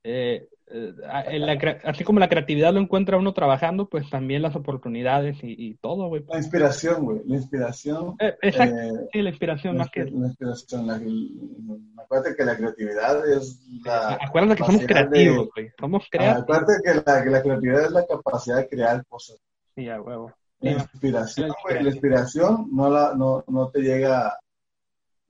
eh, 0.05 0.49
eh, 0.73 1.39
la 1.39 1.53
así 1.85 2.05
como 2.05 2.18
la 2.18 2.29
creatividad 2.29 2.73
lo 2.73 2.81
encuentra 2.81 3.16
uno 3.18 3.33
trabajando, 3.33 3.89
pues 3.89 4.09
también 4.11 4.43
las 4.43 4.57
oportunidades 4.57 5.39
y, 5.43 5.55
y 5.59 5.75
todo, 5.75 6.09
güey. 6.09 6.25
La 6.29 6.39
inspiración, 6.39 7.05
güey, 7.05 7.20
la 7.27 7.37
inspiración. 7.37 8.16
Eh, 8.18 8.35
exacto, 8.43 8.77
eh, 8.77 9.09
sí, 9.12 9.23
la 9.23 9.29
inspiración 9.31 9.75
la, 9.75 9.79
más 9.85 9.91
que... 9.91 10.05
la 10.05 10.27
inspiración, 10.27 10.87
la, 10.87 10.99
la- 10.99 12.03
acuérdate 12.03 12.37
que 12.37 12.45
la 12.45 12.57
creatividad 12.57 13.29
es 13.31 13.61
la. 13.85 14.18
Acuérdate 14.20 14.57
que 14.57 14.64
somos 14.64 14.87
creativos, 14.87 15.49
güey. 15.55 15.70
Somos 15.79 16.07
creativos. 16.11 16.43
acuérdate 16.43 16.73
que 16.85 16.95
la, 16.95 17.23
que 17.25 17.31
la 17.31 17.43
creatividad 17.43 17.85
es 17.85 17.93
la 17.93 18.07
capacidad 18.07 18.57
de 18.57 18.68
crear 18.68 19.05
cosas. 19.07 19.39
Sí, 19.75 19.89
a 19.89 20.01
huevo. 20.01 20.33
La 20.61 20.73
inspiración, 20.73 21.51
güey, 21.64 21.83
la 21.83 21.91
inspiración 21.91 22.68
no, 22.70 22.89
la, 22.89 23.14
no, 23.16 23.45
no 23.49 23.68
te 23.70 23.81
llega 23.81 24.39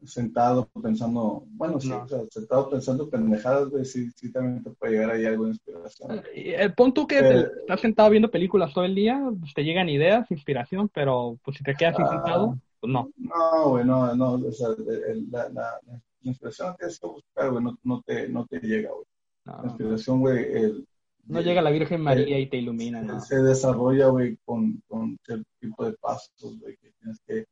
sentado 0.05 0.68
pensando, 0.82 1.44
bueno, 1.50 1.80
sí, 1.80 1.88
No. 1.88 2.03
o 2.03 2.09
sea, 2.09 2.20
sentado 2.30 2.68
pensando 2.70 3.09
pendejadas, 3.09 3.68
güey, 3.70 3.84
sí, 3.84 4.11
sí 4.16 4.32
también 4.32 4.62
te 4.62 4.70
puede 4.70 4.92
llegar 4.94 5.11
ahí 5.11 5.24
algo 5.26 5.44
de 5.44 5.50
inspiración. 5.50 6.22
El 6.34 6.74
punto 6.74 7.07
que 7.07 7.20
te- 7.22 7.40
estás 7.61 7.80
sentado 7.80 8.11
viendo 8.11 8.30
películas 8.30 8.72
todo 8.74 8.84
el 8.84 8.94
día, 8.94 9.20
pues, 9.40 9.55
te 9.55 9.62
llegan 9.64 9.88
ideas, 9.88 10.30
inspiración, 10.30 10.88
pero 10.92 11.38
pues 11.44 11.57
si 11.59 11.64
te 11.64 11.74
quedas 11.74 11.96
Ah. 11.98 12.09
sentado, 12.09 12.59
pues 12.80 12.92
no. 12.92 13.11
No, 13.16 13.68
güey, 13.70 13.84
no, 13.84 14.14
no, 14.16 14.32
o 14.34 14.53
sea, 14.53 14.68
el- 14.76 15.05
el- 15.11 15.30
la, 15.30 15.48
la, 15.50 15.78
la 15.86 16.00
inspiración 16.22 16.72
que 16.72 16.78
tienes 16.78 16.98
que 17.00 17.07
buscar, 17.07 17.50
güey, 17.50 17.64
no, 17.64 17.78
no, 17.84 18.03
te, 18.05 18.28
no 18.28 18.46
te 18.46 18.59
llega, 18.61 18.90
güey. 18.90 19.05
No, 19.44 19.53
La 19.53 19.59
no, 19.62 19.68
inspiración, 19.68 20.20
güey, 20.20 20.38
el- 20.53 20.86
no 21.26 21.40
llega 21.40 21.62
la 21.62 21.70
Virgen 21.70 22.00
María 22.00 22.38
y 22.40 22.48
te 22.48 22.57
ilumina, 22.57 23.00
¿no? 23.00 23.20
se 23.20 23.40
desarrolla, 23.40 24.09
güey, 24.09 24.36
con, 24.44 24.82
con 24.88 25.16
cierto 25.24 25.48
tipo 25.61 25.84
de 25.84 25.92
pasos, 25.92 26.59
güey, 26.61 26.76
que 26.78 26.90
tienes 27.00 27.20
que 27.26 27.46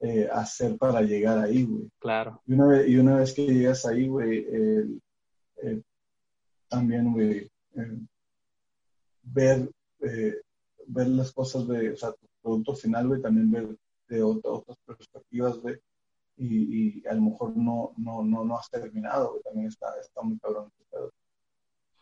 eh, 0.00 0.28
hacer 0.32 0.76
para 0.76 1.00
llegar 1.02 1.38
ahí, 1.38 1.64
güey. 1.64 1.88
Claro. 1.98 2.42
Y 2.46 2.52
una 2.54 2.66
vez, 2.66 2.88
y 2.88 2.96
una 2.98 3.16
vez 3.16 3.32
que 3.32 3.46
llegas 3.46 3.84
ahí, 3.86 4.06
güey, 4.08 4.44
el- 4.46 5.02
el- 5.62 5.84
también, 6.68 7.12
güey, 7.12 7.50
ver, 9.22 9.70
eh, 10.00 10.34
ver 10.86 11.06
las 11.08 11.32
cosas 11.32 11.66
de, 11.68 11.90
o 11.92 11.96
sea, 11.96 12.12
tu 12.12 12.26
producto 12.42 12.74
final, 12.74 13.08
güey, 13.08 13.20
también 13.22 13.50
ver 13.50 13.76
de 14.08 14.22
otra- 14.22 14.52
otras 14.52 14.78
perspectivas, 14.86 15.58
güey, 15.58 15.76
y, 16.36 16.98
y 17.00 17.06
a 17.06 17.14
lo 17.14 17.22
mejor 17.22 17.56
no, 17.56 17.92
no, 17.96 18.22
no, 18.22 18.44
no 18.44 18.58
has 18.58 18.68
terminado, 18.70 19.30
güey, 19.30 19.42
también 19.42 19.66
está, 19.68 19.86
está 20.00 20.22
muy 20.22 20.38
cabrón. 20.38 20.70
Pero, 20.90 21.10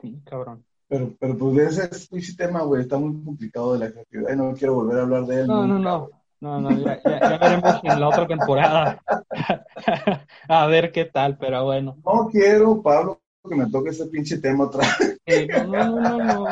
Sí, 0.01 0.21
cabrón. 0.25 0.65
pero, 0.89 1.15
pero 1.19 1.39
pues 1.39 1.79
ese 1.79 1.85
es 1.95 2.09
ese 2.13 2.37
tema, 2.37 2.63
güey, 2.63 2.83
está 2.83 2.99
muy 2.99 3.23
complicado 3.25 3.73
de 3.75 3.79
la 3.79 3.91
creatividad 3.93 4.33
y 4.33 4.37
no 4.37 4.53
quiero 4.55 4.75
volver 4.75 4.99
a 4.99 5.03
hablar 5.03 5.25
de 5.27 5.41
él. 5.43 5.47
No, 5.47 5.67
no, 5.67 5.75
nunca, 5.79 5.89
no. 5.91 6.01
güey. 6.07 6.13
No, 6.45 6.61
no, 6.61 6.71
ya, 6.73 7.01
ya- 7.03 7.21
ya 7.21 7.39
veremos 7.39 7.81
en 7.85 8.01
la 8.01 8.07
otra 8.09 8.27
temporada. 8.27 9.03
A 10.49 10.67
ver 10.67 10.93
qué 10.93 11.07
tal, 11.07 11.39
pero 11.39 11.65
bueno. 11.65 11.97
No 12.05 12.29
quiero, 12.31 12.83
Pablo, 12.83 13.23
que 13.49 13.55
me 13.57 13.67
toque 13.71 13.89
ese 13.91 14.05
pinche 14.09 14.37
tema 14.37 14.65
otra 14.65 14.87
vez. 15.01 15.19
Sí, 15.27 15.47
no, 15.49 15.65
no, 15.67 16.01
no, 16.01 16.19
no. 16.19 16.45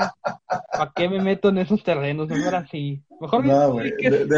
¿Para 0.72 0.92
qué 0.96 1.10
me 1.10 1.20
meto 1.20 1.50
en 1.50 1.58
esos 1.58 1.84
terrenos? 1.84 2.26
Mejor 2.26 2.54
así. 2.54 3.04
Mejor 3.20 3.44
No, 3.44 3.74
De, 3.74 3.88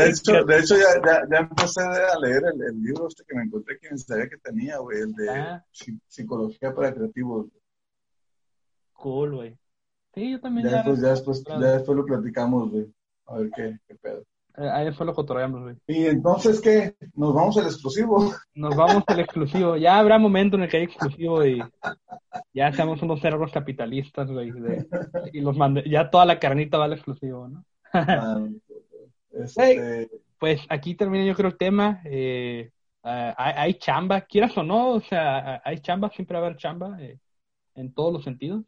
hecho, 0.09 0.45
de 0.45 0.59
hecho 0.59 0.75
ya, 0.77 1.01
ya, 1.07 1.23
ya 1.31 1.37
empecé 1.39 1.83
a 1.83 2.19
leer 2.19 2.43
el, 2.53 2.61
el 2.61 2.83
libro 2.83 3.07
este 3.07 3.23
que 3.25 3.37
me 3.37 3.45
encontré 3.45 3.79
que 3.79 3.91
ni 3.93 3.99
sabía 3.99 4.29
que 4.29 4.39
tenía, 4.39 4.79
güey, 4.79 5.03
el 5.03 5.13
de 5.15 5.31
Ah. 5.31 5.65
psi- 5.73 6.01
Psicología 6.09 6.75
para 6.75 6.93
Creativos. 6.93 7.47
Cool, 8.95 9.37
güey. 9.37 9.57
Sí, 10.15 10.33
yo 10.33 10.41
también 10.41 10.67
Ya 10.67 10.71
ya. 10.73 10.77
después, 10.79 11.01
ya, 11.01 11.11
después, 11.11 11.45
ya 11.45 11.59
después 11.75 11.97
lo 11.97 12.05
platicamos, 12.05 12.73
güey. 12.73 12.93
A 13.27 13.37
ver 13.37 13.51
qué, 13.55 13.79
qué 13.87 13.95
pedo. 13.95 14.25
Eh, 14.59 14.69
Ahí 14.73 14.85
después 14.87 15.07
lo 15.07 15.15
cotorreamos, 15.15 15.63
güey. 15.63 15.77
Y 15.87 16.07
entonces, 16.07 16.61
¿qué? 16.61 16.95
Nos 17.15 17.35
vamos 17.35 17.57
al 17.59 17.65
exclusivo. 17.65 18.33
Nos 18.55 18.77
vamos 18.77 19.05
al 19.07 19.21
exclusivo. 19.21 19.77
Ya 19.77 19.99
habrá 19.99 20.19
momento 20.19 20.57
en 20.57 20.65
el 20.65 20.69
que 20.69 20.79
hay 20.79 20.83
exclusivo 20.85 21.45
y 21.45 21.61
ya 22.53 22.73
seamos 22.73 23.03
unos 23.03 23.21
cerros 23.21 23.53
capitalistas, 23.53 24.31
güey. 24.31 24.51
de- 24.51 24.87
y 25.33 25.41
los 25.41 25.57
mande, 25.57 25.85
ya 25.89 26.11
toda 26.11 26.25
la 26.25 26.39
carnita 26.39 26.79
va 26.79 26.85
al 26.87 26.93
exclusivo, 26.95 27.49
¿no? 27.49 27.65
Ah, 27.93 28.39
este, 29.33 30.09
Pues 30.39 30.61
aquí 30.69 30.95
termina 30.95 31.25
yo 31.25 31.35
creo 31.35 31.51
el 31.51 31.57
tema. 31.59 32.01
Eh, 32.05 32.71
hay, 33.03 33.53
hay 33.57 33.75
chamba, 33.75 34.23
quieras 34.23 34.57
o 34.57 34.63
no, 34.63 34.91
o 34.93 35.01
sea, 35.01 35.61
hay 35.65 35.79
chamba, 35.79 36.11
siempre 36.11 36.39
va 36.39 36.45
a 36.45 36.47
haber 36.49 36.59
chamba 36.59 36.97
eh, 37.01 37.19
en 37.75 37.93
todos 37.95 38.13
los 38.13 38.25
sentidos. 38.25 38.65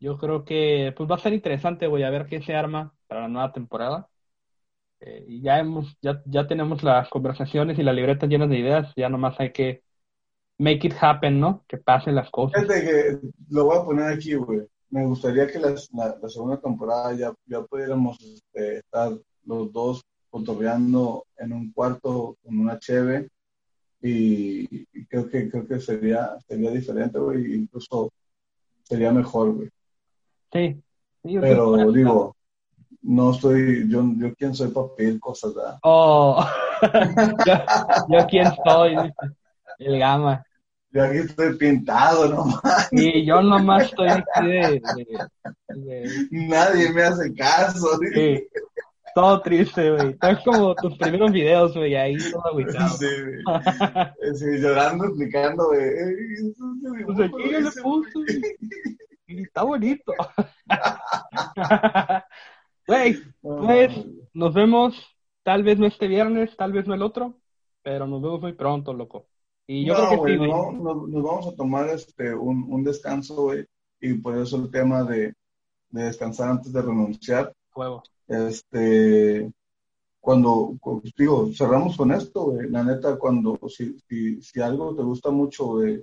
Yo 0.00 0.18
creo 0.18 0.44
que 0.44 0.92
pues 0.96 1.10
va 1.10 1.16
a 1.16 1.18
ser 1.18 1.32
interesante, 1.32 1.86
güey, 1.86 2.02
a 2.04 2.10
ver 2.10 2.26
qué 2.26 2.42
se 2.42 2.54
arma 2.54 2.94
para 3.06 3.22
la 3.22 3.28
nueva 3.28 3.52
temporada. 3.52 4.08
Eh, 5.00 5.26
ya 5.42 5.58
hemos, 5.58 5.96
ya, 6.00 6.22
ya 6.24 6.46
tenemos 6.46 6.82
las 6.82 7.08
conversaciones 7.10 7.78
y 7.78 7.82
las 7.82 7.94
libretas 7.94 8.28
llenas 8.28 8.48
de 8.48 8.58
ideas, 8.58 8.92
ya 8.96 9.08
nomás 9.08 9.38
hay 9.38 9.52
que 9.52 9.82
make 10.58 10.86
it 10.86 10.94
happen, 11.00 11.38
¿no? 11.38 11.64
Que 11.68 11.76
pasen 11.78 12.14
las 12.14 12.30
cosas. 12.30 12.62
Fíjate 12.62 12.84
que 12.84 13.18
lo 13.50 13.64
voy 13.66 13.78
a 13.78 13.84
poner 13.84 14.12
aquí, 14.12 14.34
güey. 14.34 14.62
Me 14.90 15.04
gustaría 15.04 15.46
que 15.46 15.58
las- 15.58 15.88
la, 15.92 16.16
la 16.20 16.28
segunda 16.28 16.58
temporada 16.58 17.12
ya, 17.14 17.34
ya 17.46 17.62
pudiéramos 17.62 18.18
este, 18.20 18.78
estar 18.78 19.12
los 19.44 19.72
dos 19.72 20.02
cotorreando 20.30 21.26
en 21.36 21.52
un 21.52 21.72
cuarto 21.72 22.36
con 22.42 22.58
una 22.58 22.78
cheve 22.78 23.28
y, 24.00 24.86
y 24.92 25.06
creo 25.06 25.28
que 25.28 25.50
creo 25.50 25.66
que 25.66 25.80
sería 25.80 26.36
sería 26.46 26.70
diferente, 26.70 27.18
güey. 27.18 27.54
Incluso 27.54 28.10
sería 28.84 29.12
mejor, 29.12 29.52
güey. 29.54 29.68
Sí. 30.52 30.82
Sí, 31.24 31.38
Pero 31.40 31.90
digo, 31.90 32.35
no 33.06 33.30
estoy, 33.32 33.88
yo, 33.88 34.02
yo 34.18 34.34
quién 34.34 34.54
soy 34.54 34.68
para 34.68 34.86
pedir 34.96 35.18
cosas, 35.20 35.54
¿verdad? 35.54 35.78
Oh, 35.82 36.44
yo, 37.46 37.54
yo 38.08 38.26
quién 38.28 38.46
soy, 38.64 38.96
el 39.78 39.98
gama. 39.98 40.44
Yo 40.90 41.04
aquí 41.04 41.18
estoy 41.18 41.56
pintado, 41.56 42.28
¿no? 42.28 42.44
Y 42.90 43.24
yo 43.26 43.42
nomás 43.42 43.84
estoy 43.84 44.08
aquí 44.08 44.46
de, 44.46 44.80
de- 44.94 45.28
de- 45.68 46.28
Nadie 46.30 46.90
me 46.92 47.02
hace 47.02 47.34
caso. 47.34 47.98
sí, 48.14 48.48
todo 49.14 49.40
triste, 49.42 49.90
güey. 49.92 50.16
Es 50.22 50.38
como 50.44 50.74
tus 50.74 50.96
primeros 50.96 51.32
videos, 51.32 51.74
güey, 51.76 51.94
ahí 51.96 52.16
todo 52.30 52.46
agüitado. 52.46 52.88
Sí. 52.96 53.06
Sí, 54.34 54.44
llorando, 54.58 55.04
explicando, 55.06 55.66
güey. 55.68 55.80
"Ey, 55.80 56.14
eso 56.34 56.64
es 56.74 56.82
de 56.98 57.04
Pues 57.04 57.20
aquí 57.20 57.50
yo 57.52 57.60
le 57.60 57.70
puse, 57.82 58.10
güey". 58.14 58.56
y 59.28 59.42
está 59.42 59.62
bonito. 59.64 60.12
Güey, 62.86 63.16
Pues, 63.40 63.92
nos 64.34 64.54
vemos, 64.54 64.94
tal 65.42 65.62
vez 65.62 65.78
no 65.78 65.86
este 65.86 66.06
viernes, 66.08 66.56
tal 66.56 66.72
vez 66.72 66.86
no 66.86 66.94
el 66.94 67.02
otro, 67.02 67.38
pero 67.82 68.06
nos 68.06 68.22
vemos 68.22 68.40
muy 68.40 68.52
pronto, 68.52 68.92
loco. 68.92 69.26
Y 69.66 69.84
yo 69.86 69.94
no, 69.94 70.08
creo 70.08 70.22
que 70.24 70.32
sí, 70.32 70.38
nos, 70.38 70.48
vamos- 70.48 70.82
nos- 70.82 71.08
nos 71.08 71.22
vamos 71.22 71.46
a 71.48 71.56
tomar 71.56 71.88
este 71.90 72.34
un, 72.34 72.66
un 72.72 72.84
descanso, 72.84 73.34
güey, 73.42 73.64
y 74.00 74.14
por 74.14 74.36
eso 74.38 74.56
el 74.56 74.70
tema 74.70 75.04
de, 75.04 75.34
de 75.90 76.02
descansar 76.04 76.50
antes 76.50 76.72
de 76.72 76.82
renunciar. 76.82 77.52
Huevo. 77.74 78.02
Este, 78.28 79.50
cuando, 80.20 80.76
cu- 80.80 81.02
digo, 81.16 81.50
cerramos 81.54 81.96
con 81.96 82.12
esto, 82.12 82.46
güey, 82.52 82.68
la 82.70 82.84
neta, 82.84 83.18
cuando, 83.18 83.58
si, 83.68 83.98
si, 84.08 84.42
si 84.42 84.60
algo 84.60 84.94
te 84.94 85.02
gusta 85.02 85.30
mucho, 85.30 85.66
güey, 85.66 86.02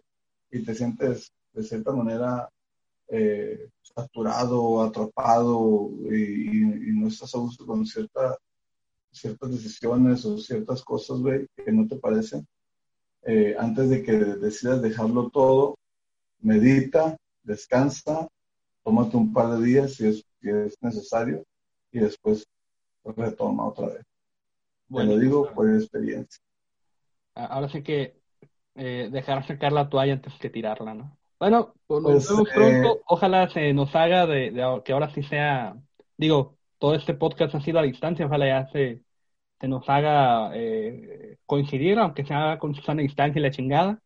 y 0.51 0.63
te 0.63 0.75
sientes 0.75 1.31
de 1.53 1.63
cierta 1.63 1.91
manera 1.91 2.49
eh, 3.15 3.69
saturado, 3.83 4.81
atrapado, 4.81 5.91
y, 6.11 6.63
no 6.93 7.07
estás 7.07 7.35
a 7.35 7.37
gusto 7.37 7.63
con 7.63 7.85
cierta, 7.85 8.37
ciertas 9.11 9.51
decisiones 9.51 10.25
o 10.25 10.39
ciertas 10.39 10.81
cosas, 10.81 11.19
güey, 11.19 11.47
que 11.55 11.71
no 11.71 11.87
te 11.87 11.97
parecen, 11.97 12.47
eh, 13.21 13.55
antes 13.59 13.89
de 13.91 14.01
que 14.01 14.13
decidas 14.13 14.81
dejarlo 14.81 15.29
todo, 15.29 15.77
medita, 16.39 17.15
descansa, 17.43 18.27
tómate 18.83 19.15
un 19.15 19.31
par 19.31 19.57
de 19.57 19.63
días 19.63 19.93
si 19.93 20.07
es, 20.07 20.25
si 20.41 20.49
es 20.49 20.75
necesario 20.81 21.45
y 21.91 21.99
después 21.99 22.47
retoma 23.03 23.67
otra 23.67 23.89
vez. 23.89 23.97
Te 23.97 24.05
Bueno, 24.87 25.11
lo 25.11 25.19
digo 25.19 25.53
por 25.53 25.71
experiencia. 25.71 26.41
ahora 27.35 27.69
sí 27.69 27.83
que 27.83 28.19
eh, 28.73 29.09
dejar 29.11 29.45
sacar 29.45 29.71
la 29.71 29.87
toalla 29.87 30.13
antes 30.13 30.33
que 30.39 30.49
tirarla, 30.49 30.95
¿no? 30.95 31.15
Bueno, 31.39 31.73
pues 31.87 32.01
nos 32.01 32.11
Pues, 32.13 32.29
vemos 32.29 32.47
eh, 32.49 32.51
pronto. 32.53 33.01
Ojalá 33.07 33.49
se 33.49 33.73
nos 33.73 33.95
haga 33.95 34.25
de, 34.27 34.51
de 34.51 34.81
que 34.85 34.93
ahora 34.93 35.09
sí 35.13 35.23
sea, 35.23 35.75
digo, 36.17 36.57
todo 36.79 36.95
este 36.95 37.13
podcast 37.13 37.55
ha 37.55 37.61
sido 37.61 37.79
a 37.79 37.83
distancia, 37.83 38.25
ojalá 38.25 38.47
ya 38.47 38.67
se, 38.71 39.01
se 39.59 39.67
nos 39.67 39.87
haga 39.89 40.51
eh, 40.55 41.37
coincidir, 41.45 41.99
aunque 41.99 42.25
sea 42.25 42.57
con 42.59 42.75
Susana 42.75 43.01
Distancia 43.01 43.39
y 43.39 43.43
la 43.43 43.51
chingada. 43.51 43.99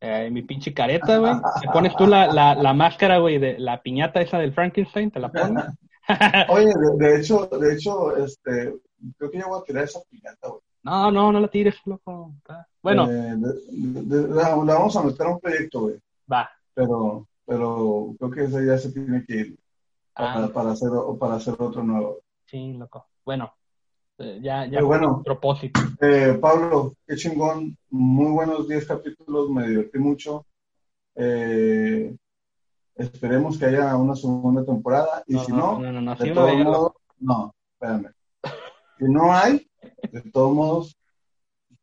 Eh, 0.00 0.30
mi 0.30 0.42
pinche 0.42 0.74
careta, 0.74 1.18
güey. 1.18 1.32
Te 1.60 1.68
pones 1.68 1.96
tú 1.96 2.06
la, 2.06 2.26
la, 2.28 2.54
la 2.54 2.72
máscara, 2.74 3.18
güey, 3.18 3.38
de 3.38 3.58
la 3.58 3.82
piñata 3.82 4.20
esa 4.20 4.38
del 4.38 4.52
Frankenstein, 4.52 5.10
te 5.10 5.20
la 5.20 5.30
pones. 5.32 5.64
Oye, 6.50 6.66
de, 6.66 7.06
de 7.06 7.20
hecho, 7.20 7.46
de 7.46 7.74
hecho, 7.74 8.16
este, 8.16 8.74
creo 9.16 9.30
que 9.30 9.38
yo 9.38 9.48
voy 9.48 9.60
a 9.60 9.64
tirar 9.64 9.84
esa 9.84 10.00
piñata, 10.10 10.48
güey. 10.48 10.60
No, 10.82 11.10
no, 11.10 11.32
no 11.32 11.40
la 11.40 11.48
tires, 11.48 11.74
loco. 11.84 12.32
Bueno, 12.82 13.06
Eh, 13.10 13.34
de- 13.36 14.02
de- 14.02 14.02
de- 14.22 14.28
la, 14.28 14.56
la 14.56 14.74
vamos 14.74 14.96
a 14.96 15.02
meter 15.02 15.26
a 15.26 15.30
un 15.30 15.40
proyecto, 15.40 15.80
güey. 15.80 15.96
Va. 16.30 16.50
Pero, 16.74 17.26
pero 17.46 18.14
creo 18.18 18.30
que 18.30 18.44
esa 18.44 18.64
ya 18.64 18.78
se 18.78 18.92
tiene 18.92 19.24
que 19.24 19.34
ir 19.34 19.58
para, 20.14 20.44
Ah, 20.44 20.48
para 20.52 20.70
hacer, 20.72 20.90
para 21.18 21.34
hacer 21.36 21.54
otro 21.58 21.82
nuevo. 21.82 22.18
sí, 22.46 22.72
loco. 22.74 23.06
Bueno, 23.24 23.52
eh, 24.18 24.40
ya, 24.42 24.66
ya 24.66 24.82
bueno. 24.82 25.22
propósito. 25.22 25.80
Eh, 26.00 26.38
Pablo, 26.40 26.94
qué 27.06 27.14
chingón. 27.16 27.76
Muy 27.90 28.32
buenos 28.32 28.66
10 28.68 28.86
capítulos, 28.86 29.50
me 29.50 29.68
divertí 29.68 29.98
mucho. 29.98 30.44
Eh, 31.14 32.16
esperemos 32.94 33.58
que 33.58 33.66
haya 33.66 33.96
una 33.96 34.14
segunda 34.14 34.64
temporada. 34.64 35.22
Y 35.26 35.34
No, 35.34 35.44
si 35.44 35.52
no, 35.52 35.58
no, 35.58 35.78
no, 35.80 35.92
no, 35.92 36.00
no, 36.00 36.14
de 36.16 36.24
sí 36.26 36.32
todos 36.34 36.54
modos, 36.56 36.92
no, 37.20 37.54
espérame. 37.72 38.12
Si 38.98 39.04
no 39.04 39.32
hay, 39.32 39.70
de 40.10 40.22
todos 40.32 40.54
modos, 40.54 40.96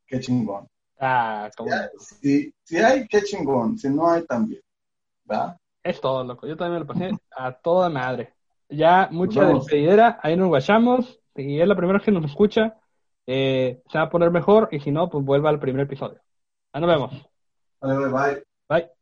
qué 0.07 0.19
chingón. 0.19 0.67
Ah, 0.99 1.49
como- 1.55 1.69
Si, 1.99 2.53
si 2.63 2.77
hay, 2.77 3.07
qué 3.07 3.21
chingón. 3.23 3.77
Si 3.77 3.89
no 3.89 4.09
hay, 4.09 4.25
también. 4.25 4.61
¿Va? 5.29 5.57
Es 5.83 5.99
todo, 6.01 6.23
loco. 6.23 6.47
Yo 6.47 6.55
también 6.57 6.73
me 6.73 6.79
lo 6.79 6.87
pasé 6.87 7.11
a 7.37 7.51
toda 7.53 7.89
madre. 7.89 8.33
Ya, 8.69 9.07
mucha 9.11 9.41
despedidera. 9.59 10.19
Ahí 10.23 10.35
nos 10.35 10.47
guachamos. 10.47 11.19
Si 11.35 11.59
es 11.59 11.67
la 11.67 11.75
primera 11.75 11.99
vez 11.99 12.05
que 12.05 12.11
nos 12.11 12.25
escucha, 12.25 12.75
eh, 13.27 13.81
se 13.91 13.97
va 13.97 14.05
a 14.05 14.09
poner 14.09 14.31
mejor. 14.31 14.69
Y 14.71 14.79
si 14.79 14.91
no, 14.91 15.09
pues 15.09 15.23
vuelva 15.23 15.49
al 15.49 15.59
primer 15.59 15.83
episodio. 15.83 16.19
Ahí 16.73 16.81
nos 16.81 16.89
vemos. 16.89 17.27
Vale, 17.81 18.07
bye. 18.11 18.43
Bye. 18.69 18.94